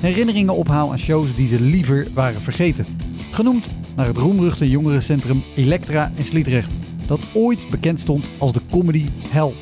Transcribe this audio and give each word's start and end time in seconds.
herinneringen 0.00 0.54
ophaal 0.54 0.90
aan 0.90 0.98
shows 0.98 1.36
die 1.36 1.46
ze 1.46 1.60
liever 1.60 2.06
waren 2.14 2.40
vergeten. 2.40 2.86
Genoemd 3.30 3.68
naar 3.96 4.06
het 4.06 4.16
roemruchte 4.16 4.70
jongerencentrum 4.70 5.42
Elektra 5.56 6.12
in 6.14 6.24
Sliedrecht, 6.24 6.74
dat 7.06 7.20
ooit 7.34 7.70
bekend 7.70 8.00
stond 8.00 8.28
als 8.38 8.52
de 8.52 8.60
comedy 8.70 9.06
hell. 9.28 9.52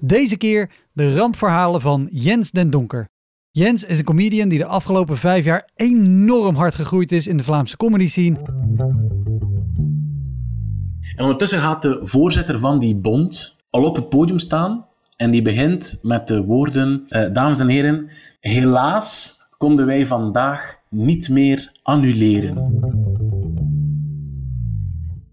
Deze 0.00 0.36
keer 0.36 0.70
de 0.92 1.16
rampverhalen 1.16 1.80
van 1.80 2.08
Jens 2.10 2.50
den 2.50 2.70
Donker. 2.70 3.08
Jens 3.50 3.84
is 3.84 3.98
een 3.98 4.04
comedian 4.04 4.48
die 4.48 4.58
de 4.58 4.64
afgelopen 4.64 5.18
vijf 5.18 5.44
jaar 5.44 5.68
enorm 5.74 6.54
hard 6.54 6.74
gegroeid 6.74 7.12
is 7.12 7.26
in 7.26 7.36
de 7.36 7.44
Vlaamse 7.44 7.76
comedy 7.76 8.08
scene. 8.08 8.38
En 11.18 11.24
ondertussen 11.24 11.58
gaat 11.58 11.82
de 11.82 11.98
voorzitter 12.02 12.58
van 12.58 12.78
die 12.78 12.96
bond 12.96 13.56
al 13.70 13.84
op 13.84 13.96
het 13.96 14.08
podium 14.08 14.38
staan 14.38 14.86
en 15.16 15.30
die 15.30 15.42
begint 15.42 15.98
met 16.02 16.28
de 16.28 16.44
woorden: 16.44 17.04
eh, 17.08 17.32
Dames 17.32 17.58
en 17.58 17.68
heren, 17.68 18.10
helaas 18.40 19.36
konden 19.56 19.86
wij 19.86 20.06
vandaag 20.06 20.76
niet 20.88 21.28
meer 21.28 21.72
annuleren. 21.82 22.80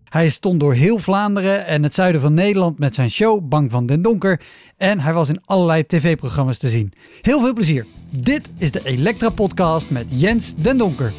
Hij 0.03 0.29
stond 0.29 0.59
door 0.59 0.73
heel 0.73 0.97
Vlaanderen 0.97 1.65
en 1.65 1.83
het 1.83 1.93
zuiden 1.93 2.21
van 2.21 2.33
Nederland 2.33 2.79
met 2.79 2.95
zijn 2.95 3.11
show 3.11 3.47
Bang 3.47 3.71
van 3.71 3.85
den 3.85 4.01
Donker. 4.01 4.41
En 4.77 4.99
hij 4.99 5.13
was 5.13 5.29
in 5.29 5.41
allerlei 5.45 5.85
tv-programma's 5.85 6.57
te 6.57 6.69
zien. 6.69 6.93
Heel 7.21 7.39
veel 7.39 7.53
plezier. 7.53 7.85
Dit 8.09 8.49
is 8.57 8.71
de 8.71 8.81
Elektra 8.83 9.29
Podcast 9.29 9.89
met 9.89 10.05
Jens 10.09 10.53
den 10.55 10.77
Donker. 10.77 11.13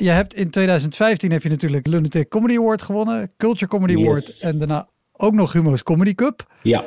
Je 0.00 0.10
hebt 0.10 0.34
in 0.34 0.50
2015 0.50 1.30
heb 1.32 1.42
je 1.42 1.48
natuurlijk 1.48 1.86
Lunatic 1.86 2.28
Comedy 2.28 2.56
Award 2.56 2.82
gewonnen, 2.82 3.30
Culture 3.36 3.70
Comedy 3.70 3.92
Yes. 3.92 4.02
Award 4.06 4.40
en 4.42 4.58
daarna 4.58 4.88
ook 5.12 5.32
nog 5.32 5.52
Humo's 5.52 5.82
Comedy 5.82 6.14
Cup. 6.14 6.46
Ja, 6.62 6.84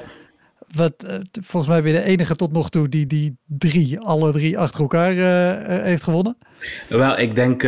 Wat 0.75 0.93
eh, 1.03 1.19
volgens 1.31 1.67
mij 1.71 1.81
ben 1.83 1.91
je 1.91 1.97
de 1.97 2.03
enige 2.03 2.35
tot 2.35 2.51
nog 2.51 2.69
toe 2.69 2.89
die 2.89 3.07
die 3.07 3.37
drie, 3.45 3.99
alle 3.99 4.31
drie 4.31 4.57
achter 4.57 4.81
elkaar 4.81 5.09
eh, 5.11 5.77
eh, 5.77 5.83
heeft 5.83 6.03
gewonnen. 6.03 6.37
wel, 6.89 7.19
ik 7.19 7.35
denk 7.35 7.61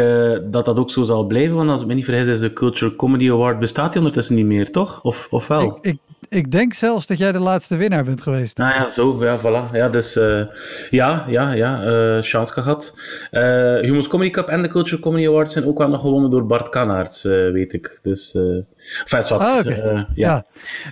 dat 0.51 0.65
dat 0.65 0.79
ook 0.79 0.89
zo 0.89 1.03
zal 1.03 1.25
blijven, 1.25 1.55
want 1.55 1.69
als 1.69 1.81
ik 1.81 1.87
me 1.87 1.93
niet 1.93 2.05
vergis 2.05 2.27
is 2.27 2.39
de 2.39 2.53
Culture 2.53 2.95
Comedy 2.95 3.29
Award 3.29 3.59
bestaat 3.59 3.89
die 3.91 3.97
ondertussen 3.97 4.35
niet 4.35 4.45
meer, 4.45 4.71
toch? 4.71 5.01
Of, 5.03 5.27
of 5.29 5.47
wel? 5.47 5.61
Ik, 5.61 5.77
ik, 5.81 5.97
ik 6.35 6.51
denk 6.51 6.73
zelfs 6.73 7.07
dat 7.07 7.17
jij 7.17 7.31
de 7.31 7.39
laatste 7.39 7.75
winnaar 7.75 8.03
bent 8.03 8.21
geweest. 8.21 8.57
Nou 8.57 8.73
ja, 8.73 8.91
zo, 8.91 9.23
ja, 9.23 9.39
voilà. 9.39 9.71
Ja, 9.71 9.89
dus 9.89 10.15
eh, 10.15 10.45
ja, 10.89 11.25
ja, 11.27 11.51
ja, 11.51 11.83
eh 11.83 12.21
chance 12.21 12.53
gehad. 12.53 12.93
Eh 13.31 13.41
Humo's 13.79 14.07
Comedy 14.07 14.29
Cup 14.29 14.47
en 14.47 14.61
de 14.61 14.67
Culture 14.67 15.01
Comedy 15.01 15.27
Awards 15.27 15.53
zijn 15.53 15.65
ook 15.65 15.77
wel 15.77 15.89
nog 15.89 16.01
gewonnen 16.01 16.29
door 16.29 16.45
Bart 16.45 16.69
Kanaerts, 16.69 17.23
weet 17.23 17.73
ik. 17.73 17.99
Dus, 18.01 18.37
is 19.05 19.29
wat. 19.29 19.31
Ah, 19.31 19.65
ja. 19.65 20.07
Ja. 20.15 20.45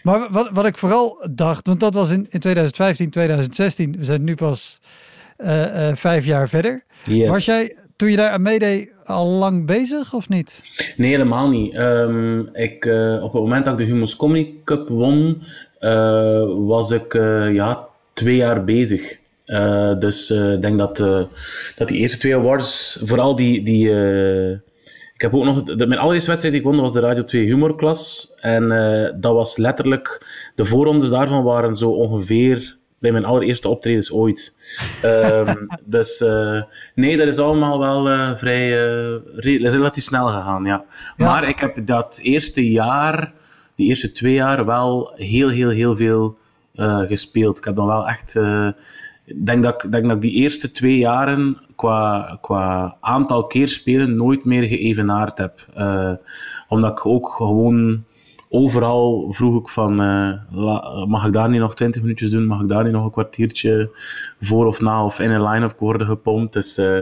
Maar 0.04 0.28
wat, 0.32 0.50
wat 0.54 0.66
ik 0.66 0.78
vooral 0.78 1.28
dacht, 1.32 1.68
want 1.68 1.80
dat 1.80 1.94
was 1.94 2.10
in, 2.10 2.28
in 2.30 2.40
2015, 2.40 3.10
2016. 3.10 3.96
We 3.98 4.06
zijn 4.06 4.24
nu 4.24 4.36
pas 4.36 4.80
vijf 5.94 6.26
jaar 6.26 6.50
verder. 6.50 6.84
Yes. 7.04 7.30
Was 7.30 7.46
jij, 7.46 7.76
toen 7.96 8.10
je 8.10 8.18
daar 8.18 8.30
aan 8.30 8.42
meedeed, 8.42 8.93
al 9.06 9.28
lang 9.28 9.66
bezig 9.66 10.14
of 10.14 10.30
niet? 10.30 10.60
Nee, 10.98 11.10
helemaal 11.10 11.48
niet. 11.50 11.74
Ehm, 11.74 12.40
ik, 12.40 12.86
eh, 12.86 13.24
op 13.24 13.34
het 13.34 13.42
moment 13.42 13.66
dat 13.66 13.80
ik 13.80 13.86
de 13.86 13.94
Humo's 13.94 14.16
Comedy 14.16 14.54
Cup 14.64 14.88
won, 14.88 15.42
eh, 15.80 16.46
was 16.58 16.92
ik 16.92 17.14
eh, 17.14 17.54
ja, 17.54 17.88
twee 18.14 18.36
jaar 18.36 18.64
bezig. 18.64 19.22
Dus 20.00 20.32
ik 20.32 20.62
denk 20.62 20.78
dat, 20.78 20.98
dat 21.76 21.88
die 21.88 21.98
eerste 21.98 22.18
twee 22.18 22.36
awards, 22.36 23.00
vooral 23.04 23.36
die... 23.36 23.64
die 23.64 23.90
ik 25.14 25.22
heb 25.22 25.34
ook 25.34 25.44
nog... 25.44 25.64
De, 25.64 25.88
mijn 25.88 26.00
allereerste 26.00 26.30
wedstrijd 26.30 26.56
die 26.56 26.64
ik 26.64 26.70
won, 26.72 26.82
was 26.82 26.94
de 26.94 27.00
Radio 27.00 27.24
2 27.24 27.46
Humorklas. 27.46 28.34
En 28.40 28.68
dat 29.20 29.34
was 29.34 29.58
letterlijk... 29.58 30.26
De 30.56 30.66
voorrondes 30.66 31.10
daarvan 31.10 31.44
waren 31.44 31.76
zo 31.76 31.90
ongeveer 31.90 32.78
bij 33.04 33.12
mijn 33.12 33.26
allereerste 33.26 33.70
optredens 33.70 34.12
ooit. 34.12 34.58
Ehm, 35.02 35.56
dus 35.86 36.22
eh, 36.22 36.62
nee, 36.96 37.18
dat 37.18 37.28
is 37.28 37.38
allemaal 37.38 37.80
wel 37.80 38.10
eh, 38.10 38.36
vrij 38.36 38.72
eh, 38.72 39.20
re- 39.36 39.70
relatief 39.70 40.04
snel 40.04 40.28
gegaan, 40.28 40.66
ja. 40.66 40.86
Ja. 41.18 41.26
Maar 41.26 41.48
ik 41.48 41.60
heb 41.60 41.86
dat 41.86 42.20
eerste 42.22 42.70
jaar, 42.72 43.34
die 43.76 43.88
eerste 43.88 44.12
twee 44.12 44.34
jaar, 44.34 44.66
wel 44.66 45.12
heel, 45.16 45.50
heel, 45.50 45.70
heel 45.70 45.96
veel 45.96 46.38
gespeeld. 47.08 47.58
Ik 47.58 47.64
heb 47.64 47.76
dan 47.76 47.88
wel 47.88 48.08
echt... 48.08 48.36
ik 49.26 49.46
denk 49.46 49.64
dat, 49.64 49.84
ik 49.84 49.92
denk 49.92 50.04
dat 50.04 50.16
ik 50.16 50.22
die 50.22 50.32
eerste 50.32 50.72
twee 50.72 50.98
jaren 50.98 51.58
qua, 51.76 52.38
qua 52.42 52.98
aantal 53.02 53.48
keer 53.48 53.68
spelen 53.68 54.16
nooit 54.16 54.46
meer 54.46 54.64
geëvenaard 54.64 55.38
heb. 55.38 55.66
Omdat 56.68 56.92
ik 56.92 57.06
ook 57.06 57.30
gewoon 57.30 58.04
overal 58.56 59.32
vroeg 59.32 59.60
ik 59.62 59.70
van, 59.70 60.02
eh, 60.02 60.32
la- 60.52 61.06
mag 61.06 61.26
ik 61.26 61.34
daar 61.34 61.50
niet 61.50 61.60
nog 61.60 61.76
20 61.76 62.02
minuutjes 62.02 62.32
doen? 62.32 62.46
Mag 62.46 62.62
ik 62.62 62.68
daar 62.68 62.84
niet 62.84 62.94
nog 62.94 63.04
een 63.06 63.12
kwartiertje 63.12 63.90
voor 64.42 64.66
of 64.66 64.82
na 64.82 65.06
of 65.06 65.20
in 65.20 65.32
een 65.32 65.44
line-up 65.44 65.80
worden 65.80 66.08
gepompt? 66.08 66.54
Dus 66.54 66.78
eh, 66.78 66.98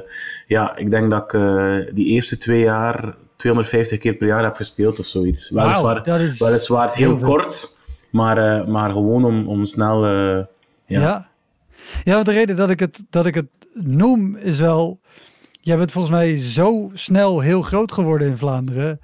ja, 0.47 0.75
ik 0.77 0.91
denk 0.91 1.11
dat 1.11 1.23
ik 1.23 1.33
eh, 1.33 1.77
die 1.93 2.05
eerste 2.05 2.37
twee 2.37 2.61
jaar 2.61 3.15
250 3.35 3.99
keer 3.99 4.13
per 4.13 4.27
jaar 4.27 4.43
heb 4.43 4.55
gespeeld 4.55 4.99
of 4.99 5.05
zoiets. 5.05 5.49
Weliswaar, 5.49 6.07
is 6.07 6.39
weliswaar 6.39 6.93
heel, 6.93 7.15
heel 7.17 7.27
kort, 7.27 7.79
maar, 8.11 8.69
maar 8.69 8.91
gewoon 8.91 9.23
om, 9.25 9.47
om 9.47 9.65
snel... 9.65 10.07
Ja. 10.07 10.47
Ja. 10.85 11.27
ja. 12.03 12.23
de 12.23 12.31
reden 12.31 12.55
dat 12.55 12.69
ik, 12.69 12.79
het, 12.79 13.03
dat 13.09 13.25
ik 13.25 13.35
het 13.35 13.47
noem 13.73 14.35
is 14.35 14.59
wel... 14.59 14.99
Jij 15.63 15.77
bent 15.77 15.91
volgens 15.91 16.13
mij 16.13 16.37
zo 16.37 16.89
snel 16.93 17.39
heel 17.39 17.61
groot 17.61 17.91
geworden 17.91 18.27
in 18.27 18.37
Vlaanderen. 18.37 18.99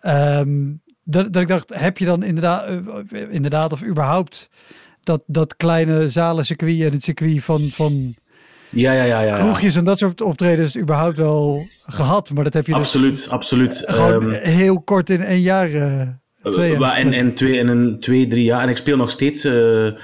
ehm, 0.00 0.66
dat, 1.10 1.32
dat 1.32 1.42
ik 1.42 1.48
dacht, 1.48 1.74
heb 1.74 1.98
je 1.98 2.04
dan 2.04 2.22
inderdaad, 2.22 2.64
eh, 2.66 3.32
inderdaad 3.32 3.72
of 3.72 3.84
überhaupt 3.84 4.50
dat, 5.02 5.22
dat 5.26 5.56
kleine 5.56 6.08
zalencircuit 6.10 6.80
en 6.80 6.92
het 6.92 7.02
circuit 7.02 7.44
van, 7.44 7.60
van 7.60 8.14
ja, 8.70 8.92
ja, 8.92 9.02
ja. 9.02 9.20
ja, 9.20 9.36
ja. 9.36 9.38
kroegjes 9.38 9.76
en 9.76 9.84
dat 9.84 9.98
soort 9.98 10.20
optredens 10.20 10.76
überhaupt 10.76 11.16
wel 11.16 11.66
gehad? 11.86 12.30
Maar 12.30 12.44
dat 12.44 12.52
heb 12.52 12.66
je 12.66 12.72
dus 12.72 12.80
Absoluut, 12.80 13.28
absoluut. 13.28 13.82
gewoon 13.86 14.32
Ehm, 14.32 14.50
heel 14.50 14.80
kort 14.80 15.10
in 15.10 15.20
een 15.20 15.40
jaar, 15.40 15.72
eh 15.72 16.08
twee 16.42 16.78
jaar. 16.78 17.00
In, 17.00 17.12
in, 17.12 17.34
twee, 17.34 17.56
in 17.56 17.68
een 17.68 17.98
twee, 17.98 18.26
drie 18.26 18.44
jaar. 18.44 18.62
En 18.62 18.68
ik 18.68 18.76
speel 18.76 18.96
nog 18.96 19.10
steeds 19.10 19.44
eh, 19.44 19.86
eh, 19.86 19.94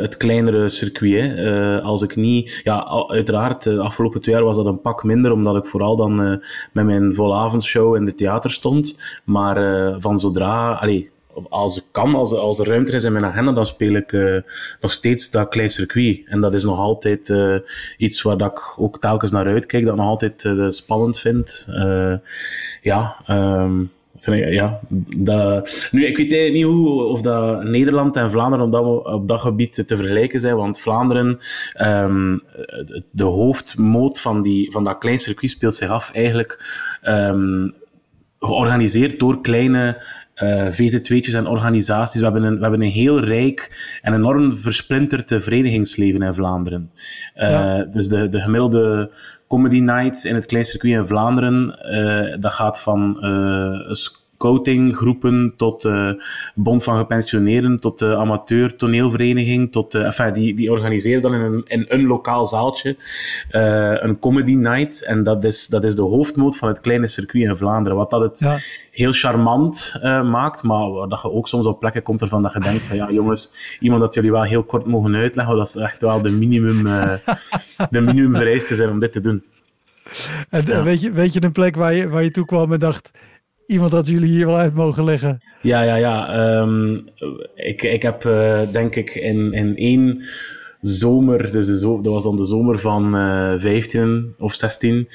het 0.00 0.16
kleinere 0.16 0.68
circuit. 0.68 1.20
Hè. 1.20 1.34
Eh, 1.76 1.84
als 1.84 2.02
ik 2.02 2.16
niet... 2.16 2.60
Ja, 2.62 2.86
uiteraard, 3.08 3.62
de 3.62 3.80
afgelopen 3.80 4.20
twee 4.20 4.34
jaar 4.34 4.44
was 4.44 4.56
dat 4.56 4.66
een 4.66 4.80
pak 4.80 5.04
minder, 5.04 5.32
omdat 5.32 5.56
ik 5.56 5.66
vooral 5.66 5.96
dan 5.96 6.22
eh, 6.22 6.36
met 6.72 6.84
mijn 6.84 7.14
volavondshow 7.14 7.96
in 7.96 8.04
de 8.04 8.14
theater 8.14 8.50
stond. 8.50 9.00
Maar 9.24 9.56
eh, 9.56 9.94
van 9.98 10.18
zodra... 10.18 10.72
Allee, 10.72 11.10
als 11.48 11.76
ik 11.76 11.84
kan, 11.92 12.14
als, 12.14 12.32
als 12.32 12.58
er 12.58 12.66
ruimte 12.66 12.92
is 12.92 13.04
in 13.04 13.12
mijn 13.12 13.24
agenda, 13.24 13.52
dan 13.52 13.66
speel 13.66 13.94
ik 13.94 14.12
eh, 14.12 14.38
nog 14.80 14.92
steeds 14.92 15.30
dat 15.30 15.48
klein 15.48 15.70
circuit. 15.70 16.22
En 16.26 16.40
dat 16.40 16.54
is 16.54 16.64
nog 16.64 16.78
altijd 16.78 17.30
eh, 17.30 17.56
iets 17.96 18.22
waar 18.22 18.36
dat 18.36 18.50
ik 18.50 18.74
ook 18.76 19.00
telkens 19.00 19.30
naar 19.30 19.46
uitkijk, 19.46 19.84
dat 19.84 19.92
ik 19.92 19.98
nog 20.00 20.08
altijd 20.08 20.44
eh, 20.44 20.68
spannend 20.68 21.18
vind. 21.18 21.66
Eh, 21.70 22.14
ja, 22.82 23.16
ehm, 23.26 23.84
ik, 24.24 24.52
ja, 24.52 24.80
dat, 25.16 25.88
nu, 25.90 26.06
ik 26.06 26.16
weet 26.16 26.52
niet 26.52 26.64
hoe, 26.64 27.02
of 27.02 27.22
dat 27.22 27.64
Nederland 27.64 28.16
en 28.16 28.30
Vlaanderen 28.30 28.64
op 28.64 28.72
dat, 28.72 29.14
op 29.14 29.28
dat 29.28 29.40
gebied 29.40 29.74
te 29.86 29.96
vergelijken 29.96 30.40
zijn, 30.40 30.56
want 30.56 30.80
Vlaanderen, 30.80 31.38
ehm, 31.72 32.38
de 33.10 33.24
hoofdmoot 33.24 34.20
van, 34.20 34.42
die, 34.42 34.70
van 34.70 34.84
dat 34.84 34.98
klein 34.98 35.18
circuit 35.18 35.50
speelt 35.50 35.74
zich 35.74 35.88
af 35.88 36.12
eigenlijk 36.12 36.64
ehm, 37.02 37.68
georganiseerd 38.38 39.18
door 39.18 39.40
kleine 39.40 40.02
uh, 40.42 40.66
VZW'tjes 40.70 41.34
en 41.34 41.46
organisaties. 41.46 42.20
We 42.20 42.24
hebben, 42.26 42.42
een, 42.42 42.56
we 42.56 42.62
hebben 42.62 42.82
een 42.82 42.90
heel 42.90 43.20
rijk 43.20 43.98
en 44.02 44.14
enorm 44.14 44.52
versplinterd 44.56 45.34
verenigingsleven 45.36 46.22
in 46.22 46.34
Vlaanderen. 46.34 46.90
Uh, 47.36 47.80
Dus 47.92 48.08
de, 48.08 48.28
de 48.28 48.40
gemiddelde 48.40 49.10
comedy 49.48 49.80
night 49.80 50.24
in 50.24 50.34
het 50.34 50.46
klein 50.46 50.64
circuit 50.64 50.92
in 50.92 51.06
Vlaanderen, 51.06 51.78
uh, 51.82 52.36
dat 52.40 52.52
gaat 52.52 52.80
van 52.80 53.18
scoutinggroepen, 54.36 55.54
tot 55.56 55.84
uh, 55.84 56.12
Bond 56.54 56.82
van 56.82 56.96
Gepensioneerden, 56.96 57.80
tot 57.80 57.98
de 57.98 58.16
amateur 58.16 58.76
toneelvereniging, 58.76 59.72
tot, 59.72 59.94
uh, 59.94 60.04
enfin, 60.04 60.32
die, 60.32 60.54
die 60.54 60.70
organiseren 60.70 61.22
dan 61.22 61.34
in 61.34 61.40
een, 61.40 61.62
in 61.66 61.84
een 61.88 62.06
lokaal 62.06 62.46
zaaltje 62.46 62.96
uh, 63.50 64.02
een 64.02 64.18
comedy 64.18 64.54
night. 64.54 65.04
En 65.04 65.22
dat 65.22 65.44
is, 65.44 65.66
dat 65.66 65.84
is 65.84 65.94
de 65.94 66.02
hoofdmoot 66.02 66.56
van 66.56 66.68
het 66.68 66.80
kleine 66.80 67.06
circuit 67.06 67.44
in 67.44 67.56
Vlaanderen. 67.56 67.98
Wat 67.98 68.10
dat 68.10 68.20
het 68.20 68.38
ja. 68.38 68.56
heel 68.90 69.12
charmant 69.12 69.98
maakt, 70.02 70.62
maar 70.62 71.08
dat 71.08 71.20
je 71.22 71.30
ook 71.30 71.48
soms 71.48 71.66
op 71.66 71.80
plekken 71.80 72.02
komt 72.02 72.20
ervan 72.20 72.42
dat 72.42 72.52
je 72.52 72.60
denkt 72.60 72.84
van 72.84 72.96
ja 72.96 73.10
jongens, 73.10 73.76
iemand 73.80 74.00
dat 74.00 74.14
jullie 74.14 74.32
wel 74.32 74.42
heel 74.42 74.64
kort 74.64 74.86
mogen 74.86 75.14
uitleggen, 75.14 75.56
dat 75.56 75.66
is 75.66 75.76
echt 75.76 76.02
wel 76.02 76.20
de 76.20 76.30
minimum, 76.30 76.82
de 77.90 78.00
minimum 78.00 78.34
vereiste 78.34 78.74
zijn 78.74 78.90
om 78.90 78.98
dit 78.98 79.12
te 79.12 79.20
doen. 79.20 79.42
En 80.50 80.66
ja. 80.66 80.82
weet, 80.82 81.00
je, 81.00 81.10
weet 81.10 81.32
je 81.32 81.42
een 81.42 81.52
plek 81.52 81.76
waar 81.76 81.94
je, 81.94 82.08
waar 82.08 82.22
je 82.22 82.30
toe 82.30 82.44
kwam 82.44 82.72
en 82.72 82.78
dacht, 82.78 83.10
iemand 83.66 83.90
dat 83.90 84.06
jullie 84.06 84.28
hier 84.28 84.46
wel 84.46 84.56
uit 84.56 84.74
mogen 84.74 85.04
leggen. 85.04 85.42
Ja, 85.62 85.82
ja, 85.82 85.94
ja. 85.96 86.38
Um, 86.60 87.04
ik, 87.54 87.82
ik 87.82 88.02
heb 88.02 88.24
uh, 88.24 88.60
denk 88.72 88.96
ik 88.96 89.14
in, 89.14 89.52
in 89.52 89.76
één 89.76 90.22
zomer, 90.80 91.52
dus 91.52 91.80
dat 91.80 92.06
was 92.06 92.22
dan 92.22 92.36
de 92.36 92.44
zomer 92.44 92.78
van 92.78 93.16
uh, 93.16 93.54
15 93.56 94.34
of 94.38 94.54
16, 94.54 95.08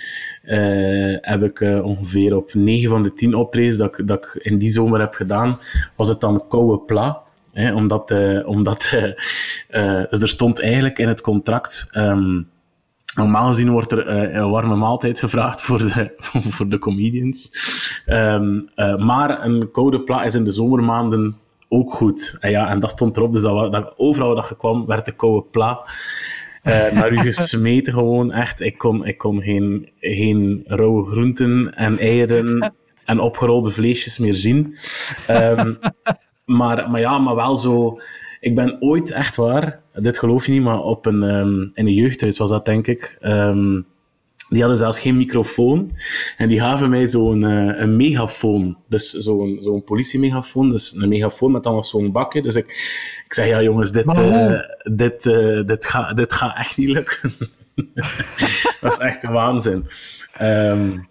uh, 0.44 1.18
heb 1.22 1.44
ik 1.44 1.62
ongeveer 1.84 2.36
op 2.36 2.54
9 2.54 2.90
van 2.90 3.04
de 3.04 3.14
10 3.14 3.34
optredens 3.34 3.78
dat, 3.78 4.00
ik, 4.00 4.08
dat 4.08 4.26
ik 4.26 4.44
in 4.44 4.58
die 4.58 4.72
zomer 4.72 5.00
heb 5.00 5.14
gedaan, 5.14 5.58
was 5.96 6.08
het 6.08 6.20
dan 6.20 6.48
koude 6.48 6.80
pla. 6.80 7.22
Hè, 7.52 7.74
omdat, 7.74 8.14
omdat 8.46 8.90
dus 10.10 10.22
er 10.22 10.30
stond 10.30 10.62
eigenlijk 10.62 11.00
in 11.00 11.08
het 11.08 11.22
contract... 11.22 11.90
Um, 11.98 12.48
Normaal 13.16 13.48
gezien 13.48 13.72
wordt 13.72 13.92
er 13.92 14.08
een 14.08 14.50
warme 14.50 14.76
maaltijd 14.76 15.20
gevraagd 15.20 15.62
voor 15.62 15.78
de, 15.78 16.14
voor 16.56 16.70
de 16.70 16.80
comedians. 16.80 17.52
Um, 18.08 18.70
uh, 18.76 18.96
maar 18.96 19.46
een 19.46 19.72
koude 19.72 20.02
pla 20.02 20.24
is 20.24 20.36
in 20.36 20.44
de 20.44 20.52
zomermaanden 20.52 21.36
ook 21.70 21.94
goed. 21.94 22.38
En, 22.40 22.52
ja, 22.52 22.70
en 22.70 22.80
dat 22.80 22.90
stond 22.90 23.18
erop, 23.18 23.32
dus 23.32 23.42
dat, 23.42 23.72
dat, 23.72 23.94
overal 23.98 24.36
dat 24.36 24.50
je 24.50 24.58
kwam, 24.58 24.86
werd 24.86 25.06
de 25.06 25.12
koude 25.12 25.48
pla 25.52 25.88
uh, 26.64 26.92
naar 26.92 27.12
u 27.12 27.18
gesmeten 27.32 27.94
gewoon. 27.94 28.32
Echt, 28.32 28.62
ik 28.62 28.78
kon, 28.78 29.06
ik 29.06 29.18
kon 29.18 29.42
geen, 29.42 29.90
geen 30.00 30.64
rauwe 30.66 31.06
groenten 31.06 31.76
en 31.76 31.98
eieren 31.98 32.74
en 33.06 33.20
opgerolde 33.20 33.72
vleesjes 33.72 34.18
meer 34.18 34.36
zien. 34.36 34.78
Um, 35.30 35.80
maar, 36.60 36.90
maar 36.90 37.00
ja, 37.00 37.20
maar 37.20 37.36
wel 37.36 37.58
zo 37.58 37.98
ik 38.42 38.56
ben 38.56 38.82
ooit, 38.82 39.12
echt 39.12 39.36
waar, 39.36 39.82
dit 39.94 40.20
geloof 40.20 40.46
je 40.46 40.52
niet, 40.52 40.62
maar 40.62 40.80
op 40.80 41.06
een, 41.06 41.24
um, 41.24 41.72
in 41.74 41.88
een 41.88 41.94
jeugdhuis 41.94 42.38
was 42.38 42.50
dat, 42.50 42.66
denk 42.66 42.88
ik. 42.88 43.18
Um, 43.22 43.86
die 44.52 44.60
hadden 44.60 44.78
zelfs 44.78 45.00
geen 45.00 45.18
microfoon. 45.18 45.92
En 46.38 46.48
die 46.48 46.60
gaven 46.60 46.90
mij 46.90 47.08
zo'n 47.08 47.44
uh, 47.44 47.80
een 47.80 47.96
megafoon. 47.96 48.78
Dus 48.88 49.12
zo'n 49.12 49.58
zo'n 49.60 49.84
politiemegafoon. 49.84 50.70
Dus 50.70 50.96
een 50.96 51.10
megafoon 51.10 51.52
met 51.52 51.64
dan 51.64 51.74
nog 51.74 51.86
zo'n 51.86 52.12
bakje. 52.12 52.42
Dus 52.42 52.56
ik, 52.56 52.66
ik 53.26 53.34
zeg, 53.34 53.48
ja 53.48 53.62
jongens, 53.62 53.92
dit, 53.92 54.06
uh, 54.06 54.60
dit, 54.84 55.26
uh, 55.26 55.66
dit, 55.66 55.86
gaat 55.86 56.18
dit 56.18 56.34
gaat 56.34 56.58
echt 56.58 56.78
niet 56.78 56.90
lukken. 56.90 57.32
dat 58.82 58.92
is 58.92 58.98
echt 58.98 59.24
een 59.24 59.32
waanzin. 59.32 59.86
Um, 60.42 61.10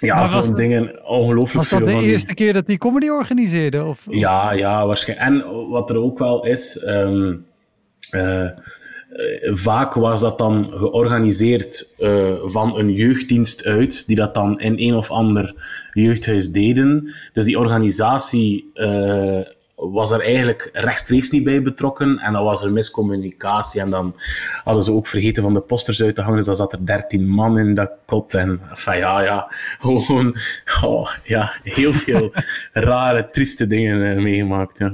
ja, 0.00 0.24
zo'n 0.24 0.54
dingen 0.54 1.06
ongelooflijk 1.06 1.54
Was 1.54 1.68
dat 1.68 1.86
de 1.86 2.00
eerste 2.00 2.34
keer 2.34 2.52
dat 2.52 2.66
die 2.66 2.78
comedy 2.78 3.08
organiseerde? 3.08 3.84
Of, 3.84 4.06
Ja, 4.10 4.52
ja, 4.52 4.86
waarschijnlijk. 4.86 5.28
En 5.28 5.68
wat 5.68 5.90
er 5.90 5.96
ook 5.96 6.18
wel 6.18 6.44
is, 6.46 6.84
um, 6.86 7.46
uh, 8.10 8.48
vaak 9.52 9.94
was 9.94 10.20
dat 10.20 10.38
dan 10.38 10.66
georganiseerd 10.74 11.94
uh, 11.98 12.34
van 12.44 12.78
een 12.78 12.92
jeugddienst 12.92 13.64
uit, 13.64 14.06
die 14.06 14.16
dat 14.16 14.34
dan 14.34 14.60
in 14.60 14.74
een 14.78 14.94
of 14.94 15.10
ander 15.10 15.54
jeugdhuis 15.92 16.50
deden. 16.50 17.12
Dus 17.32 17.44
die 17.44 17.58
organisatie 17.58 18.70
uh, 18.74 19.40
was 19.74 20.10
er 20.10 20.20
eigenlijk 20.20 20.70
rechtstreeks 20.72 21.30
niet 21.30 21.44
bij 21.44 21.62
betrokken. 21.62 22.18
En 22.18 22.32
dan 22.32 22.44
was 22.44 22.62
er 22.62 22.72
miscommunicatie. 22.72 23.80
En 23.80 23.90
dan 23.90 24.14
hadden 24.64 24.82
ze 24.82 24.92
ook 24.92 25.06
vergeten 25.06 25.42
van 25.42 25.54
de 25.54 25.60
posters 25.60 26.02
uit 26.02 26.14
te 26.14 26.20
hangen. 26.20 26.36
Dus 26.36 26.46
dan 26.46 26.56
zat 26.56 26.72
er 26.72 26.86
dertien 26.86 27.28
man 27.28 27.58
in 27.58 27.74
dat 27.74 27.92
kot. 28.06 28.34
En 28.34 28.60
van 28.72 28.96
ja, 28.96 29.20
ja, 29.20 29.52
gewoon 29.80 30.36
oh, 30.84 31.10
ja, 31.24 31.52
heel 31.62 31.92
veel 31.92 32.32
rare, 32.72 33.28
trieste 33.30 33.66
dingen 33.66 34.22
meegemaakt. 34.22 34.78
Ja. 34.78 34.92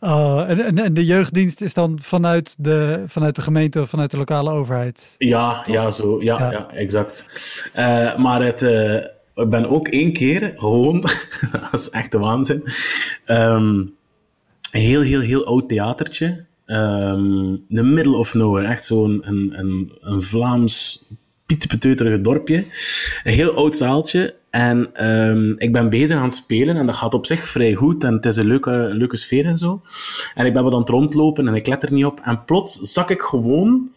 Oh, 0.00 0.44
en, 0.48 0.78
en, 0.78 0.94
de 0.94 1.04
jeugddienst 1.04 1.60
is 1.60 1.74
dan 1.74 1.98
vanuit 2.02 2.54
de, 2.58 3.04
vanuit 3.06 3.36
de 3.36 3.42
gemeente 3.42 3.80
of 3.80 3.88
vanuit 3.88 4.10
de 4.10 4.16
lokale 4.16 4.50
overheid? 4.50 5.14
Ja, 5.18 5.64
ja, 5.64 5.90
zo, 5.90 6.22
ja, 6.22 6.38
ja. 6.38 6.50
ja 6.50 6.70
exact. 6.70 7.26
Uh, 7.76 8.16
maar 8.16 8.42
het... 8.42 8.62
Uh, 8.62 9.04
ik 9.34 9.50
ben 9.50 9.68
ook 9.68 9.88
één 9.88 10.12
keer 10.12 10.52
gewoon, 10.56 11.00
dat 11.52 11.80
is 11.80 11.90
echt 11.90 12.12
de 12.12 12.18
waanzin, 12.18 12.62
um, 13.26 13.94
een 14.72 14.80
heel, 14.80 15.00
heel, 15.00 15.20
heel 15.20 15.44
oud 15.44 15.68
theatertje. 15.68 16.44
Um, 16.66 17.64
the 17.74 17.82
middle 17.82 18.16
of 18.16 18.34
nowhere, 18.34 18.66
echt 18.66 18.84
zo'n 18.84 19.20
een, 19.24 19.58
een, 19.58 19.92
een 20.00 20.22
Vlaams 20.22 21.04
pietepeteuterige 21.46 22.20
dorpje. 22.20 22.64
Een 23.24 23.32
heel 23.32 23.54
oud 23.54 23.76
zaaltje. 23.76 24.34
En 24.50 25.06
um, 25.08 25.54
ik 25.58 25.72
ben 25.72 25.88
bezig 25.88 26.16
aan 26.16 26.22
het 26.22 26.34
spelen 26.34 26.76
en 26.76 26.86
dat 26.86 26.94
gaat 26.94 27.14
op 27.14 27.26
zich 27.26 27.48
vrij 27.48 27.74
goed 27.74 28.04
en 28.04 28.14
het 28.14 28.26
is 28.26 28.36
een 28.36 28.46
leuke, 28.46 28.70
leuke 28.92 29.16
sfeer 29.16 29.46
en 29.46 29.58
zo. 29.58 29.82
En 30.34 30.46
ik 30.46 30.52
ben 30.52 30.62
wat 30.62 30.72
aan 30.72 30.80
het 30.80 30.88
rondlopen 30.88 31.48
en 31.48 31.54
ik 31.54 31.66
let 31.66 31.82
er 31.82 31.92
niet 31.92 32.04
op. 32.04 32.20
En 32.22 32.44
plots 32.44 32.74
zak 32.74 33.10
ik 33.10 33.20
gewoon 33.20 33.90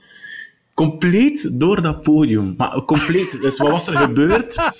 compleet 0.74 1.60
door 1.60 1.82
dat 1.82 2.02
podium. 2.02 2.54
Maar 2.58 2.86
compleet. 2.86 3.32
Dus 3.42 3.58
wat 3.58 3.72
was 3.72 3.88
er 3.88 3.98
gebeurd? 3.98 4.72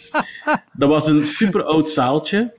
Dat 0.74 0.90
was 0.90 1.08
een 1.08 1.26
super 1.26 1.64
oud 1.64 1.90
zaaltje. 1.90 2.54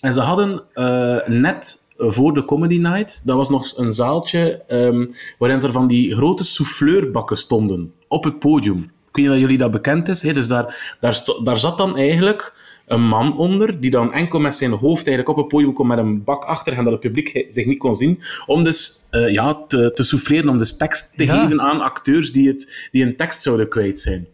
En 0.00 0.12
ze 0.12 0.20
hadden 0.20 0.62
uh, 0.74 1.26
net 1.26 1.84
voor 1.96 2.34
de 2.34 2.44
Comedy 2.44 2.78
Night, 2.78 3.26
dat 3.26 3.36
was 3.36 3.48
nog 3.48 3.76
een 3.76 3.92
zaaltje 3.92 4.62
um, 4.68 5.14
waarin 5.38 5.62
er 5.62 5.72
van 5.72 5.86
die 5.86 6.14
grote 6.14 6.44
souffleurbakken 6.44 7.36
stonden 7.36 7.92
op 8.08 8.24
het 8.24 8.38
podium. 8.38 8.90
Ik 9.14 9.20
weet 9.20 9.30
niet 9.30 9.40
dat 9.40 9.50
jullie 9.50 9.62
dat 9.62 9.82
bekend 9.82 10.08
is. 10.08 10.22
Hè? 10.22 10.32
Dus 10.32 10.48
daar, 10.48 10.96
daar, 11.00 11.22
daar 11.44 11.58
zat 11.58 11.78
dan 11.78 11.96
eigenlijk 11.96 12.54
een 12.86 13.02
man 13.02 13.36
onder, 13.38 13.80
die 13.80 13.90
dan 13.90 14.12
enkel 14.12 14.38
met 14.40 14.54
zijn 14.54 14.70
hoofd 14.70 15.06
eigenlijk 15.06 15.28
op 15.28 15.36
het 15.36 15.48
podium 15.48 15.74
kwam 15.74 15.86
met 15.86 15.98
een 15.98 16.24
bak 16.24 16.44
achter 16.44 16.72
en 16.72 16.84
dat 16.84 16.92
het 16.92 17.00
publiek 17.00 17.46
zich 17.48 17.66
niet 17.66 17.78
kon 17.78 17.94
zien, 17.94 18.20
om 18.46 18.64
dus 18.64 19.08
uh, 19.10 19.32
ja, 19.32 19.64
te, 19.66 19.92
te 19.92 20.02
souffleren, 20.02 20.48
om 20.48 20.58
dus 20.58 20.76
tekst 20.76 21.12
te 21.16 21.24
ja. 21.24 21.42
geven 21.42 21.60
aan 21.60 21.80
acteurs 21.80 22.32
die, 22.32 22.48
het, 22.48 22.88
die 22.90 23.04
een 23.04 23.16
tekst 23.16 23.42
zouden 23.42 23.68
kwijt 23.68 24.00
zijn. 24.00 24.26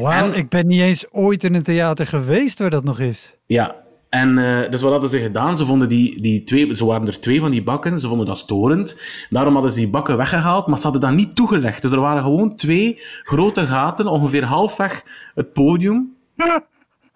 Wauw, 0.00 0.32
ik 0.32 0.48
ben 0.48 0.66
niet 0.66 0.80
eens 0.80 1.04
ooit 1.10 1.44
in 1.44 1.54
een 1.54 1.62
theater 1.62 2.06
geweest 2.06 2.58
waar 2.58 2.70
dat 2.70 2.84
nog 2.84 3.00
is. 3.00 3.34
Ja, 3.46 3.76
en 4.08 4.38
uh, 4.38 4.70
dus 4.70 4.82
wat 4.82 4.90
hadden 4.90 5.10
ze 5.10 5.18
gedaan? 5.18 5.56
Ze 5.56 5.64
vonden 5.64 5.88
die, 5.88 6.20
die 6.20 6.42
twee, 6.42 6.74
zo 6.74 6.86
waren 6.86 7.06
er 7.06 7.20
twee 7.20 7.40
van 7.40 7.50
die 7.50 7.62
bakken, 7.62 7.98
ze 7.98 8.08
vonden 8.08 8.26
dat 8.26 8.38
storend. 8.38 9.00
Daarom 9.30 9.52
hadden 9.52 9.72
ze 9.72 9.78
die 9.78 9.88
bakken 9.88 10.16
weggehaald, 10.16 10.66
maar 10.66 10.76
ze 10.76 10.82
hadden 10.82 11.00
dat 11.00 11.12
niet 11.12 11.36
toegelegd. 11.36 11.82
Dus 11.82 11.90
er 11.90 12.00
waren 12.00 12.22
gewoon 12.22 12.56
twee 12.56 13.00
grote 13.22 13.66
gaten, 13.66 14.06
ongeveer 14.06 14.44
halfweg 14.44 15.04
het 15.34 15.52
podium. 15.52 16.14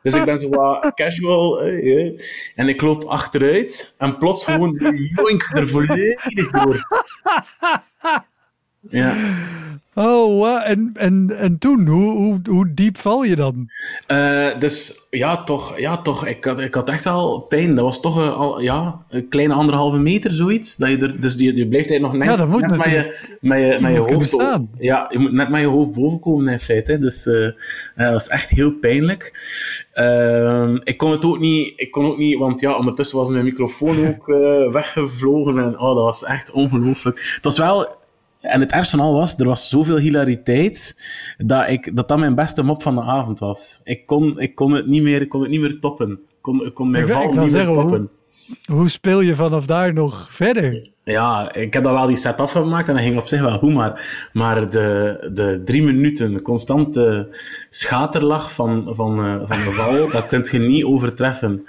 Dus 0.03 0.15
ik 0.15 0.25
ben 0.25 0.39
zo 0.39 0.49
wat 0.49 0.93
casual. 0.95 1.61
Eh, 1.61 2.07
eh. 2.07 2.21
En 2.55 2.69
ik 2.69 2.81
loop 2.81 3.05
achteruit 3.05 3.95
en 3.99 4.17
plots 4.17 4.45
gewoon 4.45 4.73
de 4.73 5.13
joink 5.15 5.51
er 5.53 5.69
volledig 5.69 6.51
door. 6.51 6.87
Ja. 8.89 9.15
Oh, 10.02 10.69
en, 10.69 10.90
en, 10.95 11.37
en 11.38 11.59
toen, 11.59 11.87
hoe, 11.87 12.11
hoe, 12.11 12.40
hoe 12.49 12.75
diep 12.75 12.99
val 12.99 13.23
je 13.23 13.37
dan? 13.37 13.71
Uh, 14.09 14.59
dus 14.59 15.07
ja, 15.11 15.42
toch, 15.42 15.78
ja, 15.78 15.97
toch 15.97 16.26
ik, 16.26 16.45
had, 16.45 16.61
ik 16.61 16.75
had 16.75 16.88
echt 16.88 17.04
wel 17.04 17.40
pijn. 17.40 17.75
Dat 17.75 17.85
was 17.85 18.00
toch 18.00 18.16
een, 18.16 18.33
al, 18.33 18.61
ja, 18.61 19.04
een 19.09 19.28
kleine 19.28 19.54
anderhalve 19.54 19.99
meter, 19.99 20.33
zoiets. 20.33 20.76
Dat 20.76 20.88
je 20.88 20.97
er, 20.97 21.21
dus 21.21 21.35
je, 21.35 21.57
je 21.57 21.69
blijft 21.69 21.90
eigenlijk 21.90 22.02
nog 22.02 22.12
net, 22.12 22.38
ja, 22.38 22.66
net 22.66 22.76
met, 22.76 22.87
je, 22.87 23.37
met 23.40 23.61
je, 23.61 23.76
met 23.80 23.92
je 23.92 24.12
hoofd... 24.12 24.37
Ja, 24.78 25.07
je 25.11 25.19
moet 25.19 25.33
net 25.33 25.49
met 25.49 25.61
je 25.61 25.66
hoofd 25.66 25.92
boven 25.92 26.21
komen 26.21 26.52
in 26.52 26.61
feite. 26.61 26.99
Dus 26.99 27.26
uh, 27.26 27.35
uh, 27.35 27.52
dat 27.95 28.12
was 28.12 28.28
echt 28.28 28.50
heel 28.50 28.73
pijnlijk. 28.73 29.33
Uh, 29.95 30.75
ik 30.85 30.97
kon 30.97 31.11
het 31.11 31.25
ook 31.25 31.38
niet, 31.38 31.73
ik 31.76 31.90
kon 31.90 32.07
ook 32.07 32.19
niet, 32.19 32.38
want 32.38 32.61
ja, 32.61 32.76
ondertussen 32.76 33.19
was 33.19 33.30
mijn 33.30 33.45
microfoon 33.45 34.07
ook 34.07 34.26
weggevlogen. 34.73 35.59
En 35.59 35.78
oh, 35.78 35.95
dat 35.95 36.04
was 36.04 36.25
echt 36.25 36.50
ongelooflijk. 36.50 37.33
Het 37.35 37.45
was 37.45 37.59
wel 37.59 37.99
en 38.41 38.61
het 38.61 38.73
ergste 38.73 38.97
van 38.97 39.07
al 39.07 39.15
was, 39.15 39.39
er 39.39 39.47
was 39.47 39.69
zoveel 39.69 39.99
hilariteit 39.99 41.03
dat 41.39 41.69
ik, 41.69 41.97
dat, 41.97 42.09
dat 42.09 42.19
mijn 42.19 42.35
beste 42.35 42.63
mop 42.63 42.83
van 42.83 42.95
de 42.95 43.03
avond 43.03 43.39
was. 43.39 43.81
Ik 43.85 44.07
kon, 44.07 44.41
ik 44.41 44.55
kon, 44.55 44.73
het, 44.73 44.87
niet 44.87 45.03
meer, 45.03 45.21
ik 45.21 45.29
kon 45.29 45.41
het 45.41 45.51
niet 45.51 45.61
meer 45.61 45.79
toppen. 45.79 46.11
Ik 46.11 46.19
kon, 46.41 46.67
ik 46.67 46.75
kon 46.75 46.91
mijn 46.91 47.09
val 47.09 47.33
niet 47.33 47.53
meer 47.53 47.65
toppen. 47.65 48.11
hoe 48.67 48.89
speel 48.89 49.21
je 49.21 49.35
vanaf 49.35 49.67
daar 49.67 49.93
nog 49.93 50.29
verder? 50.31 50.91
Ja, 51.05 51.55
ik 51.55 51.73
heb 51.73 51.83
dan 51.83 51.93
wel 51.93 52.07
die 52.07 52.17
set 52.17 52.41
afgemaakt 52.41 52.89
en 52.89 52.95
dat 52.95 53.03
ging 53.03 53.19
op 53.19 53.27
zich 53.27 53.41
wel 53.41 53.59
goed, 53.59 53.75
maar, 53.75 54.29
maar 54.33 54.71
de, 54.71 55.31
de 55.33 55.63
drie 55.65 55.83
minuten 55.83 56.43
constante 56.43 57.37
schaterlach 57.69 58.53
van, 58.53 58.87
van, 58.91 59.27
uh, 59.27 59.43
van 59.45 59.57
de 59.57 59.71
val, 59.71 60.11
dat 60.11 60.27
kun 60.27 60.47
je 60.51 60.59
niet 60.59 60.85
overtreffen. 60.85 61.67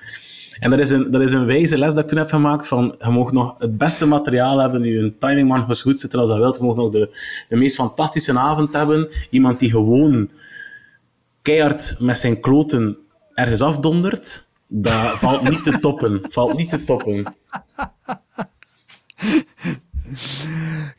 En 0.59 0.69
dat 0.69 0.79
is, 0.79 0.89
een, 0.89 1.11
dat 1.11 1.21
is 1.21 1.31
een 1.31 1.45
wijze 1.45 1.77
les 1.77 1.93
dat 1.93 2.03
ik 2.03 2.09
toen 2.09 2.17
heb 2.17 2.29
gemaakt 2.29 2.67
van, 2.67 2.95
je 2.99 3.09
mag 3.09 3.31
nog 3.31 3.55
het 3.57 3.77
beste 3.77 4.05
materiaal 4.05 4.57
hebben, 4.57 4.81
nu 4.81 4.99
een 4.99 5.17
timingman 5.17 5.63
moet 5.67 5.81
goed 5.81 5.99
zitten 5.99 6.19
als 6.19 6.29
dat 6.29 6.37
wilt, 6.37 6.57
je 6.57 6.63
mag 6.63 6.75
nog 6.75 6.91
de, 6.91 7.17
de 7.49 7.55
meest 7.55 7.75
fantastische 7.75 8.39
avond 8.39 8.73
hebben, 8.73 9.09
iemand 9.29 9.59
die 9.59 9.69
gewoon 9.69 10.29
keihard 11.41 11.95
met 11.99 12.17
zijn 12.17 12.39
kloten 12.39 12.97
ergens 13.33 13.61
afdondert, 13.61 14.47
dat 14.67 15.17
valt 15.19 15.49
niet 15.49 15.63
te 15.63 15.79
toppen. 15.79 16.21
Valt 16.29 16.57
niet 16.57 16.69
te 16.69 16.83
toppen. 16.83 17.23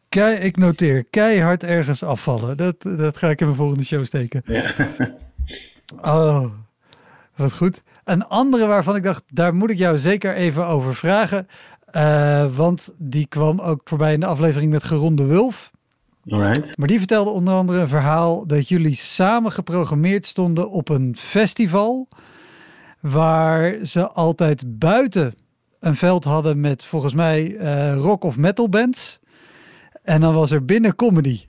Kei, 0.08 0.36
ik 0.36 0.56
noteer, 0.56 1.04
keihard 1.04 1.64
ergens 1.64 2.02
afvallen. 2.02 2.56
Dat, 2.56 2.82
dat 2.82 3.16
ga 3.16 3.30
ik 3.30 3.40
in 3.40 3.46
mijn 3.46 3.58
volgende 3.58 3.84
show 3.84 4.04
steken. 4.04 4.42
Ja. 4.46 4.70
Oh, 6.02 6.44
wat 7.36 7.52
goed. 7.52 7.82
Een 8.04 8.26
andere 8.26 8.66
waarvan 8.66 8.96
ik 8.96 9.02
dacht, 9.02 9.22
daar 9.28 9.54
moet 9.54 9.70
ik 9.70 9.78
jou 9.78 9.98
zeker 9.98 10.34
even 10.34 10.66
over 10.66 10.94
vragen. 10.94 11.48
Uh, 11.96 12.56
want 12.56 12.94
die 12.98 13.26
kwam 13.26 13.60
ook 13.60 13.80
voorbij 13.84 14.12
in 14.12 14.20
de 14.20 14.26
aflevering 14.26 14.70
met 14.70 14.82
Geronde 14.82 15.24
Wulf. 15.24 15.70
Alright. 16.28 16.78
Maar 16.78 16.88
die 16.88 16.98
vertelde 16.98 17.30
onder 17.30 17.54
andere 17.54 17.80
een 17.80 17.88
verhaal 17.88 18.46
dat 18.46 18.68
jullie 18.68 18.94
samen 18.94 19.52
geprogrammeerd 19.52 20.26
stonden 20.26 20.70
op 20.70 20.88
een 20.88 21.16
festival. 21.18 22.08
Waar 23.00 23.76
ze 23.82 24.08
altijd 24.08 24.78
buiten 24.78 25.34
een 25.80 25.96
veld 25.96 26.24
hadden 26.24 26.60
met 26.60 26.84
volgens 26.84 27.14
mij 27.14 27.50
uh, 27.50 27.94
rock 27.96 28.24
of 28.24 28.36
metal 28.36 28.68
bands. 28.68 29.20
En 30.02 30.20
dan 30.20 30.34
was 30.34 30.50
er 30.50 30.64
binnen 30.64 30.94
comedy. 30.94 31.40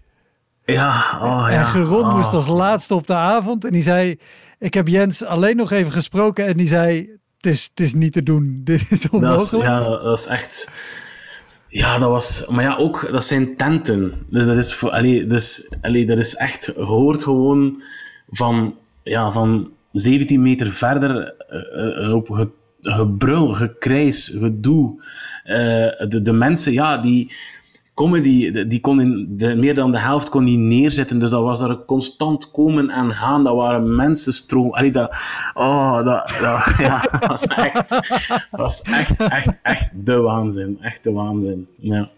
Ja, 0.65 1.20
oh 1.22 1.46
ja. 1.50 1.60
En 1.60 1.65
Geron 1.65 2.05
oh. 2.05 2.15
moest 2.15 2.34
als 2.34 2.48
laatste 2.48 2.96
op 2.96 3.08
de 3.08 3.13
avond. 3.13 3.65
En 3.65 3.72
die 3.72 3.84
zei, 3.84 4.20
ik 4.60 4.74
heb 4.74 4.88
Jens 4.88 5.24
alleen 5.24 5.55
nog 5.55 5.72
even 5.72 5.91
gesproken. 5.91 6.46
En 6.46 6.58
die 6.58 6.67
zei, 6.67 7.10
het 7.38 7.46
is, 7.46 7.63
het 7.63 7.79
is 7.79 7.93
niet 7.93 8.13
te 8.13 8.24
doen. 8.24 8.62
Dit 8.63 8.86
is 8.89 9.10
onmogelijk. 9.10 9.51
Dat 9.51 9.60
is, 9.62 9.65
ja, 9.65 9.79
dat 9.79 10.17
is 10.17 10.25
echt... 10.25 10.75
Ja, 11.67 11.98
dat 11.98 12.10
was... 12.10 12.48
Maar 12.48 12.63
ja, 12.63 12.75
ook, 12.75 13.12
dat 13.12 13.25
zijn 13.25 13.58
tenten. 13.58 14.25
Dus 14.29 14.46
dat 14.46 14.58
is, 14.58 14.74
voor, 14.74 14.91
allee, 14.91 15.27
dus, 15.27 15.75
allee, 15.82 16.05
dat 16.05 16.17
is 16.17 16.36
echt... 16.36 16.65
hoort 16.65 17.24
gewoon 17.24 17.82
van, 18.29 18.75
ja, 19.03 19.32
van 19.32 19.72
17 19.91 20.41
meter 20.41 20.72
verder 20.72 21.34
uh, 21.50 22.08
uh, 22.08 22.13
op 22.13 22.51
gebrul, 22.82 23.51
gekrijs, 23.53 24.32
gedoe. 24.39 25.01
Uh, 25.46 25.55
de, 26.08 26.20
de 26.22 26.34
mensen, 26.34 26.74
ja, 26.74 26.98
die 26.98 27.32
comedy, 27.93 28.51
die 28.67 28.79
kon 28.79 29.01
in 29.01 29.27
de, 29.29 29.55
meer 29.55 29.75
dan 29.75 29.91
de 29.91 30.00
helft 30.00 30.29
kon 30.29 30.43
niet 30.43 30.59
neerzetten. 30.59 31.19
Dus 31.19 31.29
dat 31.29 31.43
was 31.43 31.62
er 31.62 31.85
constant 31.85 32.51
komen 32.51 32.89
en 32.89 33.12
gaan. 33.12 33.43
Dat 33.43 33.55
waren 33.55 33.95
mensenstroom. 33.95 34.73
Allee, 34.73 34.91
dat, 34.91 35.15
oh, 35.53 35.95
dat, 35.95 36.33
dat, 36.41 36.73
ja, 36.88 37.01
dat 37.12 37.25
was 37.25 37.45
echt, 37.45 37.89
dat 37.89 38.47
was 38.51 38.81
echt, 38.81 39.17
echt, 39.17 39.57
echt 39.62 39.89
de 39.93 40.21
waanzin. 40.21 40.77
Echt 40.81 41.03
de 41.03 41.12
waanzin. 41.12 41.67
Ja. 41.77 42.09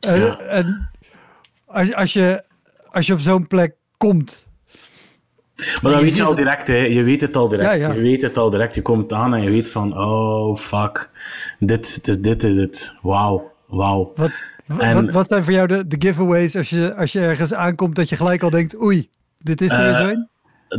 En, 0.00 0.20
ja. 0.20 0.38
en 0.38 0.90
als, 1.66 1.94
als, 1.94 2.12
je, 2.12 2.44
als 2.90 3.06
je 3.06 3.12
op 3.12 3.20
zo'n 3.20 3.46
plek 3.46 3.74
komt, 3.96 4.50
maar 5.82 5.92
dan 5.92 6.00
weet 6.00 6.16
je 6.16 6.22
al 6.22 6.34
direct, 6.34 6.66
hè. 6.66 6.76
je 6.76 7.02
weet 7.02 7.20
het 7.20 7.36
al 7.36 7.48
direct. 7.48 7.68
Ja, 7.68 7.88
ja. 7.88 7.92
Je 7.92 8.00
weet 8.00 8.22
het 8.22 8.38
al 8.38 8.50
direct. 8.50 8.74
Je 8.74 8.82
komt 8.82 9.12
aan 9.12 9.34
en 9.34 9.42
je 9.42 9.50
weet 9.50 9.70
van, 9.70 9.98
oh 9.98 10.56
fuck, 10.56 11.10
dit, 11.58 12.04
dit, 12.04 12.24
dit 12.24 12.44
is 12.44 12.56
het. 12.56 12.98
Wauw, 13.02 13.52
wauw. 13.66 14.12
Wat, 14.16 14.30
wat, 14.66 15.10
wat, 15.10 15.28
zijn 15.28 15.44
voor 15.44 15.52
jou 15.52 15.66
de, 15.66 15.86
de 15.86 15.96
giveaways 15.98 16.56
als 16.56 16.70
je, 16.70 16.94
als 16.94 17.12
je 17.12 17.20
ergens 17.20 17.54
aankomt 17.54 17.96
dat 17.96 18.08
je 18.08 18.16
gelijk 18.16 18.42
al 18.42 18.50
denkt, 18.50 18.80
oei, 18.80 19.08
dit 19.38 19.60
is 19.60 19.72
er 19.72 19.88
uh, 19.88 19.98
zo 19.98 20.06
een? 20.06 20.28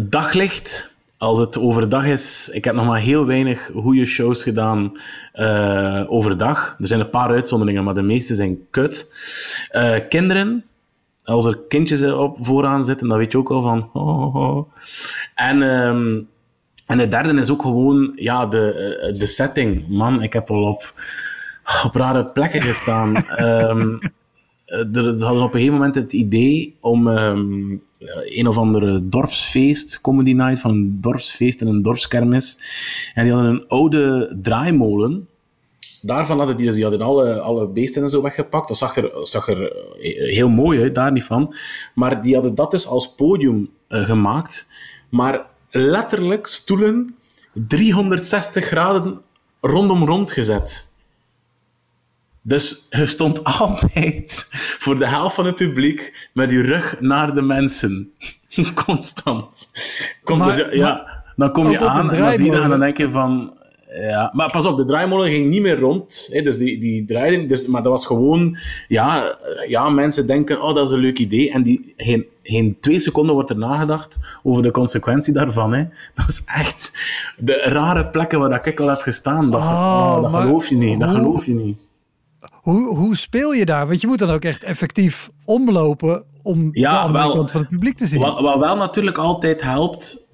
Daglicht. 0.10 0.92
Als 1.18 1.40
het 1.40 1.58
overdag 1.58 2.06
is, 2.06 2.50
ik 2.54 2.66
heb 2.66 2.76
nog 2.76 2.86
maar 2.86 3.00
heel 3.00 3.26
weinig 3.26 3.70
goede 3.76 4.06
shows 4.06 4.44
gedaan 4.44 4.92
uh, 5.34 6.04
overdag. 6.08 6.76
Er 6.80 6.88
zijn 6.88 7.00
een 7.00 7.10
paar 7.10 7.30
uitzonderingen, 7.30 7.84
maar 7.84 7.94
de 7.94 8.02
meeste 8.02 8.36
zijn 8.36 8.58
kut. 8.70 9.14
Uh, 9.72 9.96
kinderen, 10.10 10.64
als 11.24 11.46
er 11.46 11.60
kindjes 11.68 12.12
op 12.12 12.38
vooraan 12.40 12.84
zitten, 12.84 13.08
dan 13.08 13.18
weet 13.18 13.32
je 13.32 13.38
ook 13.38 13.52
al 13.52 13.62
van. 13.62 13.90
Oh, 13.94 14.36
oh. 14.36 14.72
En, 15.36 15.62
um, 15.62 16.28
en 16.88 16.98
de 16.98 17.08
derde 17.08 17.34
is 17.34 17.50
ook 17.50 17.62
gewoon 17.62 18.12
ja, 18.16 18.46
de, 18.46 19.16
de 19.18 19.26
setting. 19.26 19.88
Man, 19.88 20.22
ik 20.22 20.34
heb 20.34 20.50
al 20.50 20.64
op, 20.64 20.94
op 21.86 21.96
rare 21.96 22.26
plekken 22.26 22.62
gestaan. 22.62 23.16
um, 23.40 24.00
er, 24.94 25.18
ze 25.18 25.26
hadden 25.26 25.44
op 25.44 25.54
een 25.54 25.60
gegeven 25.60 25.74
moment 25.74 25.96
het 25.96 26.14
idee 26.14 26.76
om 26.80 27.08
um, 27.08 27.82
een 28.24 28.48
of 28.48 28.58
andere 28.58 29.10
dorpsfeest, 29.10 30.02
comedy 30.02 30.34
night, 30.34 30.60
van 30.60 30.72
een 30.72 30.98
dorpsfeest 31.02 31.62
en 31.62 31.68
een 31.68 31.82
dorpskermis. 31.82 32.60
En 33.14 33.24
die 33.24 33.34
hadden 33.34 33.52
een 33.52 33.68
oude 33.68 34.36
draaimolen 34.42 35.28
daarvan 36.04 36.38
hadden 36.38 36.58
die, 36.58 36.66
dus, 36.66 36.76
die 36.76 36.84
hadden 36.84 37.02
alle, 37.02 37.40
alle 37.40 37.68
beesten 37.68 38.04
en 38.04 38.10
zo 38.10 38.22
weggepakt. 38.22 38.68
Dat 38.68 38.78
zag 38.78 38.96
er, 38.96 39.12
zag 39.28 39.48
er 39.48 39.72
eh, 39.72 40.34
heel 40.34 40.50
mooi 40.50 40.82
uit, 40.82 40.96
daar 40.96 41.12
niet 41.12 41.24
van. 41.24 41.56
Maar 41.96 42.22
die 42.22 42.34
hadden 42.34 42.56
dat 42.56 42.72
dus 42.72 42.88
als 42.88 43.14
podium 43.14 43.70
uh, 43.90 44.06
gemaakt. 44.06 44.72
Maar 45.10 45.46
letterlijk 45.70 46.48
stoelen 46.48 47.16
360 47.54 48.66
graden 48.66 49.22
rondom 49.62 50.06
rond 50.06 50.32
gezet. 50.32 50.93
Dus 52.44 52.88
je 52.90 53.06
stond 53.06 53.44
altijd 53.60 54.48
voor 54.80 54.98
de 54.98 55.08
helft 55.08 55.36
van 55.36 55.46
het 55.46 55.56
publiek 55.56 56.30
met 56.34 56.52
je 56.52 56.62
rug 56.62 57.00
naar 57.00 57.34
de 57.34 57.42
mensen. 57.42 58.12
Constant. 58.86 59.72
Kom, 60.24 60.38
maar, 60.38 60.56
dus, 60.56 60.68
ja, 60.72 61.24
dan 61.36 61.52
kom 61.52 61.70
je 61.70 61.80
aan 61.80 62.12
en 62.12 62.20
dan 62.20 62.34
zie 62.34 62.46
je 62.46 62.62
en 62.62 62.70
dan 62.70 62.80
denk 62.80 62.98
je 62.98 63.12
van 63.12 63.54
ja, 64.02 64.30
maar 64.34 64.52
pas 64.52 64.66
op, 64.66 64.78
de 64.78 64.86
draaimolen 64.86 65.30
ging 65.30 65.50
niet 65.50 65.62
meer 65.62 65.80
rond. 65.80 66.30
Hè, 66.32 66.42
dus 66.42 66.58
die, 66.58 66.80
die 66.80 67.06
draaiden. 67.06 67.48
Dus, 67.48 67.68
maar 67.68 67.84
dat 67.84 67.92
was 67.92 68.06
gewoon... 68.06 68.58
Ja, 68.88 69.38
ja, 69.68 69.90
mensen 69.90 70.28
denken, 70.28 70.62
oh, 70.62 70.76
dat 70.76 70.88
is 70.88 70.94
een 70.94 71.00
leuk 71.00 71.20
idee. 71.20 71.52
En 71.52 71.64
die, 71.64 71.94
geen, 71.98 72.26
geen 72.44 72.78
twee 72.80 73.00
seconden 73.00 73.36
wordt 73.36 73.50
er 73.50 73.58
nagedacht 73.58 74.40
over 74.44 74.64
de 74.64 74.72
consequentie 74.72 75.34
daarvan. 75.34 75.74
Hè. 75.74 75.84
Dat 76.16 76.30
is 76.30 76.44
echt 76.46 76.92
de 77.38 77.54
rare 77.54 78.08
plekken 78.08 78.40
waar 78.40 78.68
ik 78.68 78.80
al 78.80 78.88
heb 78.88 79.00
gestaan. 79.00 79.52
Dat, 79.52 79.62
oh, 79.62 80.14
oh, 80.18 80.32
dat 80.32 80.42
geloof 80.42 80.68
je 80.68 80.76
niet. 80.76 81.00
Dat 81.00 81.10
hoe, 81.10 81.18
geloof 81.18 81.46
je 81.46 81.54
niet. 81.54 81.78
Hoe, 82.64 82.96
hoe 82.96 83.16
speel 83.16 83.54
je 83.54 83.66
daar? 83.66 83.88
Want 83.88 84.02
je 84.02 84.08
moet 84.08 84.20
dan 84.20 84.30
ook 84.30 84.44
echt 84.44 84.64
effectief 84.64 85.30
omlopen 85.46 86.24
om 86.42 86.70
ja, 86.72 86.92
de 86.92 86.98
andere 86.98 87.26
wel, 87.26 87.36
kant 87.36 87.52
van 87.52 87.60
het 87.60 87.70
publiek 87.70 87.98
te 87.98 88.08
zien. 88.08 88.20
Wat, 88.20 88.40
wat 88.40 88.60
wel 88.60 88.76
natuurlijk 88.76 89.18
altijd 89.18 89.62
helpt 89.62 90.32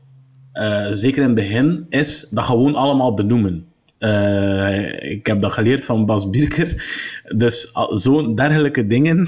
uh, 0.54 0.88
zeker 0.92 1.22
in 1.22 1.28
het 1.28 1.36
begin, 1.36 1.86
is 1.90 2.30
dat 2.30 2.44
gewoon 2.44 2.76
allemaal 2.76 3.14
benoemen. 3.14 3.68
Uh, 4.00 5.12
ik 5.12 5.26
heb 5.26 5.40
dat 5.40 5.52
geleerd 5.52 5.86
van 5.86 6.06
Bas 6.06 6.30
Birker. 6.30 6.84
Dus 7.36 7.72
zo'n 7.90 8.36
dergelijke 8.36 8.88
dingen, 8.88 9.28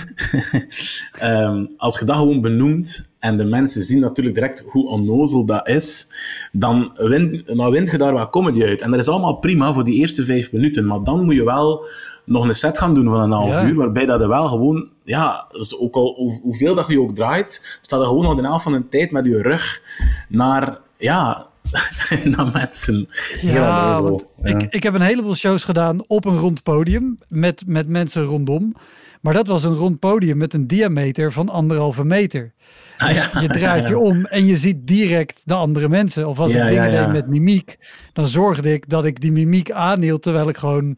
um, 1.23 1.67
als 1.77 1.99
je 1.99 2.05
dat 2.05 2.15
gewoon 2.15 2.41
benoemt 2.41 3.15
en 3.19 3.37
de 3.37 3.43
mensen 3.43 3.83
zien 3.83 3.99
natuurlijk 3.99 4.35
direct 4.35 4.63
hoe 4.69 4.87
onnozel 4.87 5.45
dat 5.45 5.67
is, 5.67 6.07
dan 6.51 6.91
win, 6.95 7.43
dan 7.45 7.71
wint 7.71 7.91
je 7.91 7.97
daar 7.97 8.13
wat 8.13 8.29
comedy 8.29 8.63
uit. 8.63 8.81
En 8.81 8.91
dat 8.91 8.99
is 8.99 9.07
allemaal 9.07 9.37
prima 9.37 9.73
voor 9.73 9.83
die 9.83 9.95
eerste 9.95 10.23
vijf 10.23 10.51
minuten, 10.51 10.85
maar 10.85 11.03
dan 11.03 11.25
moet 11.25 11.35
je 11.35 11.43
wel 11.43 11.85
nog 12.31 12.43
een 12.43 12.53
set 12.53 12.77
gaan 12.77 12.93
doen 12.93 13.09
van 13.09 13.21
een 13.21 13.31
half 13.31 13.53
ja. 13.53 13.63
uur, 13.63 13.75
waarbij 13.75 14.05
dat 14.05 14.21
er 14.21 14.27
wel 14.27 14.47
gewoon, 14.47 14.87
ja, 15.03 15.45
dus 15.51 15.79
ook 15.79 15.95
al 15.95 16.39
hoeveel 16.41 16.75
dat 16.75 16.87
je 16.87 17.01
ook 17.01 17.15
draait, 17.15 17.77
staat 17.81 17.99
er 17.99 18.05
gewoon 18.05 18.25
al 18.25 18.35
de 18.35 18.41
helft 18.41 18.63
van 18.63 18.71
de 18.71 18.89
tijd 18.89 19.11
met 19.11 19.25
je 19.25 19.41
rug 19.41 19.81
naar 20.27 20.79
ja, 20.97 21.47
naar 22.35 22.51
mensen. 22.53 23.07
Ja, 23.41 24.01
want 24.01 24.25
ja. 24.43 24.49
Ik, 24.49 24.67
ik 24.69 24.83
heb 24.83 24.93
een 24.93 25.01
heleboel 25.01 25.35
shows 25.35 25.63
gedaan 25.63 26.07
op 26.07 26.25
een 26.25 26.37
rond 26.37 26.63
podium 26.63 27.19
met, 27.27 27.63
met 27.65 27.87
mensen 27.87 28.23
rondom. 28.23 28.75
Maar 29.21 29.33
dat 29.33 29.47
was 29.47 29.63
een 29.63 29.75
rond 29.75 29.99
podium 29.99 30.37
met 30.37 30.53
een 30.53 30.67
diameter 30.67 31.31
van 31.31 31.49
anderhalve 31.49 32.03
meter. 32.03 32.53
Dus 32.97 33.07
ah, 33.07 33.15
ja. 33.33 33.41
je 33.41 33.47
draait 33.47 33.87
je 33.87 33.99
om 34.09 34.25
en 34.25 34.45
je 34.45 34.57
ziet 34.57 34.87
direct 34.87 35.41
de 35.45 35.53
andere 35.53 35.89
mensen. 35.89 36.27
Of 36.27 36.39
als 36.39 36.53
ik 36.53 36.67
dingen 36.67 36.91
deed 36.91 37.11
met 37.11 37.27
mimiek, 37.27 37.77
dan 38.13 38.27
zorgde 38.27 38.73
ik 38.73 38.89
dat 38.89 39.05
ik 39.05 39.21
die 39.21 39.31
mimiek 39.31 39.71
aanhield 39.71 40.21
terwijl 40.21 40.49
ik 40.49 40.57
gewoon 40.57 40.97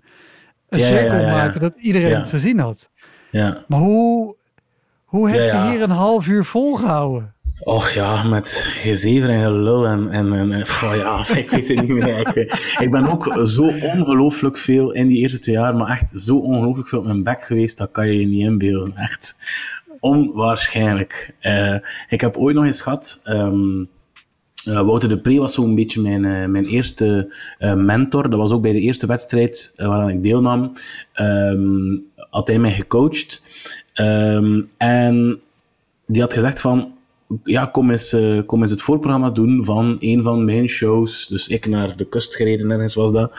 een 0.73 0.79
cirkel 0.79 1.23
maakte 1.23 1.59
dat 1.59 1.73
iedereen 1.77 2.15
het 2.15 2.29
gezien 2.29 2.59
had. 2.59 2.89
Ja. 3.31 3.63
Maar 3.67 3.79
hoe, 3.79 4.35
hoe 5.05 5.29
heb 5.29 5.51
je 5.51 5.69
hier 5.71 5.81
een 5.81 5.89
half 5.89 6.27
uur 6.27 6.45
volgehouden? 6.45 7.33
Och 7.59 7.89
ja, 7.89 8.23
met 8.23 8.65
gezever 8.67 9.29
en 9.29 9.43
gelul 9.43 9.85
en, 9.85 10.11
en, 10.11 10.33
en 10.33 10.61
oh 10.61 10.93
ja, 10.95 11.27
ik 11.37 11.49
weet 11.49 11.67
het 11.67 11.81
niet 11.81 11.89
meer. 11.89 12.19
Ik, 12.19 12.75
ik 12.79 12.91
ben 12.91 13.11
ook 13.11 13.39
zo 13.43 13.63
ongelooflijk 13.63 14.57
veel 14.57 14.91
in 14.91 15.07
die 15.07 15.17
eerste 15.17 15.39
twee 15.39 15.55
jaar, 15.55 15.75
maar 15.75 15.89
echt 15.89 16.21
zo 16.21 16.37
ongelooflijk 16.37 16.87
veel 16.87 16.99
op 16.99 17.05
mijn 17.05 17.23
bek 17.23 17.43
geweest, 17.43 17.77
dat 17.77 17.91
kan 17.91 18.07
je 18.07 18.19
je 18.19 18.27
niet 18.27 18.41
inbeelden. 18.41 18.97
Echt 18.97 19.37
onwaarschijnlijk. 19.99 21.35
Uh, 21.41 21.77
ik 22.09 22.21
heb 22.21 22.37
ooit 22.37 22.55
nog 22.55 22.65
eens 22.65 22.81
gehad, 22.81 23.21
um, 23.25 23.89
Uh, 24.67 24.81
Wouter 24.81 25.09
de 25.09 25.19
Pre 25.19 25.37
was 25.37 25.53
zo'n 25.53 25.75
beetje 25.75 26.01
mijn, 26.01 26.25
uh, 26.25 26.45
mijn 26.45 26.65
eerste 26.65 27.33
uh, 27.59 27.73
mentor. 27.73 28.29
Dat 28.29 28.39
was 28.39 28.51
ook 28.51 28.61
bij 28.61 28.71
de 28.71 28.79
eerste 28.79 29.07
wedstrijd 29.07 29.73
waaraan 29.75 30.09
ik 30.09 30.23
deelnam. 30.23 30.71
Um, 31.21 32.05
had 32.29 32.47
hij 32.47 32.59
mij 32.59 32.71
gecoacht. 32.71 33.43
Um, 34.01 34.67
en 34.77 35.39
die 36.05 36.21
had 36.21 36.33
gezegd 36.33 36.61
van, 36.61 36.91
ja, 37.43 37.65
kom 37.65 37.91
eens, 37.91 38.15
kom 38.45 38.61
eens 38.61 38.71
het 38.71 38.81
voorprogramma 38.81 39.29
doen 39.29 39.63
van 39.63 39.95
een 39.99 40.23
van 40.23 40.45
mijn 40.45 40.67
shows. 40.67 41.27
Dus 41.27 41.47
ik 41.47 41.67
naar 41.67 41.95
de 41.95 42.05
kust 42.05 42.35
gereden 42.35 42.71
ergens 42.71 42.93
was 42.93 43.11
dat. 43.11 43.31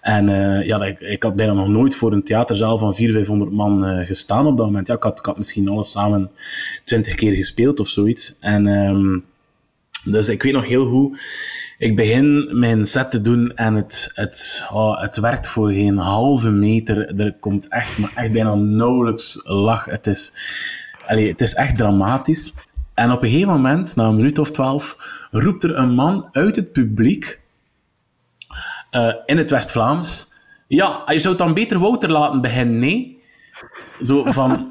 En 0.00 0.26
ja, 0.66 0.84
ik, 0.84 1.00
ik, 1.00 1.22
had 1.22 1.36
bijna 1.36 1.52
nog 1.52 1.68
nooit 1.68 1.94
voor 1.94 2.12
een 2.12 2.24
theaterzaal 2.24 2.78
van 2.78 2.94
400, 2.94 3.26
500 3.26 3.56
man 3.56 4.04
gestaan 4.06 4.46
op 4.46 4.56
dat 4.56 4.66
moment. 4.66 4.86
Ja, 4.86 4.94
ik 4.94 5.02
had, 5.02 5.18
ik 5.18 5.24
had 5.24 5.36
misschien 5.36 5.68
alles 5.68 5.90
samen 5.90 6.30
20 6.84 7.14
keer 7.14 7.34
gespeeld 7.34 7.80
of 7.80 7.88
zoiets. 7.88 8.36
En... 8.40 8.66
Um, 8.66 9.24
dus 10.04 10.28
ik 10.28 10.42
weet 10.42 10.52
nog 10.52 10.66
heel 10.66 10.86
goed, 10.86 11.20
ik 11.78 11.96
begin 11.96 12.48
mijn 12.58 12.86
set 12.86 13.10
te 13.10 13.20
doen 13.20 13.54
en 13.54 13.74
het, 13.74 14.10
het, 14.14 14.66
oh, 14.72 15.00
het 15.00 15.16
werkt 15.16 15.48
voor 15.48 15.70
geen 15.70 15.96
halve 15.96 16.50
meter. 16.50 17.20
Er 17.20 17.32
komt 17.40 17.68
echt, 17.68 17.98
maar 17.98 18.12
echt 18.14 18.32
bijna 18.32 18.54
nauwelijks 18.54 19.40
lach. 19.42 19.84
Het 19.84 20.06
is, 20.06 20.32
allez, 21.06 21.28
het 21.28 21.40
is 21.40 21.54
echt 21.54 21.76
dramatisch. 21.76 22.54
En 22.94 23.10
op 23.10 23.22
een 23.22 23.30
gegeven 23.30 23.52
moment, 23.52 23.96
na 23.96 24.04
een 24.04 24.16
minuut 24.16 24.38
of 24.38 24.50
twaalf, 24.50 24.96
roept 25.30 25.62
er 25.62 25.78
een 25.78 25.94
man 25.94 26.28
uit 26.32 26.56
het 26.56 26.72
publiek 26.72 27.40
uh, 28.90 29.14
in 29.26 29.36
het 29.36 29.50
West-Vlaams. 29.50 30.32
Ja, 30.68 31.02
je 31.06 31.18
zou 31.18 31.28
het 31.28 31.38
dan 31.38 31.54
beter 31.54 31.78
Wouter 31.78 32.10
laten 32.10 32.40
beginnen, 32.40 32.78
nee? 32.78 33.22
Zo 34.02 34.24
van, 34.24 34.68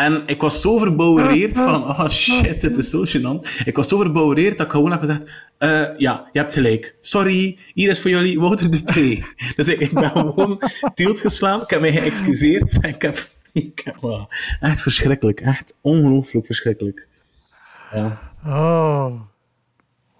en 0.00 0.22
ik 0.26 0.40
was 0.40 0.60
zo 0.60 0.78
verbouwereerd 0.78 1.56
van, 1.56 1.82
oh 1.84 2.08
shit, 2.08 2.60
dit 2.60 2.76
is 2.76 2.90
zo 2.90 3.04
gênant. 3.04 3.64
Ik 3.64 3.76
was 3.76 3.88
zo 3.88 3.98
verbouwereerd 3.98 4.58
dat 4.58 4.66
ik 4.66 4.72
gewoon 4.72 4.90
heb 4.90 5.00
gezegd, 5.00 5.22
uh, 5.58 5.98
ja, 5.98 6.28
je 6.32 6.38
hebt 6.38 6.52
gelijk. 6.52 6.96
Sorry, 7.00 7.58
hier 7.74 7.88
is 7.88 8.00
voor 8.00 8.10
jullie 8.10 8.40
Wouter 8.40 8.70
de 8.70 8.82
Pre. 8.82 9.22
dus 9.56 9.68
ik, 9.68 9.80
ik, 9.80 9.92
ben 9.92 10.10
gewoon 10.10 10.62
tilt 10.94 11.20
geslaan, 11.20 11.60
ik 11.60 11.70
heb 11.70 11.80
mij 11.80 11.92
geëxcuseerd 11.92 12.80
en 12.80 12.88
ik 12.94 13.02
heb... 13.02 13.28
Ik 13.52 13.80
heb 13.84 13.96
wow, 14.00 14.30
echt 14.60 14.82
verschrikkelijk, 14.82 15.40
echt 15.40 15.74
ongelooflijk 15.80 16.46
verschrikkelijk. 16.46 17.06
Ja. 17.92 18.32
Oh, 18.46 19.20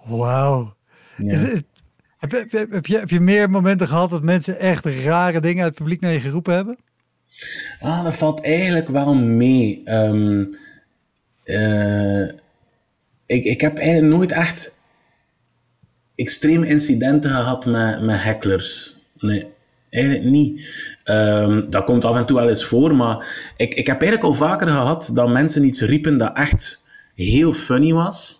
wauw. 0.04 0.74
Ja. 1.16 1.38
heb, 2.18 2.30
heb, 2.30 2.70
heb, 2.70 2.86
je, 2.86 2.98
heb 2.98 3.10
je 3.10 3.20
meer 3.20 3.50
momenten 3.50 3.88
gehad 3.88 4.10
dat 4.10 4.22
mensen 4.22 4.58
echt 4.58 4.84
rare 4.84 5.40
dingen 5.40 5.62
uit 5.62 5.72
het 5.72 5.78
publiek 5.78 6.00
naar 6.00 6.12
je 6.12 6.20
geroepen 6.20 6.54
hebben? 6.54 6.78
Ah, 7.80 8.04
dat 8.04 8.16
valt 8.16 8.42
eigenlijk 8.42 8.88
wel 8.88 9.14
mee. 9.14 9.82
Um, 9.84 10.48
uh, 11.44 12.22
ik, 13.26 13.44
ik 13.44 13.60
heb 13.60 13.78
eigenlijk 13.78 14.14
nooit 14.14 14.32
echt 14.32 14.78
extreme 16.14 16.66
incidenten 16.66 17.30
gehad 17.30 17.66
met, 17.66 18.02
met 18.02 18.22
hecklers. 18.22 18.96
Nee, 19.18 19.46
eigenlijk 19.90 20.24
niet. 20.24 20.68
Um, 21.04 21.70
dat 21.70 21.84
komt 21.84 22.04
af 22.04 22.16
en 22.16 22.26
toe 22.26 22.36
wel 22.36 22.48
eens 22.48 22.64
voor, 22.64 22.96
maar 22.96 23.52
ik, 23.56 23.74
ik 23.74 23.86
heb 23.86 24.02
eigenlijk 24.02 24.30
al 24.30 24.46
vaker 24.46 24.66
gehad 24.66 25.10
dat 25.14 25.28
mensen 25.28 25.64
iets 25.64 25.80
riepen 25.80 26.16
dat 26.16 26.36
echt 26.36 26.86
heel 27.14 27.52
funny 27.52 27.92
was. 27.92 28.38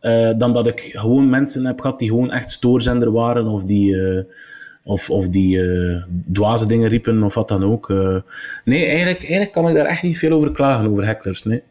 Uh, 0.00 0.36
dan 0.36 0.52
dat 0.52 0.66
ik 0.66 0.80
gewoon 0.80 1.30
mensen 1.30 1.64
heb 1.64 1.80
gehad 1.80 1.98
die 1.98 2.08
gewoon 2.08 2.30
echt 2.30 2.50
stoorzender 2.50 3.12
waren 3.12 3.46
of 3.46 3.64
die... 3.64 3.94
Uh, 3.94 4.22
of, 4.82 5.10
of 5.10 5.28
die 5.28 5.56
uh, 5.56 6.02
dwaze 6.32 6.66
dingen 6.66 6.88
riepen 6.88 7.22
of 7.22 7.34
wat 7.34 7.48
dan 7.48 7.64
ook. 7.64 7.90
Uh, 7.90 8.20
nee, 8.64 8.84
eigenlijk, 8.84 9.18
eigenlijk 9.18 9.52
kan 9.52 9.68
ik 9.68 9.74
daar 9.74 9.86
echt 9.86 10.02
niet 10.02 10.18
veel 10.18 10.32
over 10.32 10.52
klagen, 10.52 10.88
over 10.90 11.06
hecklers. 11.06 11.44
Nee. 11.44 11.62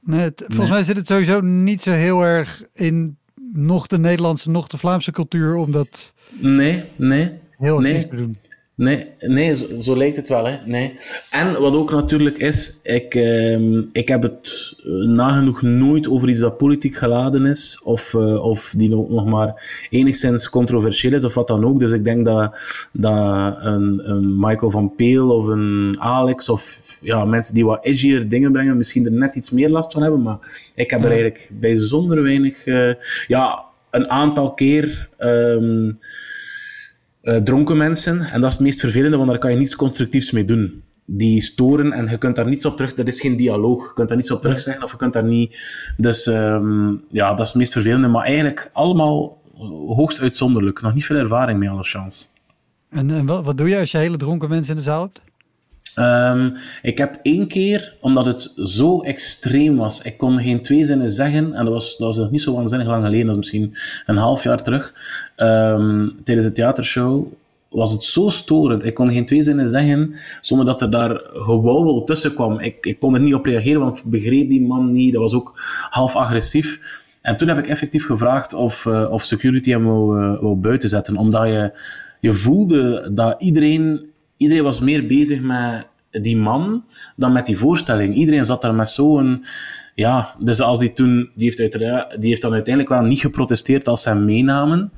nee 0.00 0.30
volgens 0.36 0.70
mij 0.70 0.82
zit 0.82 0.96
het 0.96 1.06
sowieso 1.06 1.40
niet 1.40 1.82
zo 1.82 1.90
heel 1.90 2.22
erg 2.22 2.62
in 2.74 3.16
nog 3.52 3.86
de 3.86 3.98
Nederlandse, 3.98 4.50
nog 4.50 4.66
de 4.66 4.78
Vlaamse 4.78 5.12
cultuur 5.12 5.54
om 5.54 5.72
dat 5.72 6.14
nee, 6.40 6.84
nee, 6.96 7.30
heel 7.58 7.78
nee. 7.78 8.08
te 8.08 8.16
doen. 8.16 8.36
Nee, 8.82 9.06
nee 9.18 9.54
zo, 9.54 9.66
zo, 9.80 9.96
lijkt 9.96 10.16
het 10.16 10.28
wel. 10.28 10.44
Hè. 10.46 10.56
Nee. 10.64 10.98
En 11.30 11.60
wat 11.60 11.74
ook 11.74 11.90
natuurlijk 11.90 12.38
is, 12.38 12.80
ik, 12.82 13.14
eh, 13.14 13.76
ik 13.92 14.08
heb 14.08 14.22
het 14.22 14.74
nagenoeg 15.06 15.62
nooit 15.62 16.08
over 16.08 16.28
iets 16.28 16.40
dat 16.40 16.56
politiek 16.56 16.94
geladen 16.94 17.46
is, 17.46 17.80
of, 17.84 18.12
uh, 18.12 18.44
of 18.44 18.74
die 18.76 18.88
nog, 18.88 19.08
nog 19.08 19.26
maar 19.26 19.86
enigszins 19.90 20.48
controversieel 20.48 21.12
is, 21.12 21.24
of 21.24 21.34
wat 21.34 21.48
dan 21.48 21.64
ook. 21.64 21.78
Dus 21.78 21.90
ik 21.90 22.04
denk 22.04 22.24
dat, 22.24 22.58
dat 22.92 23.56
een, 23.60 24.10
een 24.10 24.38
Michael 24.40 24.70
van 24.70 24.94
Peel 24.94 25.30
of 25.36 25.46
een 25.46 25.96
Alex, 25.98 26.48
of 26.48 26.98
ja, 27.02 27.24
mensen 27.24 27.54
die 27.54 27.64
wat 27.64 27.84
edgier 27.84 28.28
dingen 28.28 28.52
brengen, 28.52 28.76
misschien 28.76 29.04
er 29.04 29.12
net 29.12 29.34
iets 29.34 29.50
meer 29.50 29.70
last 29.70 29.92
van 29.92 30.02
hebben. 30.02 30.22
Maar 30.22 30.70
ik 30.74 30.90
heb 30.90 31.00
er 31.00 31.10
eigenlijk 31.10 31.50
bijzonder 31.52 32.22
weinig... 32.22 32.66
Uh, 32.66 32.94
ja, 33.26 33.64
een 33.90 34.10
aantal 34.10 34.54
keer... 34.54 35.08
Um, 35.18 35.98
uh, 37.22 37.36
dronken 37.36 37.76
mensen. 37.76 38.20
En 38.20 38.40
dat 38.40 38.50
is 38.50 38.56
het 38.56 38.66
meest 38.66 38.80
vervelende, 38.80 39.16
want 39.16 39.28
daar 39.28 39.38
kan 39.38 39.50
je 39.50 39.56
niets 39.56 39.76
constructiefs 39.76 40.30
mee 40.30 40.44
doen. 40.44 40.82
Die 41.04 41.40
storen 41.40 41.92
en 41.92 42.06
je 42.06 42.18
kunt 42.18 42.36
daar 42.36 42.48
niets 42.48 42.64
op 42.64 42.76
terug... 42.76 42.94
Dat 42.94 43.06
is 43.06 43.20
geen 43.20 43.36
dialoog. 43.36 43.88
Je 43.88 43.94
kunt 43.94 44.08
daar 44.08 44.16
niets 44.16 44.30
op 44.30 44.40
terug 44.40 44.60
zeggen 44.60 44.82
of 44.82 44.90
je 44.90 44.96
kunt 44.96 45.12
daar 45.12 45.24
niet... 45.24 45.58
Dus 45.96 46.26
um, 46.26 47.04
ja, 47.10 47.28
dat 47.28 47.40
is 47.40 47.46
het 47.46 47.56
meest 47.56 47.72
vervelende. 47.72 48.08
Maar 48.08 48.24
eigenlijk 48.24 48.70
allemaal 48.72 49.42
hoogst 49.86 50.20
uitzonderlijk. 50.20 50.80
Nog 50.80 50.94
niet 50.94 51.04
veel 51.04 51.16
ervaring 51.16 51.58
mee, 51.58 51.70
alle 51.70 51.82
chance. 51.82 52.26
En, 52.90 53.10
en 53.10 53.26
wat, 53.26 53.44
wat 53.44 53.58
doe 53.58 53.68
je 53.68 53.78
als 53.78 53.90
je 53.90 53.98
hele 53.98 54.16
dronken 54.16 54.48
mensen 54.48 54.72
in 54.72 54.78
de 54.78 54.84
zaal 54.84 55.02
hebt? 55.02 55.22
Um, 55.98 56.54
ik 56.82 56.98
heb 56.98 57.18
één 57.22 57.46
keer, 57.46 57.94
omdat 58.00 58.26
het 58.26 58.52
zo 58.56 59.00
extreem 59.00 59.76
was, 59.76 60.02
ik 60.02 60.16
kon 60.16 60.38
geen 60.38 60.62
twee 60.62 60.84
zinnen 60.84 61.10
zeggen, 61.10 61.54
en 61.54 61.64
dat 61.64 61.74
was, 61.74 61.96
dat 61.96 62.16
nog 62.16 62.30
niet 62.30 62.42
zo 62.42 62.54
waanzinnig 62.54 62.88
lang 62.88 63.04
geleden, 63.04 63.26
dat 63.26 63.34
is 63.34 63.40
misschien 63.40 63.74
een 64.06 64.16
half 64.16 64.42
jaar 64.42 64.62
terug, 64.62 64.94
um, 65.36 66.14
tijdens 66.24 66.46
de 66.46 66.52
theatershow, 66.52 67.26
was 67.72 67.92
het 67.92 68.02
zo 68.02 68.28
storend. 68.28 68.84
Ik 68.84 68.94
kon 68.94 69.10
geen 69.10 69.26
twee 69.26 69.42
zinnen 69.42 69.68
zeggen, 69.68 70.14
zonder 70.40 70.66
dat 70.66 70.80
er 70.80 70.90
daar 70.90 71.20
gewauwel 71.32 72.04
tussen 72.04 72.34
kwam. 72.34 72.60
Ik, 72.60 72.86
ik 72.86 72.98
kon 72.98 73.14
er 73.14 73.20
niet 73.20 73.34
op 73.34 73.44
reageren, 73.44 73.80
want 73.80 73.98
ik 73.98 74.04
begreep 74.04 74.48
die 74.48 74.62
man 74.62 74.90
niet. 74.90 75.12
Dat 75.12 75.22
was 75.22 75.34
ook 75.34 75.60
half 75.90 76.16
agressief. 76.16 77.00
En 77.20 77.36
toen 77.36 77.48
heb 77.48 77.58
ik 77.58 77.66
effectief 77.66 78.06
gevraagd 78.06 78.52
of, 78.52 78.84
uh, 78.84 79.10
of 79.10 79.22
security 79.22 79.70
hem 79.70 79.84
wou, 79.84 80.22
uh, 80.22 80.40
wou 80.40 80.54
buiten 80.54 80.88
zetten, 80.88 81.16
omdat 81.16 81.46
je, 81.46 81.72
je 82.20 82.32
voelde 82.32 83.10
dat 83.12 83.34
iedereen 83.38 84.11
iedereen 84.42 84.64
was 84.64 84.80
meer 84.80 85.06
bezig 85.06 85.40
met 85.40 85.86
die 86.10 86.36
man 86.36 86.84
dan 87.16 87.32
met 87.32 87.46
die 87.46 87.58
voorstelling. 87.58 88.14
Iedereen 88.14 88.44
zat 88.44 88.62
daar 88.62 88.74
met 88.74 88.88
zo'n... 88.88 89.44
Ja, 89.94 90.34
dus 90.38 90.60
als 90.60 90.78
die 90.78 90.92
toen... 90.92 91.30
Die 91.34 91.52
heeft, 91.54 91.72
die 92.20 92.28
heeft 92.28 92.42
dan 92.42 92.52
uiteindelijk 92.52 92.94
wel 92.94 93.02
niet 93.02 93.20
geprotesteerd 93.20 93.88
als 93.88 94.02
ze 94.02 94.08
hem 94.08 94.24
meenamen. 94.24 94.92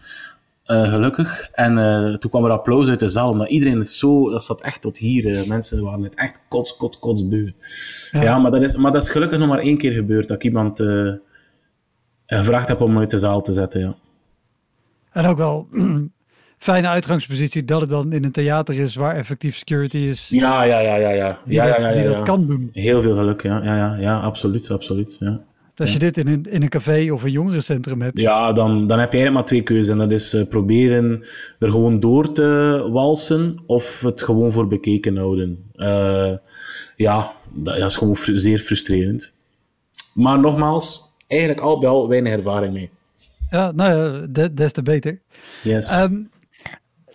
Uh, 0.67 0.91
gelukkig. 0.91 1.49
En 1.53 1.77
uh, 1.77 2.15
toen 2.15 2.31
kwam 2.31 2.45
er 2.45 2.51
applaus 2.51 2.89
uit 2.89 3.01
de 3.01 3.09
zaal, 3.09 3.31
omdat 3.31 3.49
iedereen 3.49 3.79
het 3.79 3.89
zo... 3.89 4.31
Dat 4.31 4.45
zat 4.45 4.61
echt 4.61 4.81
tot 4.81 4.99
hier. 4.99 5.25
Uh, 5.25 5.47
mensen 5.47 5.85
waren 5.85 6.03
het 6.03 6.15
echt 6.15 6.41
kots, 6.49 6.77
kots, 6.77 6.99
kots 6.99 7.29
beu. 7.29 7.51
Ja, 8.11 8.23
ja 8.23 8.39
maar, 8.39 8.51
dat 8.51 8.63
is, 8.63 8.77
maar 8.77 8.93
dat 8.93 9.03
is 9.03 9.11
gelukkig 9.11 9.39
nog 9.39 9.49
maar 9.49 9.59
één 9.59 9.79
keer 9.79 9.93
gebeurd, 9.93 10.29
dat 10.29 10.37
ik 10.37 10.45
iemand 10.45 10.83
gevraagd 12.27 12.69
heb 12.69 12.81
om 12.81 12.99
uit 12.99 13.11
de 13.11 13.19
zaal 13.19 13.43
te 13.43 13.53
zetten, 13.53 13.81
ja. 13.81 13.97
En 15.13 15.27
ook 15.27 15.37
wel 15.37 15.69
fijne 16.64 16.88
uitgangspositie 16.88 17.64
dat 17.64 17.81
het 17.81 17.90
dan 17.90 18.12
in 18.12 18.24
een 18.24 18.33
theater 18.33 18.81
is 18.81 18.94
waar 18.94 19.16
effectief 19.16 19.57
security 19.57 19.96
is. 19.96 20.29
Ja, 20.31 20.62
ja, 20.62 20.79
ja, 20.79 20.96
ja, 20.96 21.11
ja. 21.11 21.38
Die, 21.44 21.55
ja, 21.55 21.66
dat, 21.66 21.77
ja, 21.77 21.88
ja, 21.88 21.94
die 21.94 22.05
dat 22.05 22.22
kan 22.22 22.46
doen. 22.46 22.68
Heel 22.72 23.03
veel 23.03 23.14
geluk, 23.14 23.42
ja, 23.42 23.64
ja, 23.64 23.77
ja, 23.77 23.96
ja 24.00 24.20
absoluut, 24.20 24.70
absoluut. 24.70 25.16
Ja. 25.20 25.40
Als 25.77 25.92
je 25.92 25.98
dit 25.98 26.18
in 26.18 26.27
een, 26.27 26.46
in 26.50 26.62
een 26.62 26.68
café 26.68 27.12
of 27.12 27.22
een 27.22 27.31
jongerencentrum 27.31 28.03
hebt. 28.03 28.20
Ja, 28.20 28.53
dan, 28.53 28.87
dan 28.87 28.98
heb 28.98 29.12
je 29.12 29.18
eigenlijk 29.18 29.33
maar 29.33 29.44
twee 29.44 29.62
keuzes. 29.62 29.88
En 29.88 29.98
dat 29.98 30.11
is 30.11 30.35
uh, 30.35 30.48
proberen 30.48 31.24
er 31.59 31.70
gewoon 31.70 32.00
door 32.00 32.33
te 32.33 32.88
walsen 32.92 33.62
of 33.66 34.00
het 34.00 34.22
gewoon 34.22 34.53
voor 34.53 34.66
bekeken 34.66 35.16
houden. 35.16 35.70
Uh, 35.77 36.33
ja, 36.96 37.33
dat 37.53 37.77
is 37.77 37.96
gewoon 37.96 38.16
zeer 38.16 38.59
frustrerend. 38.59 39.33
Maar 40.14 40.40
nogmaals, 40.40 41.14
eigenlijk 41.27 41.61
al 41.61 41.79
bij 41.79 41.88
al 41.88 42.09
weinig 42.09 42.33
ervaring 42.33 42.72
mee. 42.72 42.90
Ja, 43.50 43.72
nou 43.72 43.92
ja, 43.92 44.48
des 44.48 44.72
te 44.72 44.83
beter. 44.83 45.20
Yes. 45.62 45.98
Um, 45.98 46.31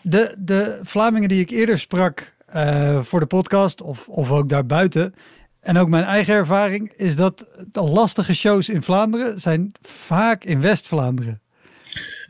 de, 0.01 0.35
de 0.38 0.79
Vlamingen 0.83 1.29
die 1.29 1.41
ik 1.41 1.49
eerder 1.49 1.79
sprak 1.79 2.35
uh, 2.55 2.99
voor 3.03 3.19
de 3.19 3.25
podcast, 3.25 3.81
of, 3.81 4.07
of 4.07 4.31
ook 4.31 4.49
daarbuiten, 4.49 5.13
en 5.59 5.77
ook 5.77 5.89
mijn 5.89 6.03
eigen 6.03 6.33
ervaring, 6.33 6.93
is 6.97 7.15
dat 7.15 7.47
de 7.71 7.81
lastige 7.81 8.35
shows 8.35 8.69
in 8.69 8.83
Vlaanderen 8.83 9.39
zijn 9.39 9.71
vaak 9.81 10.43
in 10.43 10.62
West-Vlaanderen. 10.62 11.41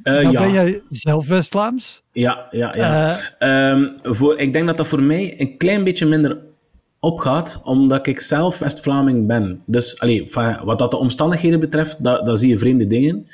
Uh, 0.03 0.13
nou 0.13 0.31
ja. 0.31 0.41
ben 0.41 0.51
jij 0.51 0.81
zelf 0.89 1.27
West-Vlaams? 1.27 2.03
Ja, 2.11 2.47
ja, 2.51 2.75
ja. 2.75 3.17
Uh, 3.39 3.69
um, 3.69 3.95
voor, 4.01 4.39
ik 4.39 4.53
denk 4.53 4.67
dat 4.67 4.77
dat 4.77 4.87
voor 4.87 5.01
mij 5.01 5.35
een 5.37 5.57
klein 5.57 5.83
beetje 5.83 6.05
minder 6.05 6.37
opgaat, 6.99 7.61
omdat 7.63 8.07
ik 8.07 8.19
zelf 8.19 8.57
West-Vlaming 8.57 9.27
ben. 9.27 9.61
Dus 9.65 9.99
allee, 9.99 10.31
wat 10.63 10.77
dat 10.77 10.91
de 10.91 10.97
omstandigheden 10.97 11.59
betreft, 11.59 12.03
dan 12.03 12.37
zie 12.37 12.49
je 12.49 12.57
vreemde 12.57 12.87
dingen 12.87 13.27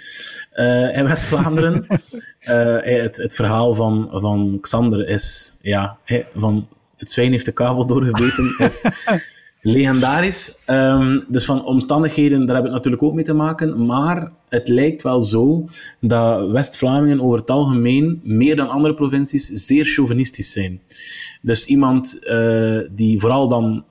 uh, 0.56 0.97
in 0.97 1.08
West-Vlaanderen. 1.08 1.86
uh, 1.89 3.01
het, 3.01 3.17
het, 3.17 3.36
verhaal 3.36 3.73
van, 3.73 4.08
van 4.12 4.58
Xander 4.62 5.08
is, 5.08 5.58
ja, 5.62 5.97
van 6.36 6.67
het 6.97 7.12
zwijn 7.12 7.32
heeft 7.32 7.45
de 7.45 7.51
kabel 7.51 7.88
doorgebeten, 7.88 8.56
is 8.58 8.86
legendarisch. 9.62 10.62
Um, 10.67 11.25
dus 11.28 11.45
van 11.45 11.65
omstandigheden, 11.65 12.45
daar 12.45 12.56
heb 12.56 12.65
ik 12.65 12.71
natuurlijk 12.71 13.04
ook 13.04 13.13
mee 13.13 13.23
te 13.23 13.34
maken. 13.34 13.86
Maar 13.86 14.32
het 14.55 14.67
lijkt 14.67 15.01
wel 15.01 15.21
zo 15.21 15.65
dat 15.99 16.51
West-Vlamingen 16.51 17.21
over 17.21 17.39
het 17.39 17.49
algemeen, 17.49 18.21
meer 18.23 18.55
dan 18.55 18.69
andere 18.69 18.93
provincies, 18.93 19.45
zeer 19.45 19.85
chauvinistisch 19.85 20.51
zijn. 20.51 20.81
Dus 21.41 21.65
iemand 21.65 22.19
uh, 22.23 22.79
die 22.91 23.19
vooral 23.19 23.47
dan 23.47 23.83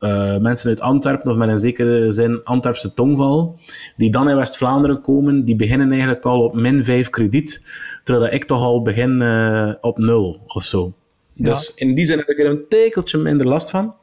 uh, 0.00 0.36
mensen 0.38 0.68
uit 0.68 0.80
Antwerpen, 0.80 1.30
of 1.30 1.36
met 1.36 1.48
een 1.48 1.58
zekere 1.58 2.12
zin 2.12 2.44
Antwerpse 2.44 2.94
tongval, 2.94 3.58
die 3.96 4.10
dan 4.10 4.28
in 4.28 4.36
West-Vlaanderen 4.36 5.00
komen, 5.00 5.44
die 5.44 5.56
beginnen 5.56 5.90
eigenlijk 5.90 6.24
al 6.24 6.44
op 6.44 6.54
min 6.54 6.84
5 6.84 7.10
krediet, 7.10 7.66
terwijl 8.04 8.32
ik 8.32 8.44
toch 8.44 8.62
al 8.62 8.82
begin 8.82 9.20
uh, 9.20 9.74
op 9.80 9.98
0 9.98 10.42
of 10.46 10.62
zo. 10.62 10.92
Dus 11.34 11.74
in 11.74 11.94
die 11.94 12.06
zin 12.06 12.18
heb 12.18 12.28
ik 12.28 12.38
er 12.38 12.46
een 12.46 12.64
tekeltje 12.68 13.18
minder 13.18 13.46
last 13.46 13.70
van. 13.70 13.94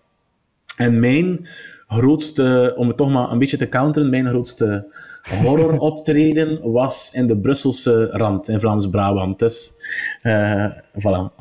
En 0.78 1.00
mijn 1.00 1.48
grootste, 1.88 2.74
om 2.78 2.88
het 2.88 2.98
toch 2.98 3.10
maar 3.10 3.32
een 3.32 3.38
beetje 3.38 3.58
te 3.58 3.70
counteren, 3.70 4.10
mijn 4.10 4.28
grootste 4.28 4.94
horroroptreden 5.42 6.60
was 6.72 7.12
in 7.14 7.28
de 7.28 7.38
Brusselse 7.38 8.10
rand, 8.12 8.48
in 8.50 8.60
Vlaams-Brabant. 8.60 9.40
Dus, 9.40 9.74
uh, 10.24 10.66
voilà. 10.94 11.34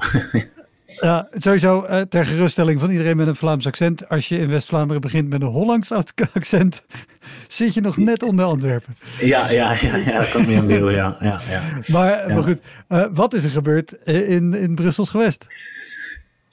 Ja, 1.01 1.29
sowieso 1.33 1.87
uh, 1.91 2.01
ter 2.01 2.27
geruststelling 2.27 2.81
van 2.81 2.91
iedereen 2.91 3.17
met 3.17 3.27
een 3.27 3.37
Vlaams 3.37 3.67
accent. 3.67 4.09
Als 4.09 4.29
je 4.29 4.39
in 4.39 4.49
West-Vlaanderen 4.49 5.01
begint 5.03 5.29
met 5.29 5.43
een 5.43 5.49
Hollands 5.49 5.93
accent, 6.33 6.83
zit 7.49 7.75
je 7.75 7.81
nog 7.81 7.97
net 7.97 8.23
onder 8.23 8.45
Antwerpen. 8.45 8.97
Ja, 9.21 9.51
ja, 9.51 9.77
ja, 9.81 9.97
ja 9.97 10.19
dat 10.19 10.31
kan 10.31 10.47
me 10.47 10.53
in 10.53 10.67
beelden, 10.67 10.95
ja. 10.95 11.17
ja, 11.21 11.41
ja. 11.51 11.61
Maar, 11.87 12.29
maar 12.29 12.43
goed, 12.43 12.61
uh, 12.89 13.05
wat 13.13 13.35
is 13.35 13.45
er 13.45 13.51
gebeurd 13.51 13.93
in, 14.05 14.55
in 14.55 14.75
Brussels 14.75 15.09
gewest? 15.09 15.47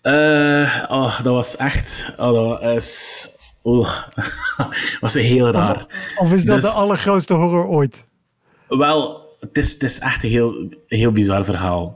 Uh, 0.04 0.86
oh, 0.88 1.22
dat 1.24 1.34
was 1.34 1.58
echt... 1.58 2.14
Oh, 2.18 2.50
dat 2.50 2.74
was... 2.74 3.28
Oeh, 3.64 3.98
was 5.02 5.14
heel 5.14 5.52
raar. 5.52 5.86
Of, 6.18 6.28
of 6.28 6.34
is 6.34 6.46
dat 6.46 6.62
dus, 6.62 6.74
de 6.74 6.80
allergrootste 6.80 7.34
horror 7.34 7.66
ooit? 7.66 8.06
Wel, 8.68 9.30
het 9.40 9.58
is, 9.58 9.74
het 9.74 9.84
is 9.84 10.00
echt 10.00 10.24
een 10.24 10.30
heel, 10.30 10.70
heel 10.88 11.12
bizar 11.12 11.46
verhaal. 11.46 11.96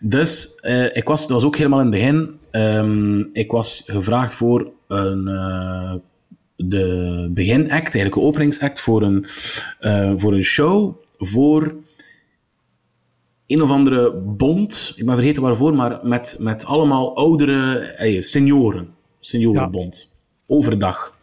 Dus 0.00 0.58
uh, 0.62 0.96
ik 0.96 1.08
was, 1.08 1.20
dat 1.20 1.30
was 1.30 1.44
ook 1.44 1.56
helemaal 1.56 1.80
in 1.80 1.86
het 1.86 1.94
begin. 1.94 2.38
Um, 2.50 3.30
ik 3.32 3.50
was 3.50 3.82
gevraagd 3.86 4.34
voor 4.34 4.70
een, 4.88 5.28
uh, 5.28 5.92
de 6.56 7.28
beginact, 7.30 7.72
eigenlijk 7.72 8.16
een 8.16 8.22
openingsact, 8.22 8.80
voor 8.80 9.02
een, 9.02 9.26
uh, 9.80 10.12
voor 10.16 10.32
een 10.32 10.42
show 10.42 10.94
voor 11.18 11.76
een 13.46 13.62
of 13.62 13.70
andere 13.70 14.12
bond. 14.12 14.92
Ik 14.96 15.06
ben 15.06 15.14
vergeten 15.14 15.42
waarvoor, 15.42 15.74
maar 15.74 15.98
met, 16.02 16.36
met 16.38 16.64
allemaal 16.64 17.16
oudere 17.16 17.78
eh, 17.78 18.20
senioren. 18.20 18.94
Seniorenbond. 19.20 20.08
Ja. 20.10 20.15
Overdag. 20.46 21.14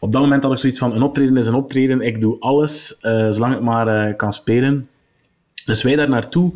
Op 0.00 0.12
dat 0.12 0.22
moment 0.22 0.42
had 0.42 0.52
ik 0.52 0.58
zoiets 0.58 0.78
van: 0.78 0.94
een 0.94 1.02
optreden 1.02 1.36
is 1.36 1.46
een 1.46 1.54
optreden. 1.54 2.00
Ik 2.00 2.20
doe 2.20 2.40
alles, 2.40 2.98
uh, 3.02 3.26
zolang 3.30 3.54
ik 3.54 3.60
maar 3.60 4.08
uh, 4.08 4.16
kan 4.16 4.32
spelen. 4.32 4.88
Dus 5.64 5.82
wij 5.82 5.96
daar 5.96 6.08
naartoe. 6.08 6.52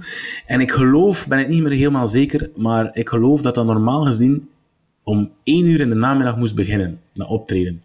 En 0.47 0.61
ik 0.61 0.71
geloof, 0.71 1.29
ben 1.29 1.39
ik 1.39 1.49
niet 1.49 1.63
meer 1.63 1.73
helemaal 1.73 2.09
zeker, 2.09 2.51
maar 2.57 2.91
ik 2.93 3.09
geloof 3.09 3.43
dat 3.43 3.55
dat 3.55 3.67
normaal 3.67 4.05
gezien 4.05 4.49
om 5.03 5.31
één 5.45 5.67
uur 5.67 5.81
in 5.81 5.89
de 5.89 5.95
namiddag 5.95 6.37
moest 6.37 6.55
beginnen, 6.55 7.01
dat 7.13 7.29
optreden. 7.29 7.83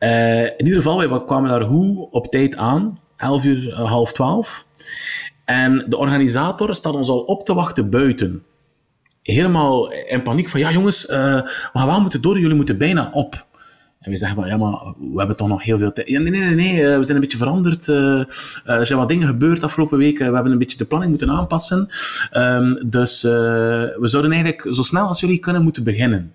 Uh, 0.00 0.44
in 0.44 0.64
ieder 0.64 0.76
geval, 0.76 1.08
wij 1.08 1.24
kwamen 1.24 1.50
daar 1.50 1.62
hoe 1.62 2.10
op 2.10 2.26
tijd 2.26 2.56
aan, 2.56 2.98
11 3.16 3.44
uur, 3.44 3.74
half 3.74 4.12
12. 4.12 4.66
En 5.44 5.84
de 5.88 5.96
organisator 5.96 6.74
staat 6.74 6.94
ons 6.94 7.08
al 7.08 7.20
op 7.20 7.44
te 7.44 7.54
wachten 7.54 7.90
buiten. 7.90 8.42
Helemaal 9.34 9.92
in 9.92 10.22
paniek 10.22 10.48
van, 10.48 10.60
ja 10.60 10.72
jongens, 10.72 11.06
we 11.06 11.70
gaan 11.72 11.86
wel 11.86 12.00
moeten 12.00 12.20
door, 12.20 12.38
jullie 12.38 12.56
moeten 12.56 12.78
bijna 12.78 13.08
op. 13.12 13.46
En 14.00 14.10
we 14.10 14.18
zeggen 14.18 14.36
van, 14.36 14.48
ja, 14.48 14.56
maar 14.56 14.94
we 15.12 15.18
hebben 15.18 15.36
toch 15.36 15.48
nog 15.48 15.62
heel 15.62 15.78
veel 15.78 15.92
tijd. 15.92 16.08
Ja, 16.08 16.20
nee, 16.20 16.30
nee, 16.30 16.40
nee, 16.40 16.54
nee, 16.54 16.98
we 16.98 17.04
zijn 17.04 17.16
een 17.16 17.20
beetje 17.20 17.38
veranderd. 17.38 17.88
Uh, 17.88 18.18
er 18.64 18.86
zijn 18.86 18.98
wat 18.98 19.08
dingen 19.08 19.26
gebeurd 19.26 19.62
afgelopen 19.62 19.98
weken. 19.98 20.28
We 20.28 20.34
hebben 20.34 20.52
een 20.52 20.58
beetje 20.58 20.78
de 20.78 20.84
planning 20.84 21.10
moeten 21.10 21.30
aanpassen. 21.30 21.88
Um, 22.36 22.86
dus 22.86 23.22
we 23.22 23.98
zouden 24.00 24.32
eigenlijk 24.32 24.74
zo 24.74 24.82
snel 24.82 25.06
als 25.06 25.20
jullie 25.20 25.38
kunnen 25.38 25.62
moeten 25.62 25.84
beginnen 25.84 26.32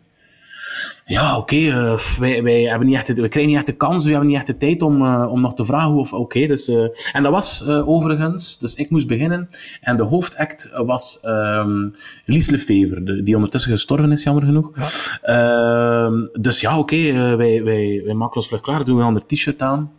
ja, 1.05 1.37
oké, 1.37 1.55
okay, 1.55 1.67
uh, 1.67 1.99
wij, 2.19 2.43
wij, 2.43 2.61
hebben 2.61 2.87
niet 2.87 2.95
echt, 2.95 3.07
we 3.07 3.27
krijgen 3.27 3.45
niet 3.45 3.55
echt 3.55 3.65
de 3.65 3.75
kans, 3.75 4.03
we 4.03 4.09
hebben 4.11 4.27
niet 4.27 4.37
echt 4.37 4.47
de 4.47 4.57
tijd 4.57 4.81
om, 4.81 5.01
uh, 5.01 5.31
om 5.31 5.41
nog 5.41 5.53
te 5.53 5.65
vragen 5.65 5.91
of 5.91 6.13
oké. 6.13 6.21
Okay, 6.21 6.47
dus, 6.47 6.69
uh, 6.69 6.87
en 7.13 7.23
dat 7.23 7.31
was 7.31 7.67
overigens, 7.67 8.59
dus 8.59 8.75
ik 8.75 8.89
moest 8.89 9.07
beginnen. 9.07 9.49
En 9.81 9.97
de 9.97 10.03
hoofdact 10.03 10.69
was 10.73 11.19
um, 11.23 11.93
Lies 12.25 12.49
Lefever, 12.49 13.25
die 13.25 13.35
ondertussen 13.35 13.71
gestorven 13.71 14.11
is, 14.11 14.23
jammer 14.23 14.43
genoeg. 14.43 14.71
Ja. 14.75 16.05
Ehm, 16.05 16.41
dus 16.41 16.61
ja, 16.61 16.77
oké, 16.77 16.95
okay, 16.95 17.37
wij, 17.37 17.63
wij, 17.63 18.01
wij 18.05 18.13
maken 18.13 18.35
ons 18.35 18.47
vlug 18.47 18.61
klaar, 18.61 18.85
doen 18.85 18.95
we 18.95 19.01
een 19.01 19.07
ander 19.07 19.25
t-shirt 19.25 19.61
aan. 19.61 19.91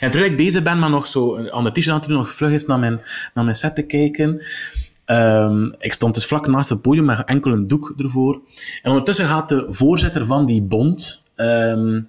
En 0.00 0.10
terwijl 0.10 0.30
ik 0.30 0.36
bezig 0.36 0.62
ben, 0.62 0.78
maar 0.78 0.90
nog 0.90 1.06
zo 1.06 1.36
een 1.36 1.50
ander 1.50 1.72
t-shirt 1.72 1.94
aan 1.94 2.00
te 2.00 2.08
doen, 2.08 2.16
nog 2.16 2.34
vlug 2.34 2.50
is 2.50 2.66
naar 2.66 2.78
mijn, 2.78 3.00
naar 3.34 3.44
mijn 3.44 3.56
set 3.56 3.74
te 3.74 3.86
kijken. 3.86 4.42
Um, 5.06 5.72
ik 5.78 5.92
stond 5.92 6.14
dus 6.14 6.26
vlak 6.26 6.46
naast 6.46 6.70
het 6.70 6.82
podium 6.82 7.04
met 7.04 7.24
enkel 7.24 7.52
een 7.52 7.66
doek 7.66 7.94
ervoor. 7.96 8.40
En 8.82 8.90
ondertussen 8.90 9.26
gaat 9.26 9.48
de 9.48 9.66
voorzitter 9.68 10.26
van 10.26 10.46
die 10.46 10.62
bond 10.62 11.24
um, 11.36 12.08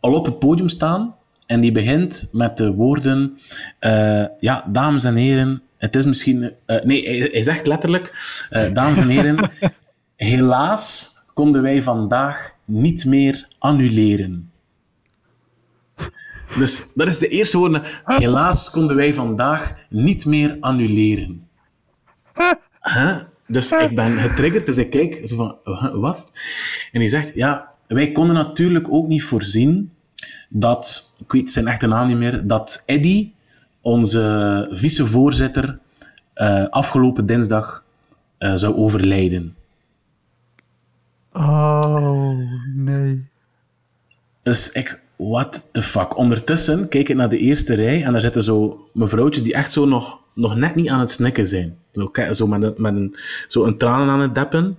al 0.00 0.14
op 0.14 0.24
het 0.24 0.38
podium 0.38 0.68
staan. 0.68 1.14
En 1.46 1.60
die 1.60 1.72
begint 1.72 2.28
met 2.32 2.56
de 2.56 2.72
woorden: 2.72 3.38
uh, 3.80 4.24
Ja, 4.40 4.64
dames 4.68 5.04
en 5.04 5.14
heren, 5.14 5.62
het 5.76 5.96
is 5.96 6.04
misschien. 6.04 6.42
Uh, 6.42 6.82
nee, 6.82 7.04
hij, 7.04 7.28
hij, 7.32 7.42
zegt 7.42 7.66
letterlijk: 7.66 8.12
uh, 8.50 8.72
Dames 8.72 8.98
en 8.98 9.08
heren, 9.08 9.50
helaas 10.16 11.16
konden 11.34 11.62
wij 11.62 11.82
vandaag 11.82 12.54
niet 12.64 13.04
meer 13.04 13.48
annuleren. 13.58 14.50
Dus 16.58 16.92
dat 16.94 17.08
is 17.08 17.18
de 17.18 17.28
eerste 17.28 17.58
woorden. 17.58 17.82
Helaas 18.04 18.70
konden 18.70 18.96
wij 18.96 19.14
vandaag 19.14 19.74
niet 19.88 20.24
meer 20.26 20.56
annuleren. 20.60 21.46
Huh? 22.82 23.16
Dus 23.46 23.72
ik 23.72 23.94
ben 23.94 24.18
getriggerd, 24.18 24.66
dus 24.66 24.76
ik 24.76 24.90
kijk 24.90 25.20
zo 25.24 25.36
van, 25.36 25.56
wat? 26.00 26.32
En 26.92 27.00
hij 27.00 27.08
zegt, 27.08 27.34
ja, 27.34 27.70
wij 27.86 28.12
konden 28.12 28.34
natuurlijk 28.34 28.92
ook 28.92 29.06
niet 29.06 29.22
voorzien 29.22 29.92
dat, 30.48 31.14
ik 31.18 31.32
weet 31.32 31.52
zijn 31.52 31.66
echte 31.66 31.86
naam 31.86 32.06
niet 32.06 32.16
meer, 32.16 32.46
dat 32.46 32.82
Eddy, 32.86 33.32
onze 33.80 34.68
vicevoorzitter, 34.72 35.78
uh, 36.36 36.68
afgelopen 36.68 37.26
dinsdag 37.26 37.84
uh, 38.38 38.54
zou 38.54 38.74
overlijden. 38.74 39.56
Oh, 41.32 42.38
nee. 42.74 43.28
Dus 44.42 44.72
ik, 44.72 45.01
what 45.30 45.68
the 45.72 45.82
fuck. 45.82 46.16
Ondertussen 46.16 46.88
kijk 46.88 47.08
ik 47.08 47.16
naar 47.16 47.28
de 47.28 47.38
eerste 47.38 47.74
rij 47.74 48.04
en 48.04 48.12
daar 48.12 48.20
zitten 48.20 48.42
zo 48.42 48.88
mevrouwtjes 48.92 49.42
die 49.42 49.54
echt 49.54 49.72
zo 49.72 49.84
nog 49.84 50.20
nog 50.34 50.56
net 50.56 50.74
niet 50.74 50.88
aan 50.88 51.00
het 51.00 51.10
snikken 51.10 51.46
zijn. 51.46 51.78
Zo, 51.92 52.10
zo 52.32 52.46
met, 52.46 52.78
met 52.78 52.94
een, 52.94 53.16
zo 53.46 53.64
een 53.64 53.78
tranen 53.78 54.08
aan 54.08 54.20
het 54.20 54.34
deppen. 54.34 54.76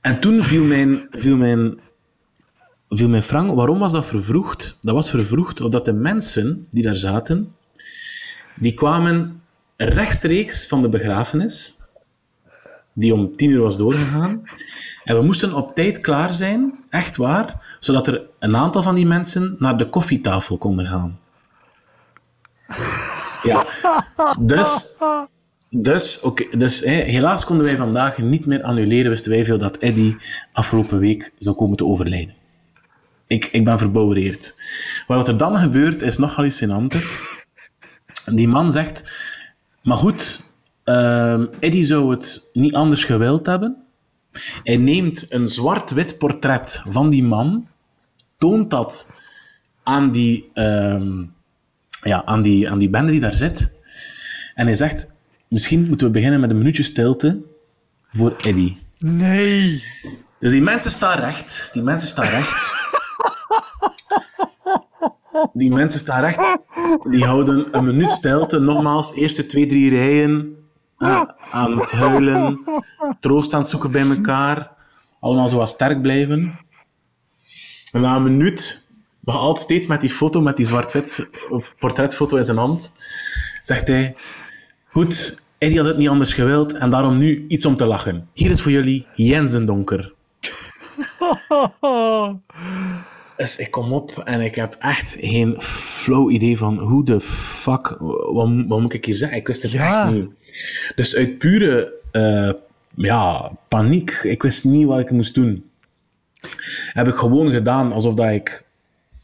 En 0.00 0.20
toen 0.20 0.42
viel 0.42 0.64
mijn, 0.64 1.06
viel 1.10 1.36
mijn, 1.36 1.78
viel 2.88 3.08
mijn 3.08 3.22
frank. 3.22 3.54
Waarom 3.54 3.78
was 3.78 3.92
dat 3.92 4.06
vervroegd? 4.06 4.78
Dat 4.80 4.94
was 4.94 5.10
vervroegd 5.10 5.60
omdat 5.60 5.84
de 5.84 5.92
mensen 5.92 6.66
die 6.70 6.82
daar 6.82 6.96
zaten, 6.96 7.54
die 8.56 8.74
kwamen 8.74 9.42
rechtstreeks 9.76 10.66
van 10.66 10.82
de 10.82 10.88
begrafenis, 10.88 11.78
die 12.92 13.14
om 13.14 13.32
tien 13.32 13.50
uur 13.50 13.60
was 13.60 13.76
doorgegaan. 13.76 14.42
En 15.04 15.16
we 15.16 15.22
moesten 15.22 15.54
op 15.54 15.74
tijd 15.74 15.98
klaar 15.98 16.32
zijn, 16.32 16.84
echt 16.90 17.16
waar, 17.16 17.63
zodat 17.84 18.06
er 18.06 18.22
een 18.38 18.56
aantal 18.56 18.82
van 18.82 18.94
die 18.94 19.06
mensen 19.06 19.56
naar 19.58 19.76
de 19.76 19.88
koffietafel 19.88 20.58
konden 20.58 20.86
gaan. 20.86 21.18
Ja. 23.42 23.66
Dus, 24.38 24.96
dus, 25.70 26.20
okay, 26.20 26.48
dus 26.50 26.80
helaas 26.84 27.44
konden 27.44 27.66
wij 27.66 27.76
vandaag 27.76 28.18
niet 28.18 28.46
meer 28.46 28.62
annuleren. 28.62 29.10
Wisten 29.10 29.30
wij 29.30 29.44
veel 29.44 29.58
dat 29.58 29.76
Eddy 29.76 30.16
afgelopen 30.52 30.98
week 30.98 31.32
zou 31.38 31.56
komen 31.56 31.76
te 31.76 31.84
overlijden. 31.84 32.34
Ik, 33.26 33.44
ik 33.44 33.64
ben 33.64 33.78
verbouwereerd. 33.78 34.54
Wat 35.06 35.28
er 35.28 35.36
dan 35.36 35.56
gebeurt 35.56 36.02
is 36.02 36.16
nog 36.16 36.34
hallucinanter. 36.34 37.04
Die 38.24 38.48
man 38.48 38.72
zegt: 38.72 39.02
Maar 39.82 39.96
goed, 39.96 40.52
uh, 40.84 41.40
Eddie 41.60 41.84
zou 41.84 42.10
het 42.10 42.50
niet 42.52 42.74
anders 42.74 43.04
gewild 43.04 43.46
hebben. 43.46 43.76
Hij 44.62 44.76
neemt 44.76 45.32
een 45.32 45.48
zwart-wit 45.48 46.18
portret 46.18 46.82
van 46.88 47.10
die 47.10 47.24
man, 47.24 47.66
toont 48.44 48.70
dat 48.70 49.10
aan 49.82 50.10
die. 50.10 50.50
Uh, 50.54 51.02
ja, 52.02 52.24
aan, 52.24 52.42
die, 52.42 52.70
aan 52.70 52.78
die 52.78 52.90
bende 52.90 53.12
die 53.12 53.20
daar 53.20 53.34
zit. 53.34 53.80
En 54.54 54.66
hij 54.66 54.74
zegt, 54.74 55.12
misschien 55.48 55.86
moeten 55.86 56.06
we 56.06 56.12
beginnen 56.12 56.40
met 56.40 56.50
een 56.50 56.58
minuutje 56.58 56.82
stilte 56.82 57.42
voor 58.12 58.36
Eddie. 58.36 58.78
Nee. 58.98 59.84
Dus 60.38 60.52
die 60.52 60.62
mensen 60.62 60.90
staan 60.90 61.18
recht. 61.18 61.70
Die 61.72 61.82
mensen 61.82 62.08
staan 62.08 62.28
recht. 62.28 62.72
Die 65.52 65.72
mensen 65.72 66.00
staan 66.00 66.20
recht. 66.20 66.58
Die 67.10 67.24
houden 67.24 67.66
een 67.70 67.84
minuut 67.84 68.10
stilte. 68.10 68.60
Nogmaals, 68.60 69.14
eerste 69.14 69.46
twee, 69.46 69.66
drie 69.66 69.90
rijen 69.90 70.56
aan 71.50 71.78
het 71.78 71.90
huilen. 71.90 72.64
Troost 73.20 73.54
aan 73.54 73.60
het 73.60 73.70
zoeken 73.70 73.90
bij 73.90 74.08
elkaar. 74.08 74.70
Allemaal 75.20 75.48
zo 75.48 75.56
wat 75.56 75.68
sterk 75.68 76.02
blijven. 76.02 76.58
Na 78.00 78.16
een 78.16 78.22
minuut 78.22 78.90
nog 79.20 79.36
altijd 79.36 79.64
steeds 79.64 79.86
met 79.86 80.00
die 80.00 80.10
foto, 80.10 80.40
met 80.40 80.56
die 80.56 80.66
zwart-wit 80.66 81.28
portretfoto 81.78 82.36
in 82.36 82.44
zijn 82.44 82.56
hand, 82.56 82.96
zegt 83.62 83.88
hij: 83.88 84.14
Goed, 84.86 85.42
Eddie 85.58 85.78
had 85.78 85.86
het 85.86 85.96
niet 85.96 86.08
anders 86.08 86.34
gewild 86.34 86.72
en 86.72 86.90
daarom 86.90 87.18
nu 87.18 87.44
iets 87.48 87.66
om 87.66 87.76
te 87.76 87.86
lachen. 87.86 88.28
Hier 88.32 88.50
is 88.50 88.60
voor 88.60 88.72
jullie 88.72 89.06
Jens 89.14 89.64
Donker. 89.64 90.12
Dus 93.36 93.56
ik 93.56 93.70
kom 93.70 93.92
op 93.92 94.18
en 94.24 94.40
ik 94.40 94.54
heb 94.54 94.76
echt 94.78 95.16
geen 95.20 95.62
flow 95.62 96.30
idee 96.30 96.58
van 96.58 96.78
hoe 96.78 97.04
de 97.04 97.20
fuck, 97.20 97.96
wat, 97.98 98.48
wat 98.68 98.80
moet 98.80 98.92
ik 98.92 99.04
hier 99.04 99.16
zeggen? 99.16 99.38
Ik 99.38 99.46
wist 99.46 99.62
het 99.62 99.74
echt 99.74 100.10
niet. 100.10 100.28
Dus 100.94 101.16
uit 101.16 101.38
pure 101.38 101.92
uh, 102.12 102.50
ja, 102.94 103.52
paniek, 103.68 104.10
ik 104.10 104.42
wist 104.42 104.64
niet 104.64 104.86
wat 104.86 105.00
ik 105.00 105.10
moest 105.10 105.34
doen, 105.34 105.64
heb 106.92 107.08
ik 107.08 107.14
gewoon 107.14 107.48
gedaan 107.48 107.92
alsof 107.92 108.14
dat 108.14 108.30
ik 108.30 108.64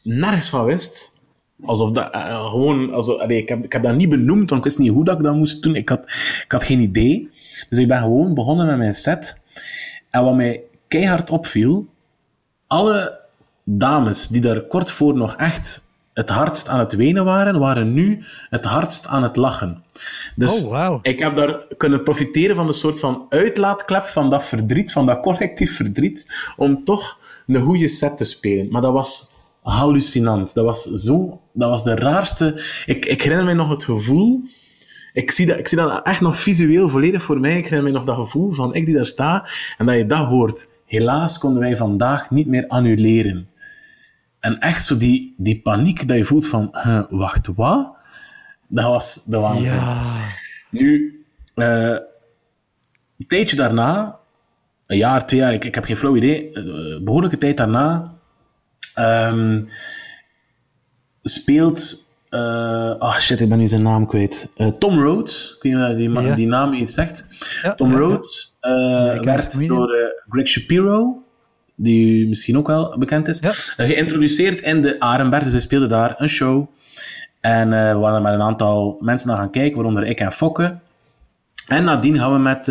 nergens 0.03 0.49
van 0.49 0.65
wist. 0.65 1.19
Alsof 1.65 1.91
dat, 1.91 2.15
uh, 2.15 2.49
gewoon, 2.49 2.93
alsof, 2.93 3.21
ik, 3.21 3.49
heb, 3.49 3.63
ik 3.63 3.71
heb 3.71 3.83
dat 3.83 3.95
niet 3.95 4.09
benoemd, 4.09 4.49
want 4.49 4.61
ik 4.61 4.67
wist 4.67 4.77
niet 4.77 4.91
hoe 4.91 5.05
dat 5.05 5.17
ik 5.17 5.23
dat 5.23 5.35
moest 5.35 5.63
doen. 5.63 5.75
Ik 5.75 5.89
had, 5.89 6.03
ik 6.43 6.51
had 6.51 6.63
geen 6.63 6.79
idee. 6.79 7.29
Dus 7.69 7.77
ik 7.77 7.87
ben 7.87 8.01
gewoon 8.01 8.33
begonnen 8.33 8.65
met 8.65 8.77
mijn 8.77 8.93
set. 8.93 9.43
En 10.09 10.23
wat 10.23 10.35
mij 10.35 10.61
keihard 10.87 11.29
opviel, 11.29 11.87
alle 12.67 13.19
dames 13.63 14.27
die 14.27 14.41
daar 14.41 14.61
kort 14.61 14.91
voor 14.91 15.15
nog 15.15 15.35
echt 15.35 15.90
het 16.13 16.29
hardst 16.29 16.67
aan 16.67 16.79
het 16.79 16.93
wenen 16.93 17.25
waren, 17.25 17.59
waren 17.59 17.93
nu 17.93 18.23
het 18.49 18.65
hardst 18.65 19.07
aan 19.07 19.23
het 19.23 19.35
lachen. 19.35 19.83
Dus 20.35 20.63
oh, 20.63 20.71
wow. 20.71 20.99
ik 21.01 21.19
heb 21.19 21.35
daar 21.35 21.65
kunnen 21.77 22.03
profiteren 22.03 22.55
van 22.55 22.67
een 22.67 22.73
soort 22.73 22.99
van 22.99 23.25
uitlaatklep 23.29 24.03
van 24.03 24.29
dat 24.29 24.43
verdriet, 24.43 24.91
van 24.91 25.05
dat 25.05 25.19
collectief 25.19 25.75
verdriet, 25.75 26.53
om 26.57 26.83
toch 26.83 27.19
een 27.47 27.61
goede 27.61 27.87
set 27.87 28.17
te 28.17 28.23
spelen. 28.23 28.67
Maar 28.71 28.81
dat 28.81 28.93
was 28.93 29.35
hallucinant. 29.61 30.53
Dat 30.53 30.65
was 30.65 30.83
zo, 30.83 31.41
dat 31.53 31.69
was 31.69 31.83
de 31.83 31.95
raarste. 31.95 32.63
Ik, 32.85 33.05
ik 33.05 33.21
herinner 33.21 33.45
mij 33.45 33.53
nog 33.53 33.69
het 33.69 33.83
gevoel. 33.83 34.43
Ik 35.13 35.31
zie, 35.31 35.45
dat, 35.45 35.57
ik 35.57 35.67
zie 35.67 35.77
dat 35.77 36.05
echt 36.05 36.21
nog 36.21 36.39
visueel 36.39 36.89
volledig 36.89 37.23
voor 37.23 37.39
mij. 37.39 37.57
Ik 37.57 37.63
herinner 37.63 37.83
mij 37.83 37.91
nog 37.91 38.03
dat 38.03 38.15
gevoel 38.15 38.51
van 38.51 38.73
ik 38.73 38.85
die 38.85 38.95
daar 38.95 39.05
sta 39.05 39.49
en 39.77 39.85
dat 39.85 39.95
je 39.95 40.05
dat 40.05 40.27
hoort. 40.27 40.69
Helaas 40.85 41.37
konden 41.37 41.61
wij 41.61 41.75
vandaag 41.75 42.29
niet 42.29 42.47
meer 42.47 42.67
annuleren. 42.67 43.50
En 44.41 44.59
echt 44.59 44.85
zo 44.85 44.97
die, 44.97 45.33
die 45.37 45.61
paniek 45.61 46.07
dat 46.07 46.17
je 46.17 46.25
voelt 46.25 46.47
van, 46.47 46.75
wacht, 47.09 47.47
wat? 47.55 47.95
Dat 48.67 48.85
was 48.85 49.23
de 49.25 49.37
waanzin. 49.37 49.75
Ja. 49.75 50.29
Nu, 50.69 51.23
uh, 51.55 51.97
een 53.17 53.27
tijdje 53.27 53.55
daarna, 53.55 54.19
een 54.85 54.97
jaar, 54.97 55.25
twee 55.25 55.39
jaar, 55.39 55.53
ik, 55.53 55.65
ik 55.65 55.75
heb 55.75 55.85
geen 55.85 55.97
flauw 55.97 56.15
idee, 56.15 56.51
uh, 56.53 57.03
behoorlijke 57.03 57.37
tijd 57.37 57.57
daarna, 57.57 58.13
um, 58.99 59.67
speelt 61.23 62.09
uh, 62.29 62.95
oh 62.99 63.17
shit, 63.17 63.39
ik 63.39 63.49
ben 63.49 63.57
nu 63.57 63.67
zijn 63.67 63.83
naam 63.83 64.07
kwijt. 64.07 64.53
Tom 64.79 64.99
Rhodes, 64.99 65.55
kun 65.59 65.69
je 65.69 65.95
die, 65.95 66.11
ja. 66.11 66.35
die 66.35 66.47
naam 66.47 66.73
iets 66.73 66.93
zegt? 66.93 67.27
Ja, 67.61 67.75
Tom 67.75 67.95
Rhodes 67.95 68.57
werd 69.21 69.67
door 69.67 70.15
Greg 70.29 70.47
Shapiro, 70.47 71.20
die 71.81 72.27
misschien 72.27 72.57
ook 72.57 72.67
wel 72.67 72.95
bekend 72.97 73.27
is, 73.27 73.39
geïntroduceerd 73.77 74.61
in 74.61 74.81
de 74.81 74.99
Arenberg. 74.99 75.43
Dus 75.43 75.51
hij 75.51 75.61
speelde 75.61 75.87
daar 75.87 76.13
een 76.17 76.29
show. 76.29 76.67
En 77.39 77.69
we 77.69 77.97
waren 77.99 78.15
er 78.15 78.21
met 78.21 78.33
een 78.33 78.41
aantal 78.41 78.97
mensen 78.99 79.27
naar 79.27 79.37
gaan 79.37 79.51
kijken, 79.51 79.75
waaronder 79.75 80.05
ik 80.05 80.19
en 80.19 80.31
Fokke. 80.31 80.77
En 81.67 81.83
nadien 81.83 82.17
gaan 82.17 82.33
we 82.33 82.39
met 82.39 82.63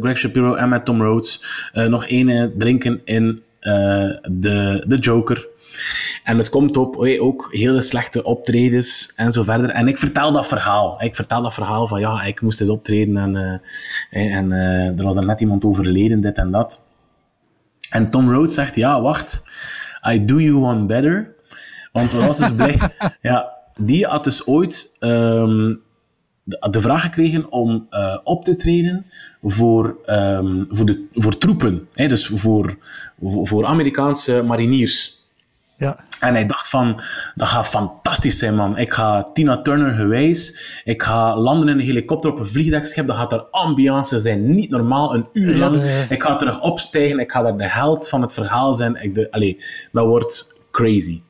Greg 0.00 0.18
Shapiro 0.18 0.54
en 0.54 0.68
met 0.68 0.84
Tom 0.84 1.02
Rhodes 1.02 1.44
nog 1.72 2.08
ene 2.08 2.52
drinken 2.58 3.00
in 3.04 3.42
de, 3.60 4.82
de 4.86 4.96
Joker. 5.00 5.48
En 6.24 6.38
het 6.38 6.48
komt 6.48 6.76
op 6.76 6.96
ook 7.18 7.48
hele 7.50 7.80
slechte 7.80 8.24
optredens 8.24 9.12
en 9.16 9.32
zo 9.32 9.42
verder. 9.42 9.70
En 9.70 9.88
ik 9.88 9.98
vertel 9.98 10.32
dat 10.32 10.46
verhaal. 10.46 11.02
Ik 11.02 11.14
vertel 11.14 11.42
dat 11.42 11.54
verhaal 11.54 11.86
van 11.86 12.00
ja, 12.00 12.22
ik 12.22 12.40
moest 12.40 12.60
eens 12.60 12.70
optreden 12.70 13.16
en, 13.16 13.34
uh, 14.10 14.34
en 14.34 14.50
uh, 14.50 14.98
er 14.98 15.04
was 15.04 15.14
dan 15.14 15.26
net 15.26 15.40
iemand 15.40 15.64
overleden, 15.64 16.20
dit 16.20 16.38
en 16.38 16.50
dat. 16.50 16.86
En 17.90 18.10
Tom 18.10 18.30
Rhodes 18.30 18.54
zegt, 18.54 18.76
ja, 18.76 19.00
wacht, 19.00 19.44
I 20.12 20.24
do 20.24 20.40
you 20.40 20.54
one 20.54 20.86
better. 20.86 21.34
Want 21.92 22.12
we 22.12 22.18
was 22.18 22.38
dus 22.38 22.54
blij... 22.56 22.78
ja, 23.20 23.52
die 23.76 24.06
had 24.06 24.24
dus 24.24 24.46
ooit 24.46 24.96
um, 25.00 25.82
de, 26.42 26.66
de, 26.70 26.80
vraag 26.80 27.02
gekregen 27.02 27.52
om 27.52 27.86
uh, 27.90 28.18
op 28.24 28.44
te 28.44 28.56
treden 28.56 29.06
voor, 29.42 29.98
um, 30.06 30.66
voor, 30.68 30.86
de, 30.86 31.06
voor 31.12 31.38
troepen. 31.38 31.88
Hè, 31.92 32.08
dus 32.08 32.26
voor, 32.26 32.78
voor 33.22 33.66
Amerikaanse 33.66 34.42
mariniers. 34.42 35.13
Ja. 35.84 35.96
En 36.20 36.34
hij 36.34 36.46
dacht 36.46 36.68
van, 36.68 37.00
dat 37.34 37.48
gaat 37.48 37.66
fantastisch 37.66 38.38
zijn, 38.38 38.54
man. 38.54 38.76
Ik 38.76 38.92
ga 38.92 39.22
Tina 39.22 39.62
Turner 39.62 39.94
gewijs. 39.94 40.58
Ik 40.84 41.02
ga 41.02 41.36
landen 41.36 41.68
in 41.68 41.78
een 41.78 41.84
helikopter 41.84 42.30
op 42.30 42.38
een 42.38 42.46
vliegdekschip. 42.46 43.06
Dat 43.06 43.16
gaat 43.16 43.32
er 43.32 43.44
ambiance 43.50 44.18
zijn. 44.18 44.54
Niet 44.54 44.70
normaal, 44.70 45.14
een 45.14 45.26
uur 45.32 45.54
lang. 45.54 45.82
Ik 46.08 46.22
ga 46.22 46.36
terug 46.36 46.60
opstijgen. 46.60 47.18
Ik 47.18 47.32
ga 47.32 47.42
daar 47.42 47.56
de 47.56 47.68
held 47.68 48.08
van 48.08 48.22
het 48.22 48.32
verhaal 48.32 48.74
zijn. 48.74 49.02
Ik 49.02 49.14
de, 49.14 49.30
allez, 49.30 49.54
dat 49.92 50.06
wordt 50.06 50.56
crazy. 50.70 51.22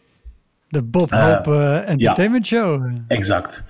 De 0.68 0.82
Bob 0.82 1.12
eh, 1.12 1.34
Hope 1.34 1.50
uh, 1.50 1.88
Entertainment 1.88 2.46
Show. 2.46 2.84
Exact. 3.08 3.64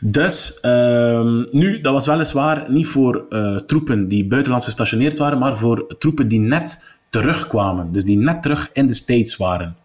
Dus, 0.00 0.58
um, 0.62 1.44
nu, 1.50 1.80
dat 1.80 1.92
was 1.92 2.06
weliswaar 2.06 2.64
niet 2.70 2.86
voor 2.86 3.26
uh, 3.30 3.56
troepen 3.56 4.08
die 4.08 4.26
buitenlands 4.26 4.66
gestationeerd 4.66 5.18
waren, 5.18 5.38
maar 5.38 5.56
voor 5.56 5.94
troepen 5.98 6.28
die 6.28 6.40
net 6.40 6.84
terugkwamen. 7.10 7.92
Dus 7.92 8.04
die 8.04 8.18
net 8.18 8.42
terug 8.42 8.70
in 8.72 8.86
de 8.86 8.94
States 8.94 9.36
waren. 9.36 9.76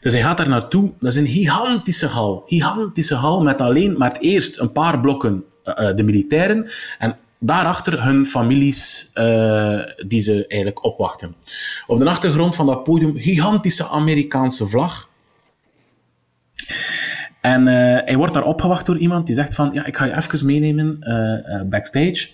Dus 0.00 0.12
hij 0.12 0.22
gaat 0.22 0.36
daar 0.36 0.48
naartoe. 0.48 0.92
Dat 1.00 1.12
is 1.12 1.18
een 1.18 1.26
gigantische 1.26 2.06
hal. 2.06 2.42
Gigantische 2.46 3.14
hal 3.14 3.42
met 3.42 3.60
alleen 3.60 3.98
maar 3.98 4.08
het 4.08 4.20
eerst 4.20 4.58
een 4.58 4.72
paar 4.72 5.00
blokken 5.00 5.44
uh, 5.64 5.94
de 5.94 6.02
militairen 6.02 6.70
en 6.98 7.16
daarachter 7.38 8.04
hun 8.04 8.26
families 8.26 9.10
uh, 9.14 9.80
die 10.06 10.20
ze 10.20 10.46
eigenlijk 10.46 10.84
opwachten. 10.84 11.34
Op 11.86 11.98
de 11.98 12.08
achtergrond 12.08 12.54
van 12.54 12.66
dat 12.66 12.84
podium 12.84 13.16
gigantische 13.16 13.88
Amerikaanse 13.88 14.66
vlag. 14.66 15.10
En 17.40 17.60
uh, 17.60 17.74
hij 18.04 18.16
wordt 18.16 18.34
daar 18.34 18.44
opgewacht 18.44 18.86
door 18.86 18.98
iemand 18.98 19.26
die 19.26 19.34
zegt 19.34 19.54
van, 19.54 19.70
ja, 19.74 19.86
ik 19.86 19.96
ga 19.96 20.04
je 20.04 20.16
even 20.16 20.46
meenemen 20.46 20.98
backstage. 21.70 22.28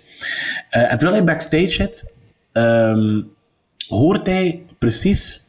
en 0.70 0.98
terwijl 0.98 1.12
hij 1.12 1.24
backstage 1.24 1.68
zit, 1.68 2.14
um, 2.52 3.30
hoort 3.88 4.26
hij 4.26 4.62
precies 4.78 5.47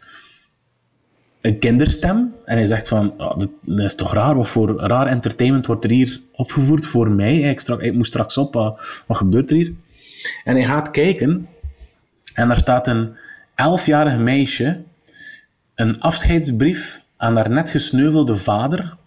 een 1.41 1.59
kinderstem. 1.59 2.33
En 2.45 2.57
hij 2.57 2.65
zegt 2.65 2.87
van, 2.87 3.13
oh, 3.17 3.37
dat, 3.37 3.51
is 3.79 3.95
toch 3.95 4.13
raar, 4.13 4.35
wat 4.35 4.47
voor 4.47 4.79
raar 4.79 5.07
entertainment 5.07 5.65
wordt 5.65 5.83
er 5.83 5.91
hier 5.91 6.21
opgevoerd 6.31 6.85
voor 6.85 7.11
mij? 7.11 7.39
Ik, 7.39 7.59
strak, 7.59 7.81
ik 7.81 7.93
moest 7.93 8.11
straks 8.11 8.37
op, 8.37 8.53
wat, 8.53 8.79
wat 9.07 9.17
gebeurt 9.17 9.49
er 9.49 9.55
hier? 9.55 9.73
En 10.43 10.55
hij 10.55 10.65
gaat 10.65 10.91
kijken 10.91 11.47
en 12.33 12.47
daar 12.47 12.57
staat 12.57 12.87
een 12.87 13.15
elfjarige 13.55 14.19
meisje 14.19 14.83
een 15.75 15.99
afscheidsbrief 15.99 17.03
aan 17.17 17.35
haar 17.35 17.49
net 17.49 17.69
gesneuvelde 17.69 18.35
vader 18.35 18.97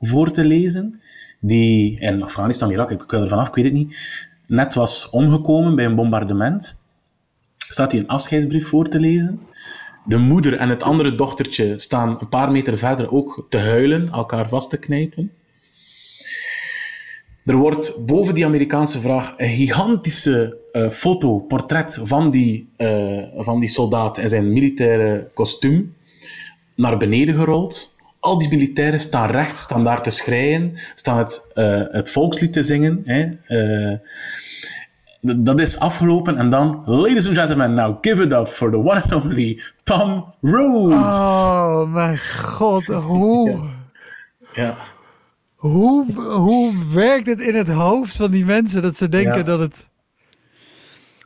voor 0.00 0.30
te 0.30 0.44
lezen, 0.44 1.00
die 1.40 2.00
in 2.00 2.22
Afghanistan, 2.22 2.70
Irak, 2.70 2.90
ik 2.90 3.10
wil 3.10 3.22
er 3.22 3.28
vanaf, 3.28 3.48
ik 3.48 3.54
weet 3.54 3.64
het 3.64 3.72
niet, 3.72 3.98
net 4.46 4.74
was 4.74 5.10
omgekomen 5.10 5.74
bij 5.74 5.84
een 5.84 5.94
bombardement. 5.94 6.80
Staat 7.56 7.92
hij 7.92 8.00
een 8.00 8.08
afscheidsbrief 8.08 8.68
voor 8.68 8.88
te 8.88 9.00
lezen 9.00 9.40
de 10.04 10.18
moeder 10.18 10.56
en 10.56 10.68
het 10.68 10.82
andere 10.82 11.14
dochtertje 11.14 11.78
staan 11.78 12.16
een 12.20 12.28
paar 12.28 12.50
meter 12.50 12.78
verder 12.78 13.12
ook 13.12 13.46
te 13.48 13.58
huilen, 13.58 14.12
elkaar 14.12 14.48
vast 14.48 14.70
te 14.70 14.78
knijpen. 14.78 15.32
Er 17.44 17.56
wordt 17.56 18.06
boven 18.06 18.34
die 18.34 18.44
Amerikaanse 18.44 19.00
vraag 19.00 19.34
een 19.36 19.54
gigantische 19.54 20.58
uh, 20.72 20.90
foto, 20.90 21.38
portret 21.38 22.00
van 22.02 22.30
die, 22.30 22.68
uh, 22.76 23.22
van 23.36 23.60
die 23.60 23.68
soldaat 23.68 24.18
in 24.18 24.28
zijn 24.28 24.52
militaire 24.52 25.30
kostuum 25.34 25.94
naar 26.74 26.96
beneden 26.96 27.34
gerold. 27.34 27.98
Al 28.20 28.38
die 28.38 28.48
militairen 28.48 29.00
staan 29.00 29.30
recht, 29.30 29.58
staan 29.58 29.84
daar 29.84 30.02
te 30.02 30.10
schreien, 30.10 30.78
staan 30.94 31.18
het, 31.18 31.50
uh, 31.54 31.82
het 31.90 32.10
volkslied 32.10 32.52
te 32.52 32.62
zingen. 32.62 33.02
Hè? 33.04 33.28
Dat 35.20 35.60
is 35.60 35.78
afgelopen 35.78 36.36
en 36.36 36.48
dan, 36.48 36.82
ladies 36.86 37.26
and 37.26 37.36
gentlemen, 37.36 37.74
now 37.74 37.98
give 38.00 38.22
it 38.22 38.32
up 38.32 38.46
for 38.46 38.70
the 38.70 38.76
one 38.76 39.02
and 39.02 39.12
only 39.12 39.62
Tom 39.82 40.34
Rhodes. 40.40 40.96
Oh 40.96 41.92
mijn 41.92 42.18
god, 42.18 42.84
hoe... 42.84 43.58
Ja. 44.54 44.74
Hoe, 45.54 46.06
hoe 46.22 46.74
werkt 46.92 47.26
het 47.26 47.40
in 47.40 47.54
het 47.54 47.68
hoofd 47.68 48.16
van 48.16 48.30
die 48.30 48.44
mensen 48.44 48.82
dat 48.82 48.96
ze 48.96 49.08
denken 49.08 49.44
dat 49.44 49.58
het... 49.58 49.88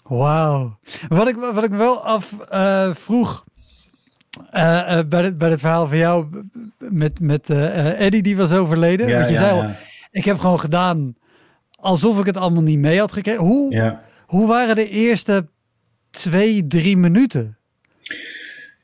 Wauw. 0.03 0.79
Wat 1.09 1.29
ik, 1.29 1.37
wat 1.37 1.65
ik 1.65 1.71
me 1.71 1.77
wel 1.77 2.05
af 2.05 2.35
uh, 2.53 2.91
vroeg 2.95 3.45
uh, 4.55 4.63
uh, 4.63 4.99
bij, 5.09 5.23
het, 5.23 5.39
bij 5.39 5.51
het 5.51 5.61
verhaal 5.61 5.87
van 5.87 5.97
jou 5.97 6.27
met, 6.79 7.21
met 7.21 7.51
Eddie 7.51 8.23
die 8.23 8.37
was 8.37 8.53
overleden. 8.53 9.09
Ja, 9.09 9.17
want 9.17 9.31
je 9.31 9.37
zei 9.37 9.53
al, 9.53 9.71
ik 10.11 10.25
heb 10.25 10.39
gewoon 10.39 10.61
gedaan 10.61 11.15
alsof 11.85 12.19
ik 12.19 12.27
het 12.27 12.37
allemaal 12.37 12.63
niet 12.63 12.79
mee 12.79 12.99
had 12.99 13.13
gekregen. 13.13 13.45
Hoe, 13.45 13.73
ja. 13.73 14.03
hoe 14.27 14.47
waren 14.47 14.77
de 14.77 14.89
eerste 14.89 15.47
twee, 16.11 16.67
drie 16.67 16.97
minuten? 16.97 17.59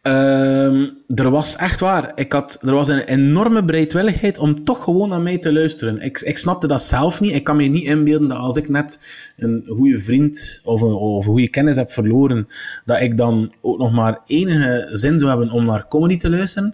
Ehm, 0.03 0.89
er 1.15 1.31
was 1.31 1.57
echt 1.57 1.81
waar. 1.81 2.13
Ik 2.15 2.33
had, 2.33 2.59
er 2.63 2.75
was 2.75 2.89
een 2.89 3.05
enorme 3.05 3.65
bereidwilligheid 3.65 4.39
om 4.39 4.65
toch 4.65 4.85
gewoon 4.85 5.09
naar 5.09 5.21
mij 5.21 5.39
te 5.39 5.53
luisteren. 5.53 6.01
Ik, 6.01 6.21
ik 6.21 6.39
snapte 6.39 6.67
dat 6.67 6.83
zelf 6.83 7.21
niet. 7.21 7.33
Ik 7.33 7.45
kan 7.45 7.57
me 7.57 7.65
niet 7.65 7.85
inbeelden 7.85 8.29
dat 8.29 8.39
als 8.39 8.57
ik 8.57 8.69
net 8.69 8.99
een 9.37 9.65
goede 9.67 9.99
vriend 9.99 10.61
of 10.65 10.81
een, 10.81 10.93
of 10.93 11.27
een 11.27 11.33
goede 11.33 11.51
kennis 11.51 11.77
heb 11.77 11.93
verloren, 11.93 12.49
dat 12.85 13.01
ik 13.01 13.17
dan 13.17 13.53
ook 13.61 13.79
nog 13.79 13.93
maar 13.93 14.21
enige 14.27 14.89
zin 14.93 15.19
zou 15.19 15.31
hebben 15.31 15.51
om 15.51 15.65
naar 15.65 15.89
comedy 15.89 16.17
te 16.17 16.31
luisteren. 16.31 16.73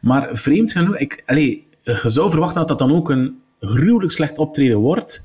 Maar 0.00 0.28
vreemd 0.32 0.72
genoeg, 0.72 0.98
ik, 0.98 1.22
allez, 1.26 1.58
je 1.82 2.00
zou 2.04 2.30
verwachten 2.30 2.58
dat 2.58 2.68
dat 2.68 2.78
dan 2.78 2.96
ook 2.96 3.10
een 3.10 3.36
gruwelijk 3.60 4.12
slecht 4.12 4.38
optreden 4.38 4.78
wordt. 4.78 5.22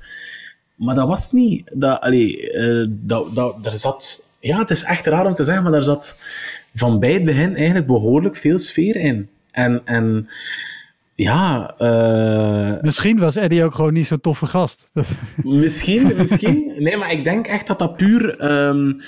Maar 0.83 0.95
dat 0.95 1.07
was 1.07 1.31
niet. 1.31 1.71
Dat, 1.73 2.01
allez, 2.01 2.33
uh, 2.33 2.85
dat, 2.89 3.35
dat, 3.35 3.65
er 3.65 3.77
zat, 3.77 4.29
ja, 4.39 4.59
het 4.59 4.69
is 4.69 4.83
echt 4.83 5.05
raar 5.05 5.25
om 5.25 5.33
te 5.33 5.43
zeggen, 5.43 5.63
maar 5.63 5.71
daar 5.71 5.83
zat 5.83 6.17
van 6.75 6.99
bij 6.99 7.13
het 7.13 7.25
begin 7.25 7.55
eigenlijk 7.55 7.87
behoorlijk 7.87 8.35
veel 8.35 8.59
sfeer 8.59 8.95
in. 8.95 9.29
En, 9.51 9.81
en 9.85 10.27
ja... 11.15 11.75
Uh... 11.79 12.81
Misschien 12.81 13.19
was 13.19 13.35
Eddie 13.35 13.63
ook 13.63 13.75
gewoon 13.75 13.93
niet 13.93 14.07
zo'n 14.07 14.21
toffe 14.21 14.45
gast. 14.45 14.89
misschien, 15.43 16.15
misschien. 16.17 16.73
Nee, 16.77 16.97
maar 16.97 17.11
ik 17.11 17.23
denk 17.23 17.47
echt 17.47 17.67
dat 17.67 17.79
dat 17.79 17.97
puur... 17.97 18.51
Um, 18.51 19.01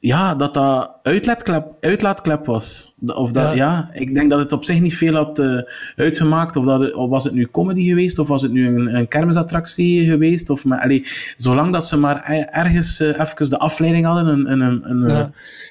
ja, 0.00 0.34
dat 0.34 0.54
dat 0.54 0.90
uitlaatklep, 1.02 1.76
uitlaatklep 1.80 2.46
was. 2.46 2.94
Of 3.06 3.32
dat, 3.32 3.54
ja. 3.54 3.90
ik 3.92 4.14
denk 4.14 4.30
dat 4.30 4.38
het 4.38 4.52
op 4.52 4.64
zich 4.64 4.80
niet 4.80 4.96
veel 4.96 5.14
had 5.14 5.38
uh, 5.38 5.62
uitgemaakt. 5.96 6.56
Of, 6.56 6.64
dat 6.64 6.94
of 6.94 7.10
was 7.10 7.24
het 7.24 7.32
nu 7.32 7.46
comedy 7.46 7.88
geweest, 7.88 8.18
of 8.18 8.28
was 8.28 8.42
het 8.42 8.52
nu 8.52 8.66
een, 8.66 8.94
een 8.94 9.08
kermisattractie 9.08 10.08
geweest. 10.08 10.50
Of, 10.50 10.64
maar, 10.64 10.80
allee, 10.80 11.06
zolang 11.36 11.72
dat 11.72 11.86
ze 11.86 11.96
maar 11.96 12.22
ergens 12.50 13.00
uh, 13.00 13.08
even 13.08 13.50
de 13.50 13.58
afleiding 13.58 14.06
hadden, 14.06 14.26
een, 14.26 14.50
een, 14.50 14.60
een, 14.60 14.90
een, 14.90 15.08
ja. 15.08 15.30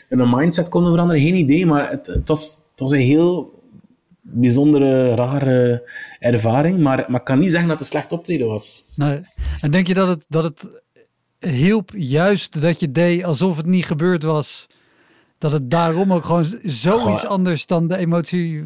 een, 0.10 0.20
een 0.20 0.30
mindset 0.30 0.70
konden 0.70 0.92
veranderen, 0.92 1.22
geen 1.22 1.36
idee. 1.36 1.66
Maar 1.66 1.90
het, 1.90 2.08
het, 2.08 2.28
was, 2.28 2.66
het 2.72 2.80
was 2.80 2.92
een 2.92 3.00
heel 3.00 3.64
bijzondere, 4.22 5.16
rare 5.16 5.90
ervaring. 6.20 6.80
Maar, 6.80 7.06
maar 7.08 7.20
ik 7.20 7.26
kan 7.26 7.40
niet 7.40 7.52
zeggen 7.52 7.68
dat 7.70 7.80
het 7.80 7.88
een 7.88 7.94
slecht 7.94 8.12
optreden 8.12 8.48
was. 8.48 8.84
Nee. 8.96 9.20
En 9.62 9.72
denk 9.72 9.88
je 9.88 9.94
dat 9.94 10.08
het, 10.08 10.26
dat 10.28 10.44
het 10.44 10.84
hielp 11.40 11.92
juist 11.96 12.62
dat 12.62 12.80
je 12.80 12.92
deed 12.92 13.24
alsof 13.24 13.58
het 13.58 13.66
niet 13.66 13.86
gebeurd 13.86 14.24
was. 14.24 14.68
Dat 15.38 15.52
het 15.52 15.72
daarom 15.72 16.14
ook 16.14 16.26
gewoon 16.26 16.46
zoiets 16.64 17.26
anders 17.26 17.66
dan 17.66 17.88
de 17.88 17.98
emotie 17.98 18.64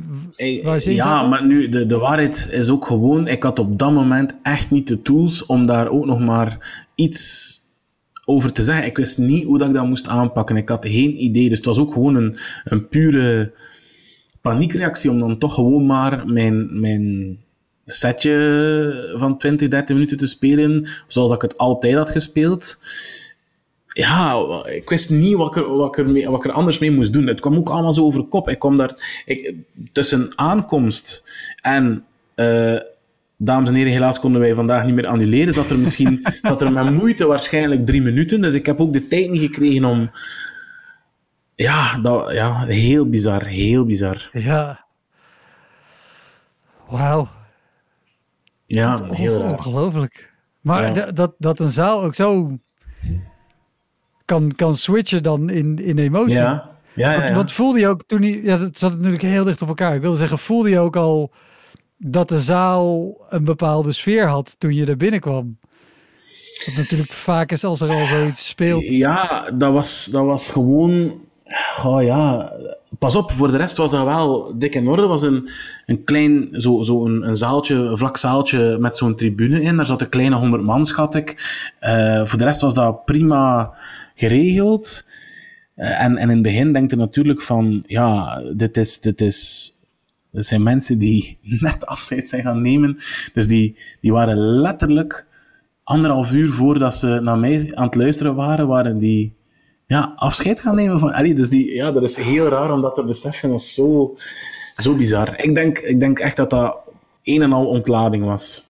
waar 0.63 0.79
ze 0.79 0.93
Ja, 0.93 1.23
maar 1.27 1.45
nu, 1.45 1.69
de, 1.69 1.85
de 1.85 1.97
waarheid 1.97 2.49
is 2.51 2.69
ook 2.69 2.85
gewoon, 2.85 3.27
ik 3.27 3.43
had 3.43 3.59
op 3.59 3.77
dat 3.77 3.91
moment 3.91 4.35
echt 4.43 4.71
niet 4.71 4.87
de 4.87 5.01
tools 5.01 5.45
om 5.45 5.65
daar 5.65 5.87
ook 5.87 6.05
nog 6.05 6.19
maar 6.19 6.81
iets 6.95 7.57
over 8.25 8.53
te 8.53 8.63
zeggen. 8.63 8.85
Ik 8.85 8.97
wist 8.97 9.17
niet 9.17 9.43
hoe 9.43 9.57
dat 9.57 9.67
ik 9.67 9.73
dat 9.73 9.85
moest 9.85 10.07
aanpakken. 10.07 10.55
Ik 10.55 10.69
had 10.69 10.85
geen 10.85 11.23
idee. 11.23 11.49
Dus 11.49 11.57
het 11.57 11.67
was 11.67 11.77
ook 11.77 11.93
gewoon 11.93 12.15
een, 12.15 12.37
een 12.63 12.87
pure 12.87 13.53
paniekreactie 14.41 15.11
om 15.11 15.19
dan 15.19 15.37
toch 15.37 15.53
gewoon 15.53 15.85
maar 15.85 16.27
mijn, 16.27 16.79
mijn 16.79 17.37
setje 17.85 19.13
van 19.17 19.37
20, 19.37 19.67
30 19.67 19.95
minuten 19.95 20.17
te 20.17 20.27
spelen, 20.27 20.87
zoals 21.07 21.31
ik 21.31 21.41
het 21.41 21.57
altijd 21.57 21.95
had 21.95 22.09
gespeeld. 22.09 22.81
Ja, 23.87 24.43
ik 24.65 24.89
wist 24.89 25.09
niet 25.09 25.35
wat 25.35 25.55
ik, 25.55 25.63
er, 25.63 25.75
wat, 25.75 25.97
ik 25.97 26.07
er 26.07 26.29
wat 26.29 26.39
ik 26.39 26.45
er 26.45 26.55
anders 26.55 26.79
mee 26.79 26.91
moest 26.91 27.13
doen. 27.13 27.27
Het 27.27 27.39
kwam 27.39 27.57
ook 27.57 27.69
allemaal 27.69 27.93
zo 27.93 28.03
over 28.03 28.23
kop. 28.23 28.49
Ik 28.49 28.59
kwam 28.59 28.75
daar 28.75 29.23
ik, 29.25 29.55
tussen 29.91 30.31
aankomst 30.35 31.29
en 31.61 32.05
uh, 32.35 32.79
dames 33.37 33.69
en 33.69 33.75
heren, 33.75 33.91
helaas 33.91 34.19
konden 34.19 34.41
wij 34.41 34.53
vandaag 34.53 34.85
niet 34.85 34.95
meer 34.95 35.07
annuleren. 35.07 35.53
Zat 35.53 35.69
er 35.69 35.79
misschien 35.79 36.25
zat 36.41 36.61
er 36.61 36.71
met 36.71 36.91
moeite 36.91 37.25
waarschijnlijk 37.25 37.85
drie 37.85 38.01
minuten. 38.01 38.41
Dus 38.41 38.53
ik 38.53 38.65
heb 38.65 38.79
ook 38.79 38.93
de 38.93 39.07
tijd 39.07 39.29
niet 39.29 39.41
gekregen 39.41 39.85
om. 39.85 40.11
Ja, 41.55 41.97
dat, 41.97 42.31
ja 42.31 42.65
heel 42.65 43.09
bizar. 43.09 43.45
Heel 43.45 43.85
bizar. 43.85 44.29
Ja. 44.31 44.85
Wauw. 46.89 47.27
Ja, 48.73 49.05
heel 49.07 49.37
raar. 49.39 49.51
Ongelooflijk. 49.51 50.33
Maar 50.61 51.13
dat, 51.13 51.33
dat 51.37 51.59
een 51.59 51.69
zaal 51.69 52.03
ook 52.03 52.15
zo 52.15 52.57
kan, 54.25 54.53
kan 54.55 54.77
switchen 54.77 55.23
dan 55.23 55.49
in, 55.49 55.79
in 55.83 55.97
emotie. 55.97 56.33
Ja. 56.33 56.71
Ja, 56.95 57.11
ja, 57.11 57.27
ja. 57.27 57.33
Wat, 57.33 57.51
voelde 57.51 57.79
je 57.79 57.87
ook 57.87 58.03
toen 58.07 58.21
hij... 58.21 58.41
Ja, 58.43 58.59
het 58.59 58.79
zat 58.79 58.95
natuurlijk 58.95 59.21
heel 59.21 59.43
dicht 59.43 59.61
op 59.61 59.67
elkaar. 59.67 59.95
Ik 59.95 60.01
wilde 60.01 60.17
zeggen, 60.17 60.37
voelde 60.37 60.69
je 60.69 60.79
ook 60.79 60.95
al 60.95 61.31
dat 61.97 62.29
de 62.29 62.39
zaal 62.39 63.15
een 63.29 63.43
bepaalde 63.43 63.91
sfeer 63.91 64.27
had 64.27 64.55
toen 64.57 64.73
je 64.73 64.85
er 64.85 64.97
binnenkwam? 64.97 65.57
Wat 66.65 66.75
natuurlijk 66.75 67.11
vaak 67.11 67.51
is 67.51 67.63
als 67.63 67.81
er 67.81 67.89
al 67.89 68.05
zoiets 68.05 68.47
speelt. 68.47 68.83
Ja, 68.83 69.49
dat 69.53 69.73
was, 69.73 70.05
dat 70.05 70.25
was 70.25 70.49
gewoon... 70.49 71.21
Oh 71.83 72.03
ja, 72.03 72.53
pas 72.99 73.15
op, 73.15 73.31
voor 73.31 73.51
de 73.51 73.57
rest 73.57 73.77
was 73.77 73.91
dat 73.91 74.05
wel 74.05 74.53
dik 74.57 74.75
in 74.75 74.87
orde. 74.87 75.07
Was 75.07 75.21
een, 75.21 75.49
een 75.85 76.03
klein, 76.03 76.49
zo, 76.51 76.81
zo 76.81 77.05
een, 77.05 77.27
een 77.27 77.35
zaaltje, 77.35 77.75
een 77.75 77.97
vlak 77.97 78.17
zaaltje 78.17 78.77
met 78.79 78.97
zo'n 78.97 79.15
tribune 79.15 79.61
in. 79.61 79.77
Daar 79.77 79.85
zat 79.85 80.01
een 80.01 80.09
kleine 80.09 80.35
honderd 80.35 80.63
man, 80.63 80.85
schat 80.85 81.15
ik. 81.15 81.29
Uh, 81.81 82.25
voor 82.25 82.37
de 82.37 82.45
rest 82.45 82.61
was 82.61 82.73
dat 82.73 83.05
prima 83.05 83.73
geregeld. 84.15 85.07
Uh, 85.75 86.01
en, 86.01 86.17
en 86.17 86.29
in 86.29 86.35
het 86.35 86.41
begin 86.41 86.73
denkt 86.73 86.91
je 86.91 86.97
natuurlijk 86.97 87.41
van, 87.41 87.83
ja, 87.87 88.41
dit 88.55 88.77
is, 88.77 88.99
dit 89.01 89.21
is, 89.21 89.71
dit 90.31 90.45
zijn 90.45 90.63
mensen 90.63 90.97
die 90.97 91.37
net 91.59 91.85
afscheid 91.85 92.27
zijn 92.27 92.43
gaan 92.43 92.61
nemen. 92.61 92.97
Dus 93.33 93.47
die, 93.47 93.75
die 94.01 94.11
waren 94.11 94.37
letterlijk 94.37 95.27
anderhalf 95.83 96.31
uur 96.31 96.51
voordat 96.51 96.95
ze 96.95 97.19
naar 97.23 97.39
mij 97.39 97.71
aan 97.75 97.85
het 97.85 97.95
luisteren 97.95 98.35
waren, 98.35 98.67
waren 98.67 98.97
die 98.97 99.33
ja, 99.93 100.13
afscheid 100.15 100.59
gaan 100.59 100.75
nemen 100.75 100.99
van 100.99 101.11
Ellie. 101.11 101.33
Dus 101.33 101.49
die, 101.49 101.73
ja, 101.73 101.91
dat 101.91 102.03
is 102.03 102.15
heel 102.15 102.47
raar 102.47 102.71
om 102.71 102.81
dat 102.81 102.95
te 102.95 103.03
beseffen. 103.03 103.49
Dat 103.49 103.59
is 103.59 103.73
zo, 103.73 104.17
zo 104.77 104.95
bizar. 104.95 105.41
Ik 105.41 105.55
denk, 105.55 105.77
ik 105.77 105.99
denk 105.99 106.19
echt 106.19 106.35
dat 106.35 106.49
dat 106.49 106.77
een 107.23 107.41
en 107.41 107.53
al 107.53 107.65
ontlading 107.65 108.25
was. 108.25 108.71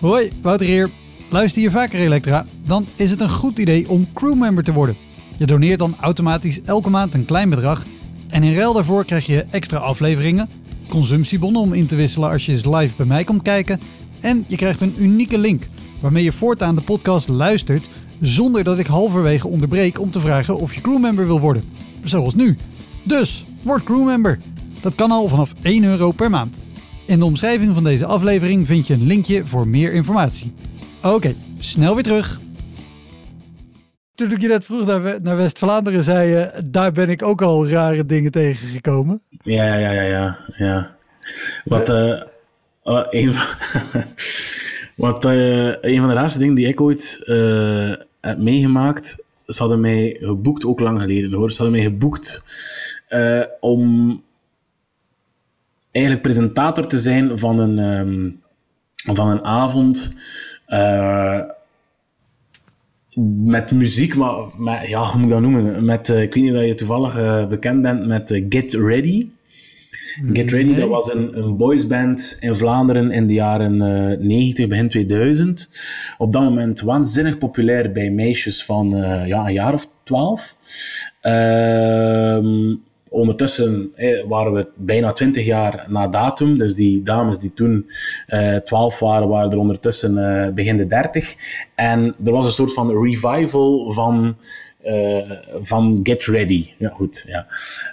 Hoi, 0.00 0.30
Wouter 0.42 0.66
hier. 0.66 0.88
Luister 1.30 1.62
je 1.62 1.70
vaker 1.70 2.00
Elektra? 2.00 2.46
Dan 2.66 2.86
is 2.96 3.10
het 3.10 3.20
een 3.20 3.30
goed 3.30 3.58
idee 3.58 3.88
om 3.88 4.08
crewmember 4.14 4.64
te 4.64 4.72
worden. 4.72 4.96
Je 5.38 5.46
doneert 5.46 5.78
dan 5.78 5.96
automatisch 6.00 6.62
elke 6.62 6.90
maand 6.90 7.14
een 7.14 7.24
klein 7.24 7.50
bedrag. 7.50 7.84
En 8.28 8.42
in 8.42 8.54
ruil 8.54 8.72
daarvoor 8.72 9.04
krijg 9.04 9.26
je 9.26 9.44
extra 9.50 9.78
afleveringen, 9.78 10.48
consumptiebonnen 10.88 11.60
om 11.60 11.72
in 11.72 11.86
te 11.86 11.96
wisselen 11.96 12.30
als 12.30 12.46
je 12.46 12.52
eens 12.52 12.64
live 12.64 12.94
bij 12.96 13.06
mij 13.06 13.24
komt 13.24 13.42
kijken. 13.42 13.80
En 14.20 14.44
je 14.48 14.56
krijgt 14.56 14.80
een 14.80 14.94
unieke 14.98 15.38
link 15.38 15.62
waarmee 16.00 16.24
je 16.24 16.32
voortaan 16.32 16.74
de 16.74 16.80
podcast 16.80 17.28
luistert 17.28 17.88
zonder 18.20 18.64
dat 18.64 18.78
ik 18.78 18.86
halverwege 18.86 19.48
onderbreek 19.48 20.00
om 20.00 20.10
te 20.10 20.20
vragen 20.20 20.58
of 20.58 20.74
je 20.74 20.80
crewmember 20.80 21.26
wil 21.26 21.40
worden. 21.40 21.64
Zoals 22.02 22.34
nu. 22.34 22.56
Dus, 23.02 23.44
word 23.62 23.84
crewmember. 23.84 24.38
Dat 24.80 24.94
kan 24.94 25.10
al 25.10 25.28
vanaf 25.28 25.52
1 25.62 25.84
euro 25.84 26.10
per 26.10 26.30
maand. 26.30 26.60
In 27.06 27.18
de 27.18 27.24
omschrijving 27.24 27.74
van 27.74 27.84
deze 27.84 28.06
aflevering 28.06 28.66
vind 28.66 28.86
je 28.86 28.94
een 28.94 29.06
linkje 29.06 29.46
voor 29.46 29.68
meer 29.68 29.92
informatie. 29.92 30.52
Oké, 31.02 31.34
snel 31.58 31.94
weer 31.94 32.02
terug. 32.02 32.40
Toen 34.14 34.32
ik 34.32 34.40
je 34.40 34.48
net 34.48 34.64
vroeg 34.64 34.86
naar, 34.86 35.22
naar 35.22 35.36
West-Vlaanderen, 35.36 36.04
zei 36.04 36.28
je, 36.28 36.62
daar 36.64 36.92
ben 36.92 37.08
ik 37.08 37.22
ook 37.22 37.42
al 37.42 37.68
rare 37.68 38.06
dingen 38.06 38.30
tegengekomen. 38.30 39.22
Ja, 39.28 39.76
ja, 39.76 39.90
ja, 39.90 40.02
ja. 40.02 40.38
ja. 40.56 40.96
Wat, 41.64 41.90
uh, 41.90 42.22
uh, 42.84 43.04
een, 43.10 43.34
wat 44.96 45.24
uh, 45.24 45.74
een 45.80 46.00
van 46.00 46.08
de 46.08 46.14
raarste 46.14 46.38
dingen 46.38 46.54
die 46.54 46.66
ik 46.66 46.80
ooit 46.80 47.22
heb 48.20 48.38
meegemaakt. 48.38 49.24
Ze 49.46 49.58
hadden 49.58 49.80
mij 49.80 50.16
geboekt, 50.20 50.64
ook 50.64 50.80
lang 50.80 51.00
geleden 51.00 51.32
hoor. 51.32 51.50
Ze 51.50 51.62
hadden 51.62 51.80
mij 51.80 51.90
geboekt 51.90 52.44
uh, 53.10 53.42
om 53.60 54.22
eigenlijk 55.90 56.24
presentator 56.24 56.86
te 56.86 56.98
zijn 56.98 57.38
van 57.38 57.58
een, 57.58 57.78
um, 57.78 58.40
van 58.94 59.28
een 59.28 59.44
avond. 59.44 60.14
Uh, 60.68 61.40
met 63.44 63.72
muziek, 63.72 64.16
maar 64.16 64.34
met, 64.58 64.88
ja, 64.88 65.04
hoe 65.04 65.14
moet 65.14 65.24
ik 65.24 65.30
dat 65.30 65.40
noemen? 65.40 65.84
Met, 65.84 66.08
uh, 66.08 66.22
ik 66.22 66.34
weet 66.34 66.42
niet 66.42 66.54
of 66.54 66.62
je 66.62 66.74
toevallig 66.74 67.48
bekend 67.48 67.82
bent 67.82 68.06
met 68.06 68.42
Get 68.48 68.72
Ready. 68.72 69.28
Get 70.32 70.52
Ready, 70.52 70.74
dat 70.74 70.88
was 70.88 71.12
een, 71.12 71.38
een 71.38 71.56
boysband 71.56 72.36
in 72.40 72.54
Vlaanderen 72.54 73.10
in 73.10 73.26
de 73.26 73.32
jaren 73.32 73.74
uh, 73.74 74.18
90, 74.18 74.66
begin 74.66 74.88
2000. 74.88 75.70
Op 76.18 76.32
dat 76.32 76.42
moment 76.42 76.80
waanzinnig 76.80 77.38
populair 77.38 77.92
bij 77.92 78.10
meisjes 78.10 78.64
van 78.64 78.96
uh, 78.96 79.26
ja, 79.26 79.46
een 79.46 79.52
jaar 79.52 79.74
of 79.74 79.88
twaalf. 80.02 80.56
Uh, 81.22 82.74
ondertussen 83.08 83.92
eh, 83.94 84.24
waren 84.28 84.52
we 84.52 84.68
bijna 84.76 85.12
20 85.12 85.44
jaar 85.44 85.86
na 85.88 86.08
datum. 86.08 86.58
Dus 86.58 86.74
die 86.74 87.02
dames 87.02 87.38
die 87.38 87.54
toen 87.54 87.90
12 88.64 88.98
waren, 88.98 89.28
waren 89.28 89.50
er 89.50 89.58
ondertussen 89.58 90.14
begin 90.54 90.76
de 90.76 90.86
30. 90.86 91.34
En 91.74 92.14
er 92.24 92.32
was 92.32 92.46
een 92.46 92.52
soort 92.52 92.72
van 92.72 93.02
revival 93.04 93.92
van 93.92 94.36
uh, 94.84 95.30
van 95.62 96.00
Get 96.02 96.24
Ready. 96.24 96.70
Ja, 96.78 96.88
goed. 96.88 97.24
Ja. 97.26 97.46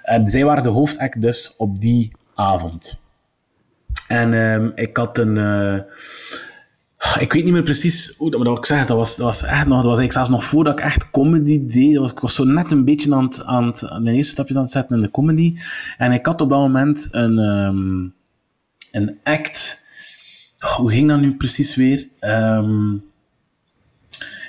En 0.04 0.28
zij 0.28 0.46
waren 0.46 0.64
de 0.64 0.70
hoofdact 0.70 1.22
dus 1.22 1.56
op 1.58 1.82
die 1.82 2.12
avond. 2.38 3.04
En 4.08 4.34
um, 4.34 4.72
ik 4.76 4.98
had 4.98 5.18
een... 5.18 5.36
Uh, 5.36 5.80
Ik 7.20 7.34
weet 7.34 7.44
niet 7.44 7.54
meer 7.54 7.64
precies 7.64 8.16
hoe 8.18 8.32
dat, 8.32 8.44
maar 8.44 8.58
ik 8.58 8.66
zeg, 8.66 8.86
dat 8.86 8.98
was, 8.98 9.16
dat 9.16 9.26
was 9.26 9.44
echt 9.44 9.66
nog, 9.68 9.82
dat 9.82 9.86
was 9.86 10.00
eigenlijk 10.00 10.12
zelfs 10.12 10.30
nog 10.30 10.46
voordat 10.46 10.80
ik 10.80 10.86
echt 10.86 11.10
comedy 11.10 11.66
deed. 11.66 11.98
Was, 11.98 12.12
ik 12.12 12.20
was 12.20 12.36
zo 12.36 12.44
net 12.44 12.72
een 12.72 12.86
beetje 12.86 13.16
aan 13.16 13.24
het, 13.24 13.44
aan 13.44 13.66
het, 13.66 13.82
mijn 13.82 14.16
eerste 14.16 14.32
stapjes 14.32 14.58
aan 14.58 14.64
het 14.64 14.72
zetten 14.72 14.96
in 14.96 15.02
de 15.02 15.12
comedy. 15.12 15.58
En 15.98 16.12
ik 16.12 16.26
had 16.26 16.42
op 16.42 16.50
dat 16.50 16.60
moment 16.60 17.08
een, 17.12 17.38
um, 17.38 18.14
een 18.92 19.18
act. 19.24 19.86
hoe 20.76 20.92
ging 20.92 21.08
dat 21.08 21.20
nu 21.20 21.36
precies 21.36 21.76
weer? 21.76 22.08
Um, 22.20 23.04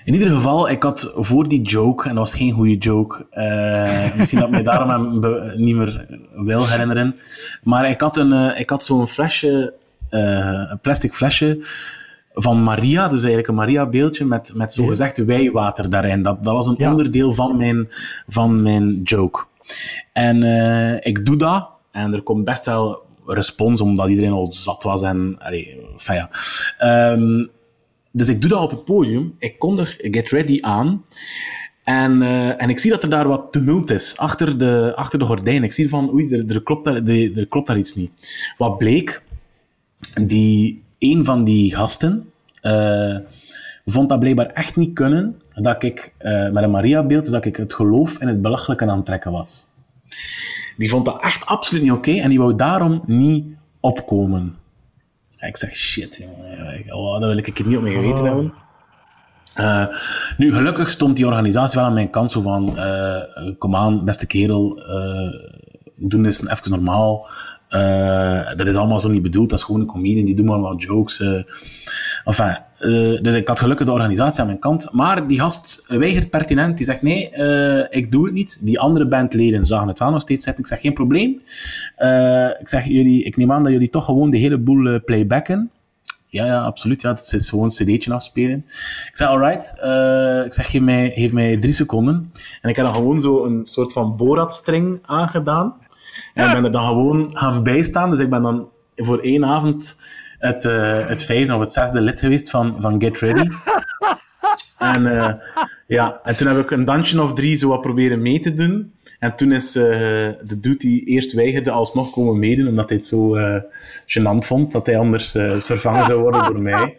in 0.09 0.15
ieder 0.15 0.31
geval, 0.31 0.71
ik 0.71 0.83
had 0.83 1.13
voor 1.15 1.49
die 1.49 1.63
joke, 1.63 2.09
en 2.09 2.15
dat 2.15 2.25
was 2.31 2.39
geen 2.39 2.53
goede 2.53 2.77
joke, 2.77 3.27
uh, 3.33 4.17
misschien 4.17 4.39
dat 4.39 4.49
ik 4.49 4.55
me 4.55 4.63
daarom 4.63 5.21
niet 5.57 5.77
meer 5.77 6.07
wil 6.35 6.67
herinneren, 6.67 7.17
maar 7.63 7.91
ik 7.91 8.01
had, 8.01 8.17
een, 8.17 8.33
uh, 8.33 8.61
ik 8.61 8.71
had 8.71 8.85
zo'n 8.85 9.09
flesje, 9.09 9.75
uh, 10.11 10.67
een 10.71 10.81
plastic 10.81 11.15
flesje 11.15 11.67
van 12.33 12.63
Maria, 12.63 13.03
dus 13.03 13.19
eigenlijk 13.19 13.49
een 13.49 13.55
Maria-beeldje 13.55 14.25
met, 14.25 14.53
met 14.55 14.73
zogezegd 14.73 15.25
wijwater 15.25 15.91
daarin. 15.91 16.23
Dat, 16.23 16.45
dat 16.45 16.55
was 16.55 16.67
een 16.67 16.89
onderdeel 16.89 17.33
van 17.33 17.57
mijn, 17.57 17.89
van 18.29 18.63
mijn 18.63 19.03
joke. 19.03 19.45
En 20.13 20.43
ik 21.03 21.27
doe 21.27 21.37
dat, 21.37 21.69
en 21.91 22.15
er 22.15 22.23
komt 22.23 22.45
best 22.45 22.67
wel 22.67 23.03
respons, 23.27 23.81
omdat 23.81 24.09
iedereen 24.09 24.33
al 24.33 24.53
zat 24.53 24.83
was 24.83 25.03
en... 25.03 25.37
Allee, 25.39 25.81
ja. 26.07 26.31
Um, 27.13 27.57
dus 28.13 28.29
ik 28.29 28.41
doe 28.41 28.51
dat 28.51 28.61
op 28.61 28.71
het 28.71 28.85
podium. 28.85 29.35
Ik 29.39 29.59
kondig 29.59 29.97
Get 29.99 30.31
Ready 30.31 30.59
aan. 30.61 31.05
En, 31.85 32.23
uh, 32.23 32.63
en 32.63 32.69
ik 32.69 32.79
zie 32.79 32.91
dat 32.91 33.03
er 33.03 33.11
daar 33.11 33.29
wat 33.29 33.49
tumult 33.51 33.91
is 33.91 34.17
achter 34.17 34.59
de, 34.59 34.93
achter 34.95 35.19
de 35.19 35.25
gordijn. 35.25 35.65
Ik 35.65 35.73
zie 35.73 35.89
van, 35.89 36.13
oei, 36.13 36.35
er, 36.35 36.63
klopt 36.63 36.85
daar, 36.85 37.07
er, 37.07 37.47
klopt 37.47 37.67
daar 37.67 37.79
iets 37.79 37.95
niet. 37.95 38.11
Wat 38.59 38.79
bleek, 38.79 39.23
die, 40.23 40.83
een 40.99 41.25
van 41.25 41.45
die 41.45 41.75
gasten 41.75 42.31
uh, 42.63 43.19
vond 43.87 44.09
dat 44.09 44.19
blijkbaar 44.19 44.47
echt 44.47 44.77
niet 44.77 44.95
kunnen 44.95 45.37
dat 45.55 45.83
ik 45.83 46.15
uh, 46.21 46.51
met 46.51 46.63
een 46.63 46.71
Maria-beeld, 46.71 47.25
dus 47.25 47.33
dat 47.33 47.45
ik 47.45 47.57
het 47.57 47.75
geloof 47.75 48.21
in 48.21 48.29
het 48.29 48.43
belachelijke 48.43 48.87
aan 48.87 48.97
het 48.97 49.07
trekken 49.07 49.33
was. 49.33 49.67
Die 50.77 50.89
vond 50.89 51.05
dat 51.05 51.23
echt 51.23 51.47
absoluut 51.47 51.83
niet 51.83 51.93
oké 51.93 52.13
en 52.13 52.29
die 52.29 52.39
wou 52.39 52.57
daarom 52.57 53.03
niet 53.07 53.47
opkomen. 53.81 54.58
Ik 55.47 55.57
zeg, 55.57 55.71
shit, 55.71 56.17
jongen. 56.17 56.95
Oh, 56.95 57.21
dat 57.21 57.29
wil 57.29 57.37
ik 57.37 57.59
er 57.59 57.67
niet 57.67 57.77
op 57.77 57.83
mijn 57.83 57.95
geweten 57.95 58.19
oh. 58.19 58.25
hebben. 58.25 58.53
Uh, 59.57 59.87
nu, 60.37 60.53
gelukkig 60.55 60.91
stond 60.91 61.17
die 61.17 61.27
organisatie 61.27 61.79
wel 61.79 61.89
aan 61.89 61.95
mijn 61.95 62.11
kant, 62.11 62.31
zo 62.31 62.41
van, 62.41 62.75
uh, 62.77 63.23
kom 63.59 63.77
aan, 63.77 64.05
beste 64.05 64.27
kerel, 64.27 64.79
uh, 64.79 65.33
doen 65.97 66.23
dit 66.23 66.51
even 66.51 66.71
normaal. 66.71 67.27
Uh, 67.71 68.57
dat 68.57 68.67
is 68.67 68.77
allemaal 68.77 69.01
zo 69.01 69.09
niet 69.09 69.23
bedoeld, 69.23 69.51
dat 69.51 69.59
is 69.59 69.65
gewoon 69.65 69.81
een 69.81 69.87
comedian, 69.87 70.25
die 70.25 70.35
doen 70.35 70.47
maar 70.47 70.61
wat 70.61 70.83
jokes. 70.83 71.21
Uh, 71.21 71.43
enfin, 72.25 72.57
uh, 72.81 73.21
dus 73.21 73.35
ik 73.35 73.49
had 73.49 73.61
gelukkig 73.61 73.87
de 73.87 73.93
organisatie 73.93 74.41
aan 74.41 74.47
mijn 74.47 74.59
kant. 74.59 74.93
Maar 74.93 75.27
die 75.27 75.41
gast 75.41 75.85
weigert 75.89 76.31
pertinent, 76.31 76.77
die 76.77 76.87
zegt 76.87 77.03
nee, 77.03 77.31
ik 77.91 78.13
doe 78.13 78.25
het 78.25 78.35
niet. 78.35 78.59
Die 78.67 78.81
andere 78.81 79.09
bandleden 79.09 79.67
zagen 79.67 79.89
het 79.89 79.99
wel 79.99 80.11
nog 80.11 80.21
steeds 80.21 80.45
zitten. 80.45 80.63
Ik 80.63 80.69
zeg 80.69 80.81
geen 80.81 80.93
probleem. 80.93 81.31
ik 82.61 82.69
zeg 82.69 82.85
jullie, 82.85 83.25
ik 83.25 83.37
neem 83.37 83.53
aan 83.53 83.63
dat 83.63 83.73
jullie 83.73 83.89
toch 83.89 84.05
gewoon 84.05 84.31
de 84.31 84.39
hele 84.39 84.59
boel 84.59 85.01
playbacken. 85.05 85.71
Ja, 86.27 86.47
ja, 86.47 86.61
absoluut. 86.61 87.03
Ja, 87.03 87.09
het 87.09 87.33
is 87.33 87.49
gewoon 87.49 87.65
een 87.65 87.71
cd'tje 87.71 88.13
afspelen. 88.13 88.65
Ik 89.09 89.11
zeg, 89.13 89.29
alright. 89.29 89.73
ik 90.47 90.53
zeg, 90.53 90.71
geef 90.71 90.81
mij, 90.81 91.11
geef 91.15 91.33
mij 91.33 91.57
drie 91.57 91.73
seconden. 91.73 92.31
En 92.63 92.71
ik 92.71 92.77
heb 92.77 92.85
dan 92.85 92.95
gewoon 92.95 93.21
zo 93.21 93.45
een 93.45 93.67
soort 93.67 93.93
van 93.93 94.17
Borat-string 94.17 94.99
aangedaan. 95.03 95.75
En 96.35 96.47
ik 96.47 96.53
ben 96.53 96.65
er 96.65 96.73
dan 96.73 96.87
gewoon 96.87 97.37
gaan 97.37 97.63
bijstaan. 97.63 98.11
Dus 98.11 98.19
ik 98.19 98.31
ben 98.31 98.43
dan 98.43 98.69
voor 98.97 99.19
één 99.19 99.45
avond 99.45 100.01
het, 100.39 100.65
uh, 100.65 101.07
het 101.07 101.25
vijfde 101.25 101.55
of 101.55 101.61
het 101.61 101.73
zesde 101.73 102.01
lid 102.01 102.21
geweest 102.21 102.51
van, 102.51 102.77
van 102.79 103.01
Get 103.01 103.19
Ready. 103.19 103.49
en, 104.95 105.07
uh, 105.07 105.33
ja, 105.87 106.21
en 106.23 106.37
toen 106.37 106.49
heb 106.49 106.59
ik 106.59 106.71
een 106.71 106.85
dansje 106.85 107.23
of 107.23 107.35
drie 107.35 107.57
zo 107.57 107.69
wat 107.69 107.81
proberen 107.81 108.23
mee 108.23 108.39
te 108.39 108.55
doen. 108.55 108.93
En 109.19 109.37
toen 109.37 109.53
is 109.53 109.77
uh, 109.77 109.85
de 110.43 110.61
dude 110.61 110.77
die 110.77 111.05
eerst 111.05 111.33
weigerde 111.33 111.71
alsnog 111.71 112.11
komen 112.11 112.39
meedoen, 112.39 112.69
omdat 112.69 112.89
hij 112.89 112.99
het 112.99 113.07
zo 113.07 113.37
gênant 114.07 114.47
vond 114.47 114.73
dat 114.73 114.87
hij 114.87 114.99
anders 114.99 115.31
vervangen 115.57 116.05
zou 116.05 116.21
worden 116.21 116.45
door 116.45 116.61
mij. 116.61 116.97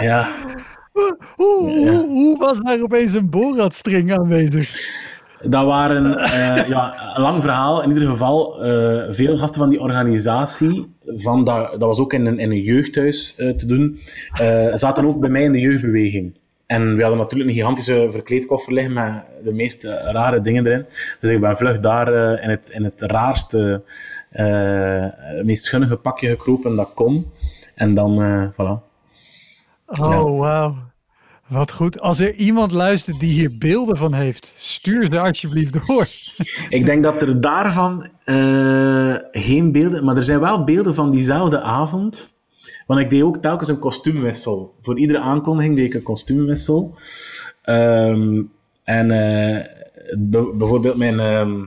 Ja. 0.00 0.28
Hoe, 0.92 1.16
hoe, 1.36 2.06
hoe 2.06 2.38
was 2.38 2.60
daar 2.60 2.82
opeens 2.82 3.12
een 3.12 3.30
Borat-string 3.30 4.18
aanwezig? 4.18 4.80
Dat 5.48 5.64
waren, 5.64 6.04
uh, 6.06 6.68
ja, 6.68 7.14
een 7.14 7.22
lang 7.22 7.42
verhaal. 7.42 7.82
In 7.82 7.88
ieder 7.88 8.08
geval, 8.08 8.66
uh, 8.66 9.04
veel 9.10 9.36
gasten 9.36 9.60
van 9.60 9.68
die 9.68 9.80
organisatie, 9.80 10.94
van 11.04 11.44
dat, 11.44 11.70
dat 11.70 11.80
was 11.80 11.98
ook 11.98 12.12
in 12.12 12.26
een, 12.26 12.38
in 12.38 12.50
een 12.50 12.62
jeugdhuis 12.62 13.34
uh, 13.38 13.56
te 13.56 13.66
doen, 13.66 13.98
zaten 14.74 15.04
ook 15.04 15.20
bij 15.20 15.30
mij 15.30 15.42
in 15.42 15.52
de 15.52 15.60
jeugdbeweging. 15.60 16.38
En 16.66 16.96
we 16.96 17.00
hadden 17.00 17.20
natuurlijk 17.20 17.50
een 17.50 17.56
gigantische 17.56 18.06
verkleedkoffer 18.10 18.72
liggen 18.72 18.92
met 18.92 19.22
de 19.44 19.52
meest 19.52 19.84
rare 19.84 20.40
dingen 20.40 20.66
erin. 20.66 20.86
Dus 21.20 21.30
ik 21.30 21.40
ben 21.40 21.56
vlug 21.56 21.80
daar 21.80 22.08
in, 22.42 22.50
het, 22.50 22.68
in 22.68 22.84
het 22.84 23.02
raarste, 23.02 23.82
meest 25.42 25.64
schunnige 25.64 25.96
pakje 25.96 26.28
gekropen 26.28 26.76
dat 26.76 26.94
kon. 26.94 27.32
En 27.74 27.94
dan, 27.94 28.52
voilà. 28.52 28.84
Oh, 29.86 30.10
ja. 30.10 30.22
wauw. 30.22 30.74
Wat 31.46 31.72
goed. 31.72 32.00
Als 32.00 32.20
er 32.20 32.34
iemand 32.34 32.72
luistert 32.72 33.20
die 33.20 33.32
hier 33.32 33.58
beelden 33.58 33.96
van 33.96 34.12
heeft, 34.12 34.54
stuur 34.56 35.06
ze 35.10 35.18
alsjeblieft 35.18 35.86
door. 35.86 36.06
Ik 36.68 36.86
denk 36.86 37.02
dat 37.02 37.22
er 37.22 37.40
daarvan 37.40 38.08
uh, 38.24 39.16
geen 39.30 39.72
beelden, 39.72 40.04
maar 40.04 40.16
er 40.16 40.22
zijn 40.22 40.40
wel 40.40 40.64
beelden 40.64 40.94
van 40.94 41.10
diezelfde 41.10 41.60
avond. 41.60 42.34
Want 42.86 43.00
ik 43.00 43.10
deed 43.10 43.22
ook 43.22 43.36
telkens 43.36 43.68
een 43.68 43.78
kostuumwissel. 43.78 44.74
Voor 44.82 44.98
iedere 44.98 45.18
aankondiging 45.18 45.76
deed 45.76 45.84
ik 45.84 45.94
een 45.94 46.02
kostuumwissel. 46.02 46.94
Um, 47.64 48.50
en 48.84 49.10
uh, 49.10 49.64
bijvoorbeeld 50.54 50.96
mijn, 50.96 51.14
uh, 51.14 51.64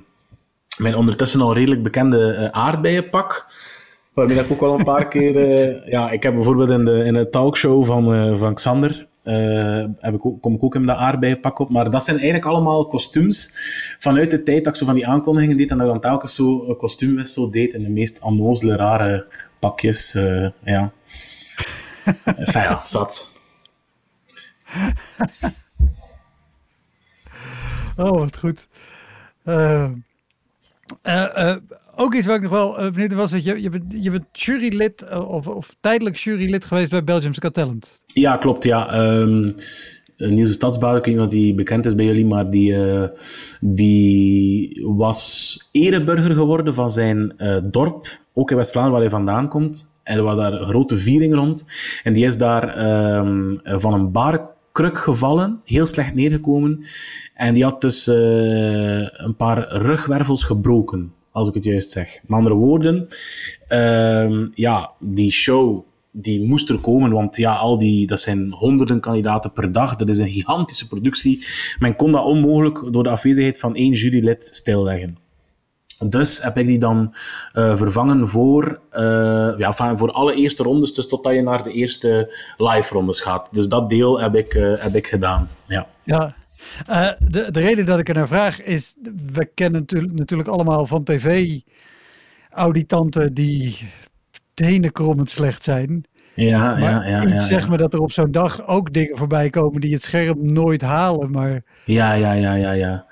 mijn 0.77 0.95
ondertussen 0.95 1.41
al 1.41 1.53
redelijk 1.53 1.83
bekende 1.83 2.37
uh, 2.39 2.59
aardbeienpak. 2.59 3.45
Waarmee 4.13 4.39
ik 4.39 4.51
ook 4.51 4.61
al 4.61 4.79
een 4.79 4.85
paar 4.85 5.07
keer. 5.13 5.89
ja, 5.89 6.09
ik 6.09 6.23
heb 6.23 6.33
bijvoorbeeld 6.33 6.69
in 6.69 6.85
de, 6.85 7.03
in 7.03 7.13
de 7.13 7.29
talkshow 7.29 7.85
van, 7.85 8.37
van 8.37 8.53
Xander 8.53 9.07
uh, 9.23 9.85
heb 9.97 10.13
ik 10.13 10.25
ook, 10.25 10.41
kom 10.41 10.53
ik 10.53 10.63
ook 10.63 10.75
in 10.75 10.85
dat 10.85 10.97
aardbeienpak 10.97 11.59
op. 11.59 11.69
Maar 11.69 11.91
dat 11.91 12.03
zijn 12.03 12.17
eigenlijk 12.17 12.45
allemaal 12.45 12.87
kostuums 12.87 13.53
vanuit 13.99 14.31
de 14.31 14.43
tijd 14.43 14.63
dat 14.63 14.73
ik 14.73 14.79
zo 14.79 14.85
van 14.85 14.95
die 14.95 15.07
aankondigingen 15.07 15.57
deed 15.57 15.71
en 15.71 15.77
dat 15.77 15.85
ik 15.85 15.91
dan 15.91 16.01
telkens 16.01 16.35
zo 16.35 16.69
een 16.69 16.77
kostuumwissel 16.77 17.51
deed 17.51 17.73
in 17.73 17.83
de 17.83 17.89
meest 17.89 18.21
onnozele, 18.21 18.75
rare 18.75 19.27
pakjes. 19.59 20.15
Uh, 20.15 20.49
ja. 20.63 20.91
enfin 22.25 22.61
ja, 22.61 22.83
zat. 22.83 23.37
oh, 27.97 28.17
wat 28.17 28.37
goed. 28.37 28.67
Uh, 29.45 29.89
ook 31.99 32.13
iets 32.13 32.25
waar 32.25 32.35
ik 32.35 32.41
nog 32.41 32.51
wel 32.51 32.83
uh, 32.83 32.91
benieuwd 32.91 33.13
was, 33.13 33.31
dat 33.31 33.43
je, 33.43 33.61
je, 33.61 33.69
bent, 33.69 33.83
je 33.99 34.11
bent 34.11 34.25
jurylid 34.31 35.05
uh, 35.11 35.29
of, 35.29 35.47
of 35.47 35.75
tijdelijk 35.79 36.15
jurylid 36.15 36.65
geweest 36.65 36.89
bij 36.89 37.03
Belgium's 37.03 37.37
Got 37.37 37.53
Talent. 37.53 38.01
Ja, 38.05 38.37
klopt. 38.37 38.63
Ja. 38.63 38.99
Um, 39.19 39.53
Niels 40.17 40.57
ik 40.57 40.81
weet 40.81 41.05
niet 41.05 41.19
of 41.19 41.27
die 41.27 41.55
bekend 41.55 41.85
is 41.85 41.95
bij 41.95 42.05
jullie, 42.05 42.25
maar 42.25 42.49
die, 42.49 42.75
die 43.61 44.81
was 44.83 45.69
ereburger 45.71 46.35
geworden 46.35 46.73
van 46.73 46.89
zijn 46.89 47.33
dorp, 47.69 48.19
ook 48.33 48.51
in 48.51 48.57
West-Vlaanderen 48.57 48.99
waar 48.99 49.09
hij 49.09 49.17
vandaan 49.19 49.47
komt. 49.47 49.91
En 50.03 50.17
er 50.17 50.23
was 50.23 50.37
daar 50.37 50.51
grote 50.51 50.97
viering 50.97 51.33
rond. 51.33 51.65
En 52.03 52.13
die 52.13 52.25
is 52.25 52.37
daar 52.37 52.87
um, 53.17 53.59
van 53.63 53.93
een 53.93 54.11
barkruk 54.11 54.97
gevallen, 54.97 55.59
heel 55.63 55.85
slecht 55.85 56.13
neergekomen. 56.13 56.85
En 57.33 57.53
die 57.53 57.63
had 57.63 57.81
dus 57.81 58.07
een 58.07 59.35
paar 59.37 59.77
rugwervels 59.77 60.43
gebroken 60.43 61.13
als 61.31 61.47
ik 61.47 61.53
het 61.53 61.63
juist 61.63 61.89
zeg. 61.89 62.19
Met 62.21 62.37
andere 62.37 62.55
woorden, 62.55 63.05
uh, 63.69 64.47
ja, 64.53 64.91
die 64.99 65.31
show 65.31 65.87
die 66.11 66.45
moest 66.45 66.69
er 66.69 66.79
komen, 66.79 67.11
want 67.11 67.35
ja, 67.35 67.55
al 67.55 67.77
die, 67.77 68.07
dat 68.07 68.21
zijn 68.21 68.51
honderden 68.51 68.99
kandidaten 68.99 69.51
per 69.51 69.71
dag. 69.71 69.95
Dat 69.95 70.09
is 70.09 70.17
een 70.17 70.29
gigantische 70.29 70.87
productie. 70.87 71.45
Men 71.79 71.95
kon 71.95 72.11
dat 72.11 72.23
onmogelijk 72.23 72.93
door 72.93 73.03
de 73.03 73.09
afwezigheid 73.09 73.59
van 73.59 73.75
één 73.75 73.93
jurylid 73.93 74.45
stilleggen. 74.45 75.17
Dus 76.05 76.41
heb 76.41 76.57
ik 76.57 76.67
die 76.67 76.79
dan 76.79 77.13
uh, 77.53 77.77
vervangen 77.77 78.27
voor, 78.27 78.79
uh, 78.93 79.53
ja, 79.57 79.73
voor 79.73 80.11
alle 80.11 80.33
eerste 80.33 80.63
rondes, 80.63 80.93
dus 80.93 81.07
totdat 81.07 81.33
je 81.33 81.41
naar 81.41 81.63
de 81.63 81.71
eerste 81.71 82.35
live 82.57 82.93
rondes 82.93 83.21
gaat. 83.21 83.47
Dus 83.51 83.67
dat 83.67 83.89
deel 83.89 84.19
heb 84.19 84.35
ik, 84.35 84.53
uh, 84.53 84.81
heb 84.81 84.95
ik 84.95 85.07
gedaan. 85.07 85.49
Ja. 85.65 85.87
ja, 86.03 86.35
uh, 86.89 87.11
de, 87.19 87.51
de 87.51 87.59
reden 87.59 87.85
dat 87.85 87.99
ik 87.99 88.09
er 88.09 88.15
naar 88.15 88.27
vraag 88.27 88.61
is, 88.61 88.95
we 89.33 89.45
kennen 89.45 89.79
natuurlijk, 89.79 90.13
natuurlijk 90.13 90.49
allemaal 90.49 90.87
van 90.87 91.03
tv 91.03 91.59
auditanten 92.49 93.33
die 93.33 93.89
tenenkrommend 94.53 95.29
slecht 95.29 95.63
zijn. 95.63 96.03
Ja, 96.33 96.71
maar 96.71 96.81
ja, 96.81 97.05
ja. 97.05 97.21
ja, 97.21 97.39
zeg 97.39 97.69
me 97.69 97.77
dat 97.77 97.93
er 97.93 98.01
op 98.01 98.11
zo'n 98.11 98.31
dag 98.31 98.67
ook 98.67 98.93
dingen 98.93 99.17
voorbij 99.17 99.49
komen 99.49 99.81
die 99.81 99.93
het 99.93 100.01
scherm 100.01 100.53
nooit 100.53 100.81
halen, 100.81 101.31
maar... 101.31 101.61
Ja, 101.85 102.13
ja, 102.13 102.33
ja, 102.33 102.53
ja, 102.53 102.71
ja. 102.71 103.05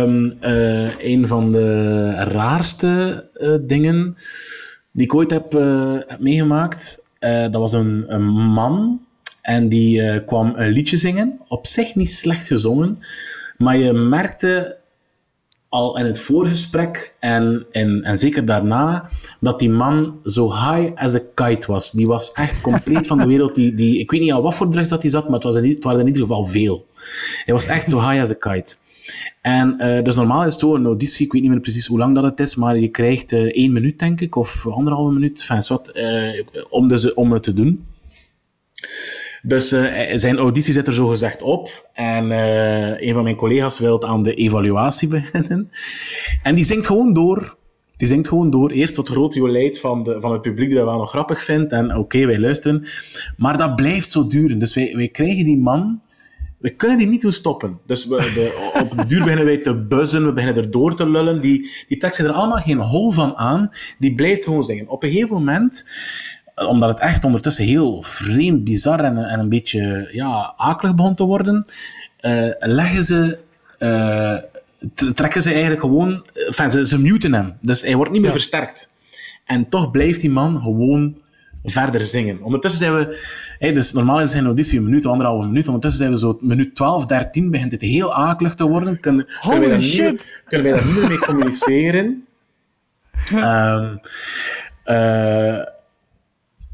Um, 0.00 0.36
uh, 0.40 0.98
een 0.98 1.26
van 1.26 1.52
de 1.52 2.10
raarste 2.14 3.24
uh, 3.34 3.58
dingen 3.62 4.16
die 4.92 5.04
ik 5.04 5.14
ooit 5.14 5.30
heb, 5.30 5.52
heb 6.08 6.18
meegemaakt 6.18 7.12
dat 7.50 7.54
was 7.54 7.72
een, 7.72 8.04
een 8.08 8.24
man 8.32 9.00
en 9.44 9.68
die 9.68 10.24
kwam 10.24 10.52
een 10.56 10.70
liedje 10.70 10.96
zingen. 10.96 11.40
Op 11.48 11.66
zich 11.66 11.94
niet 11.94 12.10
slecht 12.10 12.46
gezongen, 12.46 12.98
maar 13.56 13.76
je 13.76 13.92
merkte 13.92 14.82
al 15.74 15.98
in 15.98 16.04
het 16.04 16.18
voorgesprek 16.18 17.14
en, 17.18 17.66
en, 17.70 18.02
en 18.02 18.18
zeker 18.18 18.44
daarna, 18.44 19.08
dat 19.40 19.58
die 19.58 19.70
man 19.70 20.18
zo 20.24 20.52
high 20.52 20.92
as 20.94 21.14
a 21.14 21.20
kite 21.34 21.66
was. 21.66 21.90
Die 21.90 22.06
was 22.06 22.32
echt 22.32 22.60
compleet 22.60 23.06
van 23.06 23.18
de 23.18 23.26
wereld. 23.26 23.54
Die, 23.54 23.74
die, 23.74 23.98
ik 23.98 24.10
weet 24.10 24.20
niet 24.20 24.32
al 24.32 24.42
wat 24.42 24.54
voor 24.54 24.70
drugs 24.70 24.88
dat 24.88 25.02
hij 25.02 25.10
zat, 25.10 25.24
maar 25.24 25.34
het, 25.34 25.42
was 25.42 25.54
in, 25.54 25.70
het 25.70 25.84
waren 25.84 26.00
in 26.00 26.06
ieder 26.06 26.22
geval 26.22 26.44
veel. 26.44 26.86
Hij 27.44 27.54
was 27.54 27.66
echt 27.66 27.90
zo 27.90 28.08
high 28.08 28.20
as 28.20 28.30
a 28.30 28.34
kite. 28.34 28.76
En 29.40 29.76
uh, 29.78 30.02
dus 30.02 30.16
normaal 30.16 30.44
is 30.44 30.52
het 30.52 30.60
zo 30.60 30.74
een 30.74 30.86
auditie, 30.86 31.26
ik 31.26 31.32
weet 31.32 31.42
niet 31.42 31.50
meer 31.50 31.60
precies 31.60 31.86
hoe 31.86 31.98
lang 31.98 32.14
dat 32.14 32.24
het 32.24 32.40
is, 32.40 32.54
maar 32.54 32.78
je 32.78 32.88
krijgt 32.88 33.32
uh, 33.32 33.40
één 33.40 33.72
minuut, 33.72 33.98
denk 33.98 34.20
ik, 34.20 34.36
of 34.36 34.66
anderhalve 34.66 35.12
minuut, 35.12 35.40
enfin, 35.40 35.62
wat, 35.68 35.90
uh, 35.94 36.42
om, 36.70 36.88
dus, 36.88 37.14
om 37.14 37.32
het 37.32 37.42
te 37.42 37.52
doen. 37.52 37.86
Dus 39.46 39.72
uh, 39.72 39.86
zijn 40.14 40.38
auditie 40.38 40.72
zit 40.72 40.86
er 40.86 40.92
zo 40.92 41.06
gezegd 41.06 41.42
op. 41.42 41.90
En 41.92 42.30
uh, 42.30 43.00
een 43.00 43.14
van 43.14 43.22
mijn 43.22 43.36
collega's 43.36 43.78
wil 43.78 44.02
aan 44.02 44.22
de 44.22 44.34
evaluatie 44.34 45.08
beginnen. 45.18 45.70
En 46.42 46.54
die 46.54 46.64
zingt 46.64 46.86
gewoon 46.86 47.12
door. 47.12 47.56
Die 47.96 48.08
zingt 48.08 48.28
gewoon 48.28 48.50
door. 48.50 48.70
Eerst 48.70 48.94
tot 48.94 49.08
groot 49.08 49.34
jolijt 49.34 49.80
van, 49.80 50.02
de, 50.02 50.20
van 50.20 50.32
het 50.32 50.42
publiek 50.42 50.74
dat 50.74 50.84
wel 50.84 50.98
nog 50.98 51.10
grappig 51.10 51.44
vindt. 51.44 51.72
En 51.72 51.96
oké, 51.96 52.26
wij 52.26 52.38
luisteren. 52.38 52.84
Maar 53.36 53.56
dat 53.56 53.76
blijft 53.76 54.10
zo 54.10 54.26
duren. 54.26 54.58
Dus 54.58 54.74
wij, 54.74 54.92
wij 54.96 55.08
krijgen 55.08 55.44
die 55.44 55.58
man... 55.58 56.02
We 56.58 56.70
kunnen 56.70 56.98
die 56.98 57.06
niet 57.06 57.20
doen 57.20 57.32
stoppen. 57.32 57.78
Dus 57.86 58.06
we, 58.06 58.72
op 58.82 58.96
de 58.96 59.06
duur 59.06 59.22
beginnen 59.22 59.44
wij 59.44 59.58
te 59.58 59.74
buzzen, 59.74 60.26
we 60.26 60.32
beginnen 60.32 60.62
er 60.62 60.70
door 60.70 60.94
te 60.94 61.08
lullen. 61.08 61.40
Die, 61.40 61.70
die 61.88 61.98
trekt 61.98 62.14
zich 62.14 62.24
er 62.24 62.32
allemaal 62.32 62.58
geen 62.58 62.78
hol 62.78 63.10
van 63.10 63.36
aan. 63.36 63.68
Die 63.98 64.14
blijft 64.14 64.44
gewoon 64.44 64.64
zingen. 64.64 64.88
Op 64.88 65.02
een 65.02 65.10
gegeven 65.10 65.34
moment 65.34 65.84
omdat 66.54 66.88
het 66.88 67.00
echt 67.00 67.24
ondertussen 67.24 67.64
heel 67.64 68.02
vreemd, 68.02 68.64
bizar 68.64 69.00
en, 69.00 69.16
en 69.16 69.40
een 69.40 69.48
beetje 69.48 70.08
ja, 70.12 70.54
akelig 70.56 70.94
begon 70.94 71.14
te 71.14 71.24
worden, 71.24 71.64
uh, 72.20 72.50
leggen 72.58 73.04
ze, 73.04 73.38
uh, 73.78 74.38
trekken 75.14 75.42
ze 75.42 75.50
eigenlijk 75.50 75.80
gewoon, 75.80 76.26
enfin, 76.46 76.70
ze, 76.70 76.86
ze 76.86 76.98
muten 76.98 77.32
hem. 77.32 77.56
Dus 77.60 77.82
hij 77.82 77.96
wordt 77.96 78.12
niet 78.12 78.22
meer 78.22 78.32
versterkt. 78.32 78.98
En 79.44 79.68
toch 79.68 79.90
blijft 79.90 80.20
die 80.20 80.30
man 80.30 80.60
gewoon 80.60 81.18
verder 81.64 82.06
zingen. 82.06 82.42
Ondertussen 82.42 82.80
zijn 82.80 82.94
we, 82.94 83.26
hey, 83.58 83.72
dus 83.72 83.92
normaal 83.92 84.20
is 84.20 84.30
zijn 84.30 84.44
auditie 84.44 84.78
een 84.78 84.84
minuut, 84.84 85.06
anderhalve 85.06 85.46
minuut. 85.46 85.66
Ondertussen 85.66 86.00
zijn 86.00 86.12
we 86.12 86.18
zo 86.18 86.38
minuut 86.40 86.74
12, 86.74 87.06
13, 87.06 87.50
begint 87.50 87.72
het 87.72 87.82
heel 87.82 88.14
akelig 88.14 88.54
te 88.54 88.68
worden. 88.68 89.00
Kunnen, 89.00 89.26
kunnen, 89.40 89.60
wij, 89.60 89.68
daar 89.68 89.78
niet, 89.78 90.26
kunnen 90.44 90.72
wij 90.72 90.80
daar 90.80 90.86
niet 90.86 90.96
meer 90.96 91.08
mee 91.08 91.18
communiceren? 91.18 92.26
um, 93.34 94.00
uh, 94.94 95.62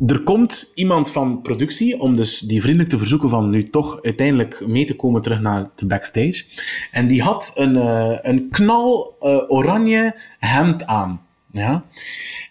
er 0.07 0.23
komt 0.23 0.73
iemand 0.75 1.11
van 1.11 1.43
productie 1.43 2.01
om 2.01 2.17
dus 2.17 2.39
die 2.39 2.61
vriendelijk 2.61 2.91
te 2.91 2.99
verzoeken 2.99 3.29
van 3.29 3.51
nu 3.51 3.71
toch 3.71 4.03
uiteindelijk 4.03 4.67
mee 4.67 4.85
te 4.85 4.97
komen 4.97 5.23
terug 5.23 5.41
naar 5.41 5.71
de 5.77 5.87
backstage. 5.87 6.45
En 6.91 7.07
die 7.07 7.23
had 7.23 7.53
een, 7.55 7.75
uh, 7.75 8.19
een 8.21 8.49
knal 8.51 9.17
uh, 9.21 9.51
oranje 9.51 10.21
hemd 10.39 10.87
aan. 10.87 11.21
Ja? 11.53 11.85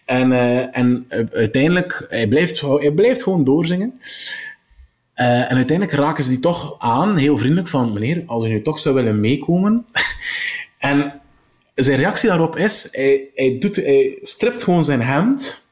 En, 0.06 0.32
uh, 0.32 0.78
en 0.78 1.06
uiteindelijk, 1.32 2.06
hij 2.10 2.28
blijft, 2.28 2.62
hij 2.62 2.92
blijft 2.92 3.24
gewoon 3.24 3.44
doorzingen. 3.44 4.00
en 5.14 5.56
uiteindelijk 5.56 5.98
raken 5.98 6.24
ze 6.24 6.30
die 6.30 6.40
toch 6.40 6.76
aan, 6.80 7.18
heel 7.18 7.38
vriendelijk, 7.38 7.68
van 7.68 7.94
meneer, 7.94 8.24
als 8.26 8.46
u 8.46 8.48
nu 8.48 8.62
toch 8.62 8.80
zou 8.80 8.96
willen 8.96 9.20
meekomen. 9.20 9.86
en 10.78 11.22
zijn 11.76 11.98
reactie 11.98 12.30
daarop 12.30 12.58
is, 12.58 12.88
hij, 12.92 13.30
hij, 13.36 13.58
doet, 13.60 13.76
hij 13.76 14.18
stript 14.22 14.64
gewoon 14.64 14.84
zijn 14.84 15.02
hemd 15.02 15.69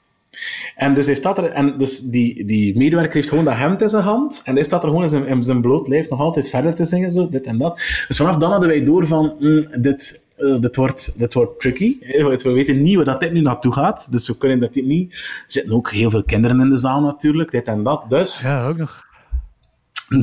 en 0.75 0.93
dus 0.93 1.05
hij 1.05 1.15
staat 1.15 1.37
er, 1.37 1.43
en 1.43 1.77
dus 1.77 1.99
die, 1.99 2.45
die 2.45 2.77
medewerker 2.77 3.13
heeft 3.13 3.29
gewoon 3.29 3.45
dat 3.45 3.55
hemd 3.55 3.81
in 3.81 3.89
zijn 3.89 4.03
hand, 4.03 4.41
en 4.45 4.55
hij 4.55 4.63
staat 4.63 4.81
er 4.81 4.87
gewoon 4.87 5.03
in 5.03 5.09
zijn, 5.09 5.27
in 5.27 5.43
zijn 5.43 5.61
bloot 5.61 5.87
lijf 5.87 6.09
nog 6.09 6.19
altijd 6.19 6.49
verder 6.49 6.75
te 6.75 6.85
zingen, 6.85 7.11
zo, 7.11 7.29
dit 7.29 7.45
en 7.45 7.57
dat. 7.57 7.75
Dus 8.07 8.17
vanaf 8.17 8.37
dan 8.37 8.51
hadden 8.51 8.69
wij 8.69 8.83
door 8.83 9.07
van, 9.07 9.35
mm, 9.39 9.81
dit, 9.81 10.25
uh, 10.37 10.59
dit, 10.59 10.75
wordt, 10.75 11.19
dit 11.19 11.33
wordt 11.33 11.59
tricky. 11.59 11.97
We 11.99 12.51
weten 12.51 12.81
niet 12.81 12.95
waar 12.95 13.05
dat 13.05 13.19
dit 13.19 13.31
nu 13.33 13.41
naartoe 13.41 13.73
gaat, 13.73 14.11
dus 14.11 14.27
we 14.27 14.37
kunnen 14.37 14.59
dat 14.59 14.73
dit 14.73 14.85
niet... 14.85 15.13
Er 15.13 15.45
zitten 15.47 15.73
ook 15.73 15.91
heel 15.91 16.09
veel 16.09 16.23
kinderen 16.23 16.59
in 16.59 16.69
de 16.69 16.77
zaal 16.77 17.01
natuurlijk, 17.01 17.51
dit 17.51 17.65
en 17.65 17.83
dat, 17.83 18.03
dus... 18.09 18.41
Ja, 18.41 18.67
ook 18.67 18.77
nog. 18.77 19.05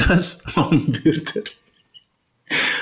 Dus, 0.07 0.41
wat 0.55 0.67
gebeurt 0.67 1.35
er? 1.35 1.57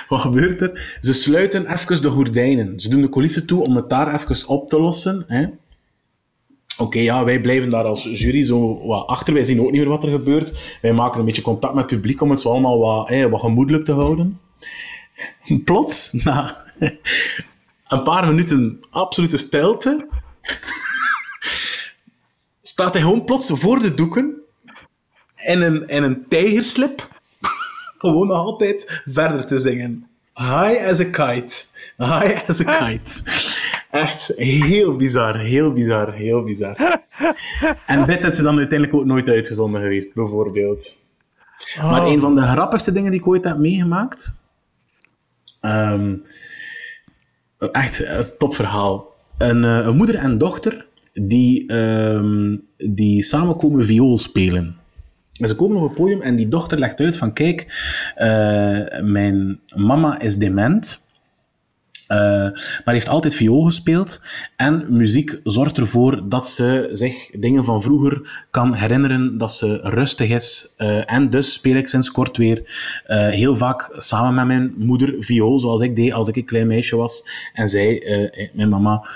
Wat 0.09 0.21
gebeurt 0.21 0.61
er? 0.61 0.99
Ze 1.01 1.13
sluiten 1.13 1.73
even 1.73 2.03
de 2.03 2.09
gordijnen. 2.09 2.81
Ze 2.81 2.89
doen 2.89 3.01
de 3.01 3.09
coulissen 3.09 3.47
toe 3.47 3.65
om 3.65 3.77
het 3.77 3.91
daar 3.91 4.15
even 4.15 4.49
op 4.49 4.69
te 4.69 4.81
lossen. 4.81 5.25
Hè? 5.27 5.47
Oké, 6.79 6.99
ja, 6.99 7.25
wij 7.25 7.41
blijven 7.41 7.71
daar 7.71 7.85
als 7.85 8.03
jury 8.03 8.45
zo 8.45 8.87
wat 8.87 9.07
achter. 9.07 9.35
Wij 9.35 9.45
zien 9.45 9.61
ook 9.61 9.71
niet 9.71 9.81
meer 9.81 9.89
wat 9.89 10.05
er 10.05 10.11
gebeurt. 10.11 10.79
Wij 10.83 10.93
maken 10.93 11.21
een 11.21 11.27
beetje 11.27 11.43
contact 11.43 11.75
met 11.75 11.91
het 11.91 11.95
publiek 11.95 12.21
om 12.21 12.31
het 12.31 12.41
zo 12.41 12.51
allemaal 12.51 12.79
wat, 12.79 13.29
wat 13.31 13.41
gemoedelijk 13.41 13.85
te 13.85 13.93
houden. 13.93 14.41
Plots, 15.65 16.13
na 16.13 16.65
een 17.89 18.03
paar 18.03 18.27
minuten 18.27 18.81
absolute 18.91 19.37
stilte, 19.37 20.09
staat 22.63 22.93
hij 22.93 23.03
gewoon 23.03 23.25
plots 23.25 23.51
voor 23.55 23.79
de 23.79 23.95
doeken 23.95 24.35
in 25.37 25.63
een, 25.63 25.89
in 25.89 26.03
een 26.03 26.25
tijgerslip 26.29 27.09
gewoon 27.99 28.31
altijd 28.31 29.03
verder 29.05 29.47
te 29.47 29.59
zingen. 29.59 30.07
High 30.35 30.87
as 30.87 31.01
a 31.01 31.05
kite. 31.05 31.65
High 31.97 32.49
as 32.49 32.67
a 32.67 32.79
kite. 32.79 33.23
Echt 33.93 34.33
heel 34.37 34.97
bizar, 34.97 35.39
heel 35.39 35.73
bizar, 35.73 36.13
heel 36.13 36.43
bizar. 36.43 36.77
en 37.87 38.07
dit 38.07 38.25
is 38.25 38.37
ze 38.37 38.43
dan 38.43 38.59
uiteindelijk 38.59 38.99
ook 38.99 39.05
nooit 39.05 39.29
uitgezonden 39.29 39.81
geweest, 39.81 40.15
bijvoorbeeld. 40.15 40.97
Maar 41.81 42.07
een 42.07 42.21
van 42.21 42.35
de 42.35 42.43
grappigste 42.43 42.93
dingen 42.93 43.11
die 43.11 43.21
ik 43.21 43.27
ooit 43.27 43.45
heb 43.45 43.59
meegemaakt. 43.59 44.35
Um, 45.61 46.23
echt 47.73 48.05
een 48.05 48.25
topverhaal. 48.39 49.13
Een, 49.39 49.63
uh, 49.63 49.87
een, 49.87 49.97
moeder 49.97 50.15
en 50.15 50.39
dochter 50.39 50.87
die, 51.13 51.73
um, 51.75 52.67
die 52.77 53.23
samen 53.23 53.57
komen 53.57 53.85
viool 53.85 54.19
spelen. 54.19 54.77
En 55.41 55.49
ze 55.49 55.55
komen 55.55 55.77
op 55.77 55.89
het 55.89 55.95
podium 55.95 56.21
en 56.21 56.37
die 56.37 56.49
dochter 56.49 56.79
legt 56.79 57.01
uit 57.01 57.17
van 57.17 57.33
kijk, 57.33 57.63
uh, 58.19 59.01
mijn 59.01 59.61
mama 59.75 60.21
is 60.21 60.37
dement. 60.37 61.02
Uh, 62.13 62.19
maar 62.85 62.95
heeft 62.95 63.09
altijd 63.09 63.35
viool 63.35 63.63
gespeeld. 63.63 64.21
En 64.57 64.85
muziek 64.89 65.41
zorgt 65.45 65.79
ervoor 65.79 66.29
dat 66.29 66.49
ze 66.49 66.89
zich 66.93 67.31
dingen 67.31 67.65
van 67.65 67.83
vroeger 67.83 68.47
kan 68.51 68.75
herinneren, 68.75 69.39
dat 69.39 69.55
ze 69.55 69.81
rustig 69.83 70.29
is. 70.29 70.75
Uh, 70.79 71.13
en 71.13 71.31
dus 71.31 71.53
speel 71.53 71.77
ik 71.77 71.89
sinds 71.89 72.11
kort 72.11 72.37
weer 72.37 72.59
uh, 73.07 73.29
heel 73.29 73.57
vaak 73.57 73.89
samen 73.97 74.35
met 74.35 74.47
mijn 74.47 74.75
moeder 74.77 75.15
viool, 75.19 75.59
zoals 75.59 75.81
ik 75.81 75.97
deed 75.97 76.13
als 76.13 76.29
ik 76.29 76.37
een 76.37 76.45
klein 76.45 76.67
meisje 76.67 76.97
was. 76.97 77.29
En 77.53 77.69
zij, 77.69 78.03
mijn 78.55 78.69
mama, 78.69 79.07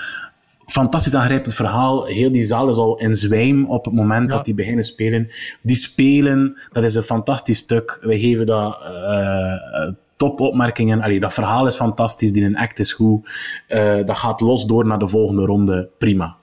fantastisch 0.65 1.15
aangrijpend 1.15 1.55
verhaal. 1.55 2.05
Heel 2.05 2.31
die 2.31 2.45
zaal 2.45 2.69
is 2.69 2.77
al 2.77 2.99
in 2.99 3.15
zwijm 3.15 3.65
op 3.65 3.85
het 3.85 3.93
moment 3.93 4.31
dat 4.31 4.45
die 4.45 4.53
beginnen 4.53 4.83
spelen. 4.83 5.29
Die 5.61 5.75
spelen, 5.75 6.57
dat 6.71 6.83
is 6.83 6.95
een 6.95 7.03
fantastisch 7.03 7.57
stuk. 7.57 7.97
We 8.01 8.19
geven 8.19 8.45
dat 8.45 8.77
uh, 8.81 9.93
topopmerkingen. 10.17 11.01
Allee, 11.01 11.19
dat 11.19 11.33
verhaal 11.33 11.67
is 11.67 11.75
fantastisch, 11.75 12.31
die 12.31 12.43
een 12.43 12.57
act 12.57 12.79
is 12.79 12.93
goed. 12.93 13.29
Uh, 13.69 14.05
dat 14.05 14.17
gaat 14.17 14.41
los 14.41 14.65
door 14.65 14.85
naar 14.85 14.99
de 14.99 15.07
volgende 15.07 15.45
ronde, 15.45 15.89
prima. 15.97 16.37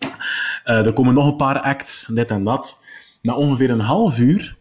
Uh, 0.00 0.86
er 0.86 0.92
komen 0.92 1.14
nog 1.14 1.26
een 1.26 1.36
paar 1.36 1.60
acts, 1.60 2.06
dit 2.06 2.30
en 2.30 2.44
dat. 2.44 2.84
Na 3.22 3.34
ongeveer 3.34 3.70
een 3.70 3.80
half 3.80 4.18
uur 4.18 4.56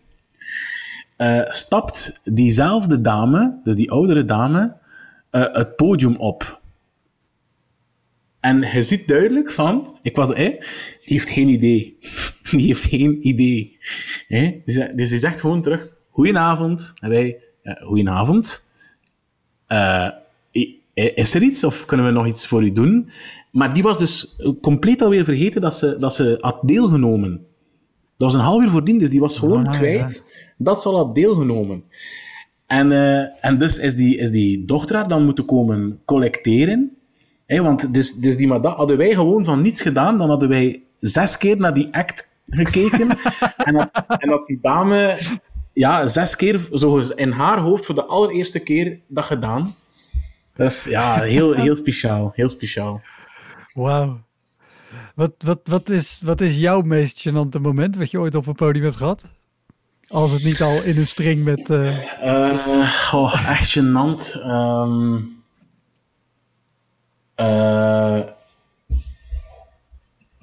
uh, 1.18 1.42
stapt 1.50 2.20
diezelfde 2.24 3.02
dame, 3.02 3.60
dus 3.64 3.76
die 3.76 3.92
oudere 3.92 4.26
dame, 4.26 4.78
het 5.30 5.76
podium 5.76 6.16
op. 6.16 6.64
En 8.46 8.60
je 8.60 8.84
ziet 8.84 9.08
duidelijk 9.08 9.52
van, 9.52 9.98
ik 10.02 10.16
was, 10.16 10.34
eh, 10.34 10.50
die 10.50 10.60
heeft 11.06 11.30
geen 11.30 11.48
idee. 11.48 11.98
Die 12.52 12.66
heeft 12.66 12.84
geen 12.84 13.28
idee. 13.28 13.80
Eh? 14.28 14.52
Dus 14.66 15.10
die 15.10 15.20
zegt 15.20 15.42
gewoon 15.42 15.62
terug, 15.62 15.96
goedenavond. 16.10 16.94
En 17.00 17.10
goedenavond. 17.84 18.72
Uh, 19.68 20.10
is 20.94 21.34
er 21.34 21.42
iets 21.42 21.64
of 21.64 21.86
kunnen 21.86 22.06
we 22.06 22.12
nog 22.12 22.28
iets 22.28 22.48
voor 22.48 22.64
u 22.64 22.72
doen? 22.72 23.10
Maar 23.52 23.74
die 23.74 23.84
was 23.84 23.98
dus 23.98 24.42
compleet 24.62 25.02
alweer 25.02 25.24
vergeten 25.24 25.62
dat 25.62 25.76
ze, 25.76 25.96
dat 26.00 26.16
ze 26.16 26.38
had 26.40 26.60
deelgenomen. 26.62 27.32
Dat 28.18 28.32
was 28.32 28.34
een 28.34 28.48
half 28.48 28.64
uur 28.64 28.70
voordien, 28.70 28.98
dus 28.98 29.10
die 29.10 29.20
was 29.20 29.38
gewoon 29.38 29.68
ah, 29.68 29.78
kwijt 29.78 30.34
dat 30.58 30.82
ze 30.82 30.88
al 30.88 30.98
had 30.98 31.16
deelgenomen. 31.16 31.84
En, 32.68 32.92
uh, 32.92 33.46
en 33.46 33.58
dus 33.58 33.78
is 33.78 33.96
die, 33.96 34.18
is 34.18 34.32
die 34.32 34.66
dochter 34.66 35.08
dan 35.08 35.26
moeten 35.26 35.46
komen 35.46 36.00
collecteren. 36.06 36.98
Hey, 37.46 37.62
want 37.62 37.94
dus, 37.94 38.14
dus 38.14 38.38
die 38.38 38.48
madame, 38.48 38.76
hadden 38.76 38.98
wij 38.98 39.14
gewoon 39.14 39.46
van 39.46 39.62
niets 39.62 39.82
gedaan, 39.82 40.18
dan 40.18 40.30
hadden 40.30 40.50
wij 40.50 40.84
zes 41.00 41.38
keer 41.38 41.58
naar 41.58 41.74
die 41.74 41.88
act 41.92 42.36
gekeken. 42.50 43.10
en, 43.58 43.74
dat, 43.74 43.90
en 44.08 44.42
die 44.46 44.60
dame 44.62 45.18
ja, 45.76 46.08
zes 46.08 46.36
keer 46.36 46.68
zo 46.74 46.98
in 46.98 47.32
haar 47.32 47.60
hoofd 47.60 47.86
voor 47.86 47.96
de 47.96 48.06
allereerste 48.06 48.60
keer 48.60 49.00
dat 49.08 49.26
gedaan. 49.26 49.76
Dat 50.56 50.72
is 50.72 50.84
ja, 50.84 51.22
heel, 51.22 51.54
heel 51.66 51.76
speciaal. 51.76 52.32
Heel 52.36 52.50
speciaal. 52.50 53.02
Wauw. 53.74 54.24
Wat, 55.16 55.32
wat, 55.38 55.60
wat, 55.64 55.90
is, 55.90 56.20
wat 56.24 56.42
is 56.42 56.56
jouw 56.56 56.82
meest 56.82 57.28
gênante 57.28 57.62
moment 57.62 57.96
wat 57.96 58.12
je 58.12 58.20
ooit 58.20 58.36
op 58.36 58.48
een 58.48 58.56
podium 58.56 58.84
hebt 58.84 58.96
gehad? 58.96 59.30
Als 60.08 60.32
het 60.32 60.44
niet 60.44 60.62
al 60.62 60.82
in 60.82 60.98
een 60.98 61.08
string 61.08 61.44
met... 61.44 61.70
Uh... 61.70 61.98
oh, 63.12 63.50
echt 63.50 63.78
gênant. 63.78 64.36
Um... 64.46 65.34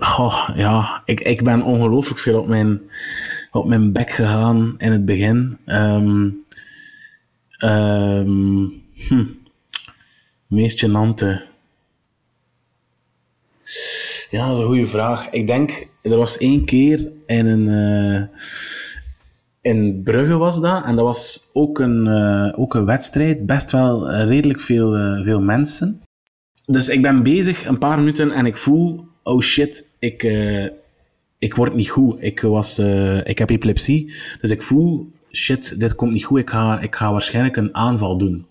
Oh, 0.02 0.48
ja, 0.54 1.02
ik, 1.04 1.20
ik 1.20 1.42
ben 1.42 1.62
ongelooflijk 1.62 2.20
veel 2.20 2.40
op 2.40 2.46
mijn, 2.46 2.80
op 3.50 3.66
mijn 3.66 3.92
bek 3.92 4.10
gegaan 4.10 4.74
in 4.78 4.92
het 4.92 5.04
begin. 5.04 5.58
Um, 5.66 6.44
um. 7.64 8.82
Meest 10.46 10.84
gênante. 10.84 11.40
Ja, 14.30 14.46
dat 14.46 14.56
is 14.56 14.58
een 14.58 14.66
goede 14.66 14.86
vraag. 14.86 15.30
Ik 15.30 15.46
denk, 15.46 15.88
er 16.02 16.16
was 16.16 16.38
één 16.38 16.64
keer 16.64 17.08
in 17.26 17.46
een... 17.46 17.66
Uh, 17.66 18.22
in 19.60 20.02
Brugge 20.02 20.36
was 20.36 20.60
dat. 20.60 20.84
En 20.84 20.96
dat 20.96 21.04
was 21.04 21.50
ook 21.52 21.78
een, 21.78 22.06
uh, 22.06 22.58
ook 22.58 22.74
een 22.74 22.84
wedstrijd. 22.84 23.46
Best 23.46 23.70
wel 23.70 24.10
redelijk 24.10 24.60
veel, 24.60 24.92
veel 25.24 25.40
mensen. 25.40 26.02
Dus 26.66 26.88
ik 26.88 27.02
ben 27.02 27.22
bezig 27.22 27.66
een 27.66 27.78
paar 27.78 27.98
minuten 27.98 28.30
en 28.30 28.46
ik 28.46 28.56
voel 28.56 29.10
oh 29.22 29.40
shit, 29.40 29.96
ik, 29.98 30.22
uh, 30.22 30.68
ik 31.38 31.54
word 31.54 31.74
niet 31.74 31.90
goed. 31.90 32.22
Ik, 32.22 32.40
was, 32.40 32.78
uh, 32.78 33.26
ik 33.26 33.38
heb 33.38 33.50
epilepsie, 33.50 34.14
dus 34.40 34.50
ik 34.50 34.62
voel, 34.62 35.12
shit, 35.32 35.78
dit 35.80 35.94
komt 35.94 36.12
niet 36.12 36.24
goed. 36.24 36.38
Ik 36.38 36.50
ga, 36.50 36.80
ik 36.80 36.94
ga 36.94 37.12
waarschijnlijk 37.12 37.56
een 37.56 37.74
aanval 37.74 38.18
doen. 38.18 38.46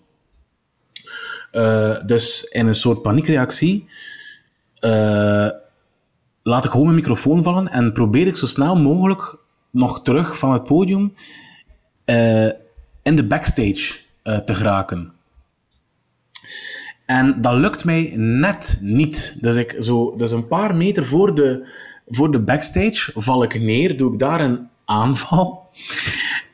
Uh, 1.52 2.00
dus 2.06 2.42
in 2.42 2.66
een 2.66 2.74
soort 2.74 3.02
paniekreactie 3.02 3.88
laat 6.42 6.64
ik 6.64 6.70
gewoon 6.70 6.86
mijn 6.86 6.96
microfoon 6.96 7.42
vallen 7.42 7.68
en 7.68 7.92
probeer 7.92 8.26
ik 8.26 8.36
zo 8.36 8.46
snel 8.46 8.76
mogelijk 8.76 9.36
nog 9.70 10.02
terug 10.02 10.38
van 10.38 10.52
het 10.52 10.64
podium 10.64 11.14
in 13.02 13.16
de 13.16 13.26
backstage 13.26 13.94
te 14.22 14.54
geraken. 14.54 15.12
En 17.12 17.40
dat 17.40 17.54
lukt 17.54 17.84
mij 17.84 18.12
net 18.16 18.78
niet. 18.80 19.36
Dus, 19.40 19.56
ik 19.56 19.76
zo, 19.78 20.16
dus 20.16 20.30
een 20.30 20.48
paar 20.48 20.74
meter 20.74 21.06
voor 21.06 21.34
de, 21.34 21.68
voor 22.06 22.32
de 22.32 22.38
backstage 22.38 23.12
val 23.14 23.42
ik 23.42 23.60
neer, 23.60 23.96
doe 23.96 24.12
ik 24.12 24.18
daar 24.18 24.40
een 24.40 24.68
aanval. 24.84 25.68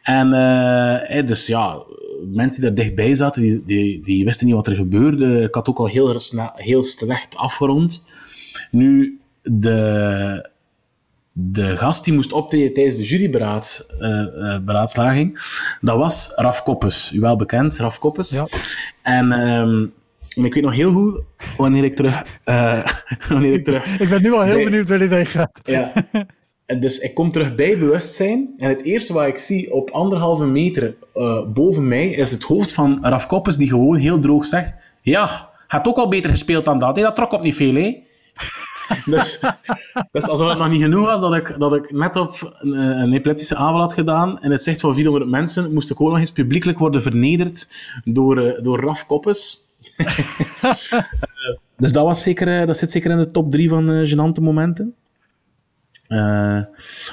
En 0.02 0.32
uh, 0.32 1.26
dus 1.26 1.46
ja, 1.46 1.82
mensen 2.26 2.60
die 2.60 2.70
er 2.70 2.76
dichtbij 2.76 3.14
zaten, 3.14 3.42
die, 3.42 3.62
die, 3.64 4.02
die 4.02 4.24
wisten 4.24 4.46
niet 4.46 4.54
wat 4.54 4.66
er 4.66 4.74
gebeurde. 4.74 5.42
Ik 5.42 5.54
had 5.54 5.68
ook 5.68 5.78
al 5.78 5.86
heel, 5.86 6.20
heel 6.54 6.82
slecht 6.82 7.36
afgerond. 7.36 8.04
Nu, 8.70 9.20
de, 9.42 10.50
de 11.32 11.76
gast 11.76 12.04
die 12.04 12.14
moest 12.14 12.32
optreden 12.32 12.72
tijdens 12.72 12.96
de 12.96 13.04
juryberaadslaging, 13.04 15.28
uh, 15.28 15.34
uh, 15.34 15.40
dat 15.80 15.96
was 15.96 16.32
Raf 16.36 16.62
Koppes. 16.62 17.12
U 17.12 17.20
wel 17.20 17.36
bekend, 17.36 17.76
Raf 17.76 17.98
Koppes. 17.98 18.30
Ja. 18.30 18.46
En 19.02 19.32
um, 19.32 19.92
en 20.38 20.44
ik 20.44 20.54
weet 20.54 20.62
nog 20.62 20.74
heel 20.74 20.92
goed 20.92 21.22
wanneer 21.56 21.84
ik 21.84 21.96
terug... 21.96 22.40
Uh, 22.44 22.84
wanneer 23.28 23.52
ik, 23.52 23.64
terug 23.64 24.00
ik 24.00 24.08
ben 24.08 24.22
nu 24.22 24.32
al 24.32 24.42
heel 24.42 24.64
benieuwd 24.64 24.88
waar 24.88 24.98
dit 24.98 25.10
heen 25.10 25.26
gaat. 25.26 25.60
Ja. 25.64 25.92
En 26.68 26.80
dus 26.80 26.98
ik 26.98 27.14
kom 27.14 27.32
terug 27.32 27.54
bij 27.54 27.78
bewustzijn. 27.78 28.50
En 28.56 28.68
het 28.68 28.82
eerste 28.82 29.12
wat 29.12 29.26
ik 29.26 29.38
zie 29.38 29.72
op 29.72 29.90
anderhalve 29.90 30.46
meter 30.46 30.94
uh, 31.14 31.46
boven 31.46 31.88
mij 31.88 32.08
is 32.08 32.30
het 32.30 32.42
hoofd 32.42 32.72
van 32.72 32.98
Raf 33.02 33.26
Koppes, 33.26 33.56
die 33.56 33.68
gewoon 33.68 33.96
heel 33.96 34.18
droog 34.18 34.44
zegt: 34.44 34.74
Ja, 35.02 35.48
had 35.66 35.86
ook 35.86 35.96
al 35.96 36.08
beter 36.08 36.30
gespeeld 36.30 36.64
dan 36.64 36.78
dat. 36.78 36.94
Hey, 36.96 37.04
dat 37.04 37.14
trok 37.14 37.32
op 37.32 37.42
niet 37.42 37.54
veel, 37.54 37.74
hè? 37.74 38.02
dus, 39.14 39.42
dus 40.10 40.28
alsof 40.28 40.48
het 40.48 40.58
nog 40.58 40.68
niet 40.68 40.82
genoeg 40.82 41.06
was 41.06 41.20
dat 41.20 41.34
ik, 41.34 41.54
dat 41.58 41.74
ik 41.74 41.92
net 41.92 42.16
op 42.16 42.56
een, 42.58 42.72
een 42.72 43.12
epileptische 43.12 43.56
aanval 43.56 43.80
had 43.80 43.92
gedaan 43.92 44.42
in 44.42 44.50
het 44.50 44.62
zicht 44.62 44.80
van 44.80 44.94
400 44.94 45.30
mensen, 45.30 45.72
moest 45.72 45.90
ik 45.90 46.00
ook 46.00 46.08
nog 46.08 46.18
eens 46.18 46.32
publiekelijk 46.32 46.78
worden 46.78 47.02
vernederd 47.02 47.70
door, 48.04 48.38
uh, 48.38 48.62
door 48.62 48.80
Raf 48.80 49.06
Koppes. 49.06 49.67
dus 51.76 51.92
dat, 51.92 52.04
was 52.04 52.22
zeker, 52.22 52.60
eh, 52.60 52.66
dat 52.66 52.76
zit 52.76 52.90
zeker 52.90 53.10
in 53.10 53.16
de 53.16 53.26
top 53.26 53.50
drie 53.50 53.68
van 53.68 53.90
uh, 53.90 54.10
gênante 54.12 54.42
momenten. 54.42 54.94
Uh, 56.08 56.18
maar, 56.18 56.68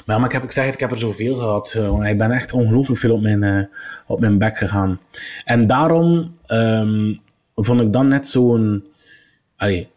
ja, 0.06 0.18
maar 0.18 0.26
ik, 0.26 0.32
heb, 0.32 0.44
ik 0.44 0.52
zeg 0.52 0.66
het, 0.66 0.74
ik 0.74 0.80
heb 0.80 0.92
er 0.92 0.98
zoveel 0.98 1.36
gehad. 1.36 1.80
Ik 2.04 2.18
ben 2.18 2.32
echt 2.32 2.54
ongelooflijk 2.54 3.00
veel 3.00 3.14
op 3.14 3.22
mijn, 3.22 3.44
uh, 3.44 3.64
op 4.08 4.20
mijn 4.20 4.38
bek 4.38 4.58
gegaan. 4.58 5.00
En 5.46 5.68
daarom 5.68 6.36
um, 6.48 7.20
vond 7.56 7.82
ik 7.82 7.94
dan 7.94 8.08
net 8.08 8.28
zo'n... 8.28 8.86
Ik 9.58 9.88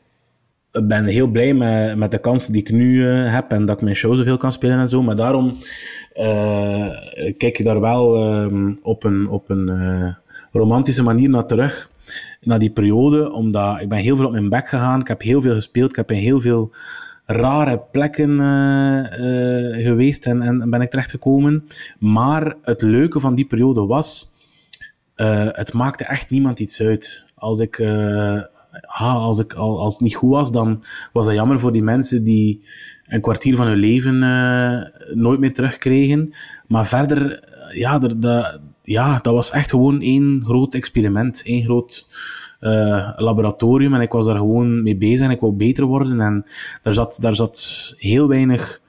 ben 0.87 1.05
heel 1.05 1.27
blij 1.27 1.55
met, 1.55 1.97
met 1.97 2.11
de 2.11 2.19
kansen 2.19 2.53
die 2.53 2.63
ik 2.63 2.71
nu 2.71 3.05
heb 3.07 3.51
en 3.51 3.65
dat 3.65 3.77
ik 3.77 3.83
mijn 3.83 3.97
show 3.97 4.17
zoveel 4.17 4.37
kan 4.37 4.53
spelen 4.53 4.79
en 4.79 4.89
zo. 4.89 5.03
Maar 5.03 5.17
daarom 5.17 5.57
kijk 7.37 7.57
je 7.57 7.65
daar 7.65 7.81
wel 7.81 8.33
um, 8.43 8.79
op 8.83 9.05
een, 9.05 9.29
op 9.29 9.51
een 9.51 10.17
romantische 10.53 11.03
manier 11.03 11.29
naar 11.29 11.47
terug 11.47 11.91
na 12.41 12.59
die 12.59 12.71
periode, 12.71 13.33
omdat 13.33 13.81
ik 13.81 13.89
ben 13.89 13.99
heel 13.99 14.17
veel 14.17 14.27
op 14.27 14.33
mijn 14.33 14.49
bek 14.49 14.69
gegaan. 14.69 15.01
Ik 15.01 15.09
heb 15.09 15.23
heel 15.23 15.41
veel 15.41 15.55
gespeeld. 15.55 15.91
Ik 15.91 15.97
heb 15.97 16.11
in 16.11 16.19
heel 16.19 16.41
veel 16.41 16.73
rare 17.27 17.83
plekken 17.93 18.31
uh, 18.31 18.97
uh, 18.97 19.87
geweest 19.87 20.27
en, 20.27 20.43
en 20.43 20.71
ben 20.71 20.81
ik 20.81 20.91
terechtgekomen. 20.91 21.65
Maar 21.99 22.57
het 22.63 22.83
leuke 22.83 23.21
van 23.21 23.35
die 23.35 23.47
periode 23.47 23.87
was, 23.87 24.35
uh, 25.17 25.49
het 25.53 25.73
maakte 25.73 26.05
echt 26.05 26.31
niemand 26.31 26.61
iets 26.61 26.83
uit. 26.83 27.25
Als 27.35 27.59
ik, 27.59 27.83
als, 28.99 29.39
ik 29.39 29.53
als 29.55 29.93
het 29.93 30.03
niet 30.03 30.15
goed 30.15 30.31
was, 30.31 30.53
dan 30.53 30.85
was 31.13 31.27
dat 31.27 31.35
jammer 31.35 31.61
voor 31.61 31.73
die 31.73 31.83
mensen 31.83 32.25
die 32.25 32.63
een 33.07 33.21
kwartier 33.21 33.57
van 33.57 33.67
hun 33.67 33.79
leven 33.79 34.19
nooit 35.15 35.41
meer 35.41 35.53
terugkregen. 35.53 36.33
Maar 36.67 36.87
verder, 36.87 37.45
ja, 37.73 37.99
ja, 38.89 39.19
dat 39.23 39.35
was 39.35 39.51
echt 39.51 39.71
gewoon 39.71 40.01
één 40.01 40.43
groot 40.45 40.75
experiment. 40.75 41.43
één 41.45 41.65
groot 41.65 42.11
uh, 42.61 43.11
laboratorium. 43.17 43.95
En 43.95 44.01
ik 44.01 44.13
was 44.13 44.27
daar 44.27 44.37
gewoon 44.37 44.83
mee 44.83 44.97
bezig 44.97 45.27
en 45.27 45.31
ik 45.31 45.41
wou 45.41 45.53
beter 45.53 45.85
worden. 45.85 46.21
En 46.21 46.45
daar 46.83 46.95
zat, 46.95 47.17
daar 47.21 47.35
zat 47.35 47.95
heel 47.99 48.29
weinig 48.29 48.81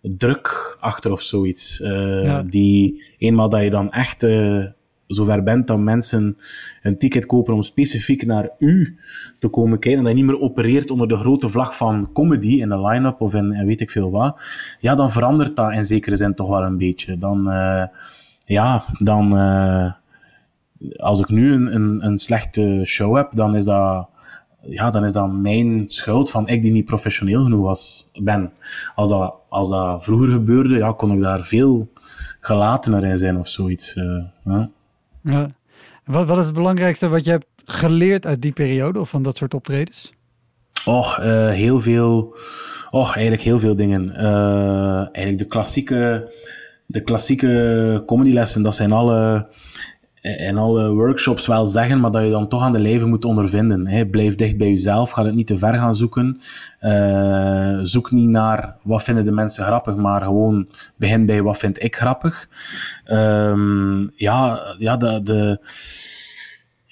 druk 0.00 0.76
achter 0.80 1.12
of 1.12 1.22
zoiets. 1.22 1.80
Uh, 1.80 2.40
Die 2.46 3.04
eenmaal 3.18 3.48
dat 3.48 3.62
je 3.62 3.70
dan 3.70 3.88
echt 3.88 4.22
uh, 4.22 4.64
zover 5.06 5.42
bent 5.42 5.66
dat 5.66 5.78
mensen 5.78 6.36
een 6.82 6.96
ticket 6.96 7.26
kopen 7.26 7.54
om 7.54 7.62
specifiek 7.62 8.26
naar 8.26 8.50
u 8.58 8.96
te 9.38 9.48
komen 9.48 9.78
kijken 9.78 9.98
en 9.98 10.04
dat 10.04 10.16
je 10.16 10.22
niet 10.22 10.32
meer 10.32 10.40
opereert 10.40 10.90
onder 10.90 11.08
de 11.08 11.16
grote 11.16 11.48
vlag 11.48 11.76
van 11.76 12.12
comedy 12.12 12.60
in 12.60 12.68
de 12.68 12.80
line-up 12.80 13.20
of 13.20 13.34
in, 13.34 13.52
in 13.52 13.66
weet 13.66 13.80
ik 13.80 13.90
veel 13.90 14.10
wat, 14.10 14.42
ja, 14.80 14.94
dan 14.94 15.10
verandert 15.10 15.56
dat 15.56 15.72
in 15.72 15.84
zekere 15.84 16.16
zin 16.16 16.34
toch 16.34 16.48
wel 16.48 16.62
een 16.62 16.78
beetje. 16.78 17.18
Dan 17.18 17.48
ja, 18.44 18.84
dan 18.98 19.38
uh, 19.38 19.92
als 20.96 21.20
ik 21.20 21.28
nu 21.28 21.52
een, 21.52 21.74
een, 21.74 22.06
een, 22.06 22.18
slechte 22.18 22.80
show 22.84 23.16
heb, 23.16 23.32
dan 23.32 23.56
is 23.56 23.64
dat 23.64 24.08
ja, 24.60 24.90
dan 24.90 25.04
is 25.04 25.12
dat 25.12 25.32
mijn 25.32 25.84
schuld 25.86 26.30
van 26.30 26.48
ik 26.48 26.62
die 26.62 26.72
niet 26.72 26.84
professioneel 26.84 27.42
genoeg 27.42 27.62
was, 27.62 28.10
ben. 28.22 28.52
Als 28.94 29.08
dat, 29.08 29.36
als 29.48 29.68
dat 29.68 30.04
vroeger 30.04 30.28
gebeurde, 30.28 30.76
ja, 30.76 30.92
kon 30.92 31.12
ik 31.12 31.20
daar 31.20 31.40
veel 31.40 31.92
gelatener 32.40 33.04
in 33.04 33.18
zijn 33.18 33.38
of 33.38 33.48
zoiets. 33.48 33.96
Uh, 33.96 34.24
ja. 34.44 34.70
ja. 35.22 35.50
Wat, 36.04 36.26
wat 36.28 36.38
is 36.38 36.44
het 36.44 36.54
belangrijkste 36.54 37.08
wat 37.08 37.24
je 37.24 37.30
hebt 37.30 37.46
geleerd 37.64 38.26
uit 38.26 38.42
die 38.42 38.52
periode 38.52 39.00
of 39.00 39.08
van 39.08 39.22
dat 39.22 39.36
soort 39.36 39.54
optredens? 39.54 40.12
Och, 40.84 41.18
uh, 41.18 41.48
heel 41.48 41.80
veel. 41.80 42.36
Och, 42.90 43.14
eigenlijk 43.14 43.42
heel 43.42 43.58
veel 43.58 43.76
dingen. 43.76 44.12
Uh, 44.16 44.96
eigenlijk 44.96 45.38
de 45.38 45.46
klassieke 45.46 46.32
de 46.92 47.00
klassieke 47.00 48.02
comedylessen, 48.06 48.62
dat 48.62 48.74
zijn 48.74 48.92
alle 48.92 49.48
in 50.22 50.56
alle 50.56 50.92
workshops 50.92 51.46
wel 51.46 51.66
zeggen, 51.66 52.00
maar 52.00 52.10
dat 52.10 52.24
je 52.24 52.30
dan 52.30 52.48
toch 52.48 52.62
aan 52.62 52.72
de 52.72 52.78
lijve 52.78 53.06
moet 53.06 53.24
ondervinden. 53.24 53.86
Hè. 53.86 54.06
Blijf 54.06 54.34
dicht 54.34 54.56
bij 54.56 54.68
jezelf, 54.68 55.10
ga 55.10 55.24
het 55.24 55.34
niet 55.34 55.46
te 55.46 55.58
ver 55.58 55.74
gaan 55.74 55.94
zoeken. 55.94 56.40
Uh, 56.80 57.78
zoek 57.82 58.10
niet 58.10 58.28
naar 58.28 58.76
wat 58.82 59.02
vinden 59.02 59.24
de 59.24 59.32
mensen 59.32 59.64
grappig, 59.64 59.96
maar 59.96 60.22
gewoon 60.22 60.68
begin 60.96 61.26
bij 61.26 61.42
wat 61.42 61.58
vind 61.58 61.82
ik 61.82 61.96
grappig. 61.96 62.48
Um, 63.06 64.12
ja, 64.16 64.60
ja, 64.78 64.96
de, 64.96 65.58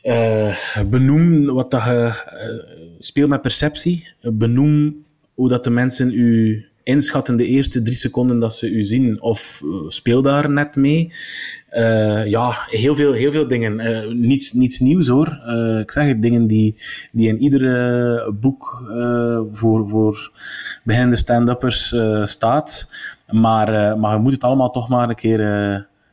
uh, 0.02 0.84
benoem 0.90 1.46
wat 1.46 1.70
dat 1.70 1.84
je 1.84 2.24
uh, 2.32 2.98
speel 2.98 3.28
met 3.28 3.40
perceptie. 3.40 4.08
Benoem 4.20 5.04
hoe 5.34 5.48
dat 5.48 5.64
de 5.64 5.70
mensen 5.70 6.12
u 6.12 6.64
inschatten 6.82 7.36
de 7.36 7.46
eerste 7.46 7.82
drie 7.82 7.96
seconden 7.96 8.38
dat 8.38 8.54
ze 8.54 8.70
u 8.70 8.84
zien 8.84 9.22
of 9.22 9.62
uh, 9.64 9.88
speel 9.88 10.22
daar 10.22 10.50
net 10.50 10.76
mee. 10.76 11.12
Uh, 11.72 12.26
ja, 12.26 12.56
heel 12.66 12.94
veel, 12.94 13.12
heel 13.12 13.32
veel 13.32 13.48
dingen. 13.48 13.80
Uh, 13.80 14.12
niets, 14.12 14.52
niets 14.52 14.78
nieuws 14.78 15.08
hoor. 15.08 15.26
ik 15.80 15.90
zeg 15.90 16.06
het, 16.06 16.22
dingen 16.22 16.46
die, 16.46 16.76
die 17.12 17.28
in 17.28 17.42
iedere 17.42 18.32
boek 18.40 18.84
voor, 19.52 19.88
voor 19.88 20.32
beginnende 20.84 21.16
stand-uppers 21.16 21.94
staat. 22.22 22.92
Maar, 23.30 23.98
maar 23.98 24.14
je 24.14 24.20
moet 24.20 24.32
het 24.32 24.44
allemaal 24.44 24.70
toch 24.70 24.88
maar 24.88 25.08
een 25.08 25.14
keer 25.14 25.40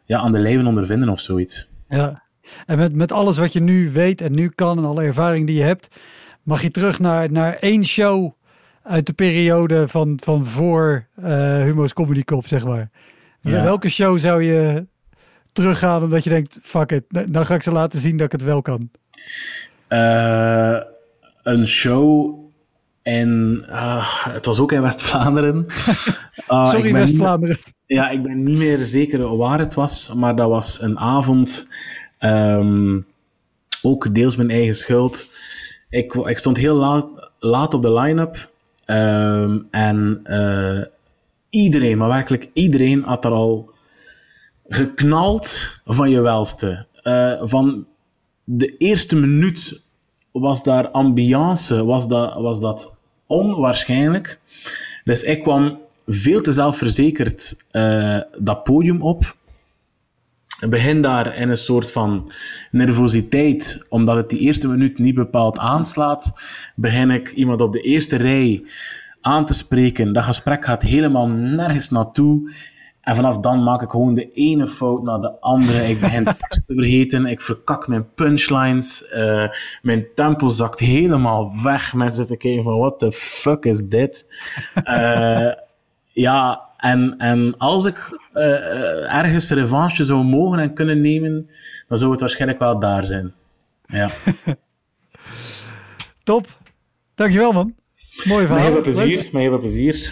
ja, 0.05 0.19
aan 0.19 0.31
de 0.31 0.39
lijven 0.39 0.67
ondervinden 0.67 1.09
of 1.09 1.19
zoiets. 1.19 1.69
Ja, 1.89 2.23
en 2.65 2.77
met, 2.77 2.93
met 2.93 3.11
alles 3.11 3.37
wat 3.37 3.53
je 3.53 3.59
nu 3.59 3.91
weet 3.91 4.21
en 4.21 4.33
nu 4.33 4.49
kan 4.49 4.77
en 4.77 4.85
alle 4.85 5.03
ervaring 5.03 5.47
die 5.47 5.55
je 5.55 5.63
hebt, 5.63 5.87
mag 6.43 6.61
je 6.61 6.71
terug 6.71 6.99
naar, 6.99 7.31
naar 7.31 7.53
één 7.53 7.85
show 7.85 8.31
uit 8.87 9.05
de 9.05 9.13
periode 9.13 9.87
van, 9.87 10.19
van 10.23 10.45
voor 10.45 11.07
uh, 11.19 11.61
Humo's 11.61 11.93
Comedy 11.93 12.23
Club, 12.23 12.47
zeg 12.47 12.65
maar. 12.65 12.89
Welke 13.41 13.89
show 13.89 14.19
zou 14.19 14.43
je 14.43 14.85
teruggaan 15.51 16.03
omdat 16.03 16.23
je 16.23 16.29
denkt, 16.29 16.59
fuck 16.61 16.91
it, 16.91 17.03
dan 17.33 17.45
ga 17.45 17.55
ik 17.55 17.63
ze 17.63 17.71
laten 17.71 17.99
zien 17.99 18.17
dat 18.17 18.25
ik 18.25 18.31
het 18.31 18.43
wel 18.43 18.61
kan? 18.61 18.89
Uh, 19.89 20.79
een 21.43 21.67
show 21.67 22.35
en 23.01 23.63
uh, 23.69 24.25
het 24.29 24.45
was 24.45 24.59
ook 24.59 24.71
in 24.71 24.81
West-Vlaanderen. 24.81 25.65
Uh, 26.47 26.65
Sorry, 26.65 26.93
West-Vlaanderen. 26.93 27.57
Ja, 27.85 28.09
ik 28.09 28.23
ben 28.23 28.43
niet 28.43 28.57
meer 28.57 28.85
zeker 28.85 29.37
waar 29.37 29.59
het 29.59 29.73
was, 29.73 30.13
maar 30.13 30.35
dat 30.35 30.49
was 30.49 30.81
een 30.81 30.99
avond, 30.99 31.71
um, 32.19 33.05
ook 33.81 34.15
deels 34.15 34.35
mijn 34.35 34.49
eigen 34.49 34.75
schuld. 34.75 35.33
Ik, 35.89 36.13
ik 36.13 36.37
stond 36.37 36.57
heel 36.57 36.75
laat, 36.75 37.31
laat 37.39 37.73
op 37.73 37.81
de 37.81 37.93
line-up 37.93 38.49
um, 38.87 39.67
en 39.71 40.19
uh, 40.25 40.85
iedereen, 41.49 41.97
maar 41.97 42.09
werkelijk 42.09 42.49
iedereen 42.53 43.03
had 43.03 43.25
er 43.25 43.31
al 43.31 43.71
geknald 44.67 45.79
van 45.85 46.09
je 46.09 46.21
welste. 46.21 46.85
Uh, 47.03 47.41
van 47.41 47.85
de 48.43 48.67
eerste 48.67 49.15
minuut 49.15 49.81
was 50.31 50.63
daar 50.63 50.89
ambiance, 50.89 51.85
was 51.85 52.07
dat, 52.07 52.33
was 52.33 52.59
dat 52.59 52.97
onwaarschijnlijk. 53.25 54.39
Dus 55.03 55.23
ik 55.23 55.43
kwam 55.43 55.79
veel 56.07 56.41
te 56.41 56.51
zelfverzekerd 56.51 57.65
uh, 57.71 58.19
dat 58.39 58.63
podium 58.63 59.01
op. 59.01 59.35
Ik 60.59 60.69
begin 60.69 61.01
daar 61.01 61.35
in 61.35 61.49
een 61.49 61.57
soort 61.57 61.91
van 61.91 62.31
nervositeit, 62.71 63.85
omdat 63.89 64.15
het 64.15 64.29
die 64.29 64.39
eerste 64.39 64.67
minuut 64.67 64.97
niet 64.97 65.15
bepaald 65.15 65.57
aanslaat. 65.57 66.41
Begin 66.75 67.11
ik 67.11 67.31
iemand 67.31 67.61
op 67.61 67.73
de 67.73 67.81
eerste 67.81 68.15
rij 68.15 68.63
aan 69.21 69.45
te 69.45 69.53
spreken. 69.53 70.13
Dat 70.13 70.23
gesprek 70.23 70.65
gaat 70.65 70.81
helemaal 70.81 71.27
nergens 71.27 71.89
naartoe. 71.89 72.51
En 73.01 73.15
vanaf 73.15 73.39
dan 73.39 73.63
maak 73.63 73.81
ik 73.81 73.89
gewoon 73.89 74.13
de 74.13 74.31
ene 74.31 74.67
fout 74.67 75.03
na 75.03 75.17
de 75.17 75.39
andere. 75.39 75.89
Ik 75.89 75.99
begin 75.99 76.23
tekst 76.39 76.63
te 76.67 76.73
vergeten. 76.73 77.25
Ik 77.25 77.41
verkak 77.41 77.87
mijn 77.87 78.13
punchlines. 78.13 79.11
Uh, 79.15 79.47
mijn 79.81 80.05
tempo 80.15 80.49
zakt 80.49 80.79
helemaal 80.79 81.53
weg. 81.63 81.93
Mensen 81.93 82.17
zitten 82.17 82.37
kijken 82.37 82.63
van, 82.63 82.77
what 82.77 82.99
the 82.99 83.11
fuck 83.11 83.65
is 83.65 83.87
dit? 83.87 84.33
Uh, 84.83 85.51
ja, 86.27 86.61
en, 86.91 87.15
en 87.17 87.57
als 87.57 87.85
ik 87.85 88.19
uh, 88.33 89.13
ergens 89.13 89.49
revanche 89.49 90.05
zou 90.05 90.23
mogen 90.23 90.59
en 90.59 90.73
kunnen 90.73 91.01
nemen, 91.01 91.49
dan 91.87 91.97
zou 91.97 92.11
het 92.11 92.19
waarschijnlijk 92.19 92.59
wel 92.59 92.79
daar 92.79 93.05
zijn. 93.05 93.33
Ja. 93.85 94.09
Top. 96.23 96.57
Dankjewel, 97.15 97.51
man. 97.51 97.73
Mooi 98.23 98.45
verhaal. 98.45 98.63
Met 98.63 98.73
heel 98.73 98.83
veel 98.83 98.93
plezier. 98.93 99.29
Met 99.31 99.41
heel 99.41 99.49
veel 99.49 99.59
plezier. 99.59 100.11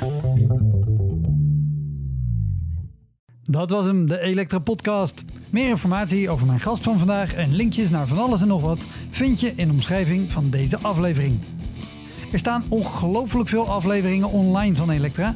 Dat 3.43 3.69
was 3.69 3.85
hem, 3.85 4.07
de 4.07 4.19
Elektra 4.19 4.59
Podcast. 4.59 5.23
Meer 5.49 5.69
informatie 5.69 6.29
over 6.29 6.47
mijn 6.47 6.59
gast 6.59 6.83
van 6.83 6.97
vandaag 6.97 7.33
en 7.33 7.55
linkjes 7.55 7.89
naar 7.89 8.07
van 8.07 8.17
alles 8.17 8.41
en 8.41 8.47
nog 8.47 8.61
wat 8.61 8.85
vind 9.11 9.39
je 9.39 9.53
in 9.55 9.67
de 9.67 9.73
omschrijving 9.73 10.31
van 10.31 10.49
deze 10.49 10.77
aflevering. 10.77 11.39
Er 12.31 12.39
staan 12.39 12.63
ongelooflijk 12.69 13.49
veel 13.49 13.67
afleveringen 13.69 14.29
online 14.29 14.75
van 14.75 14.89
Elektra. 14.89 15.35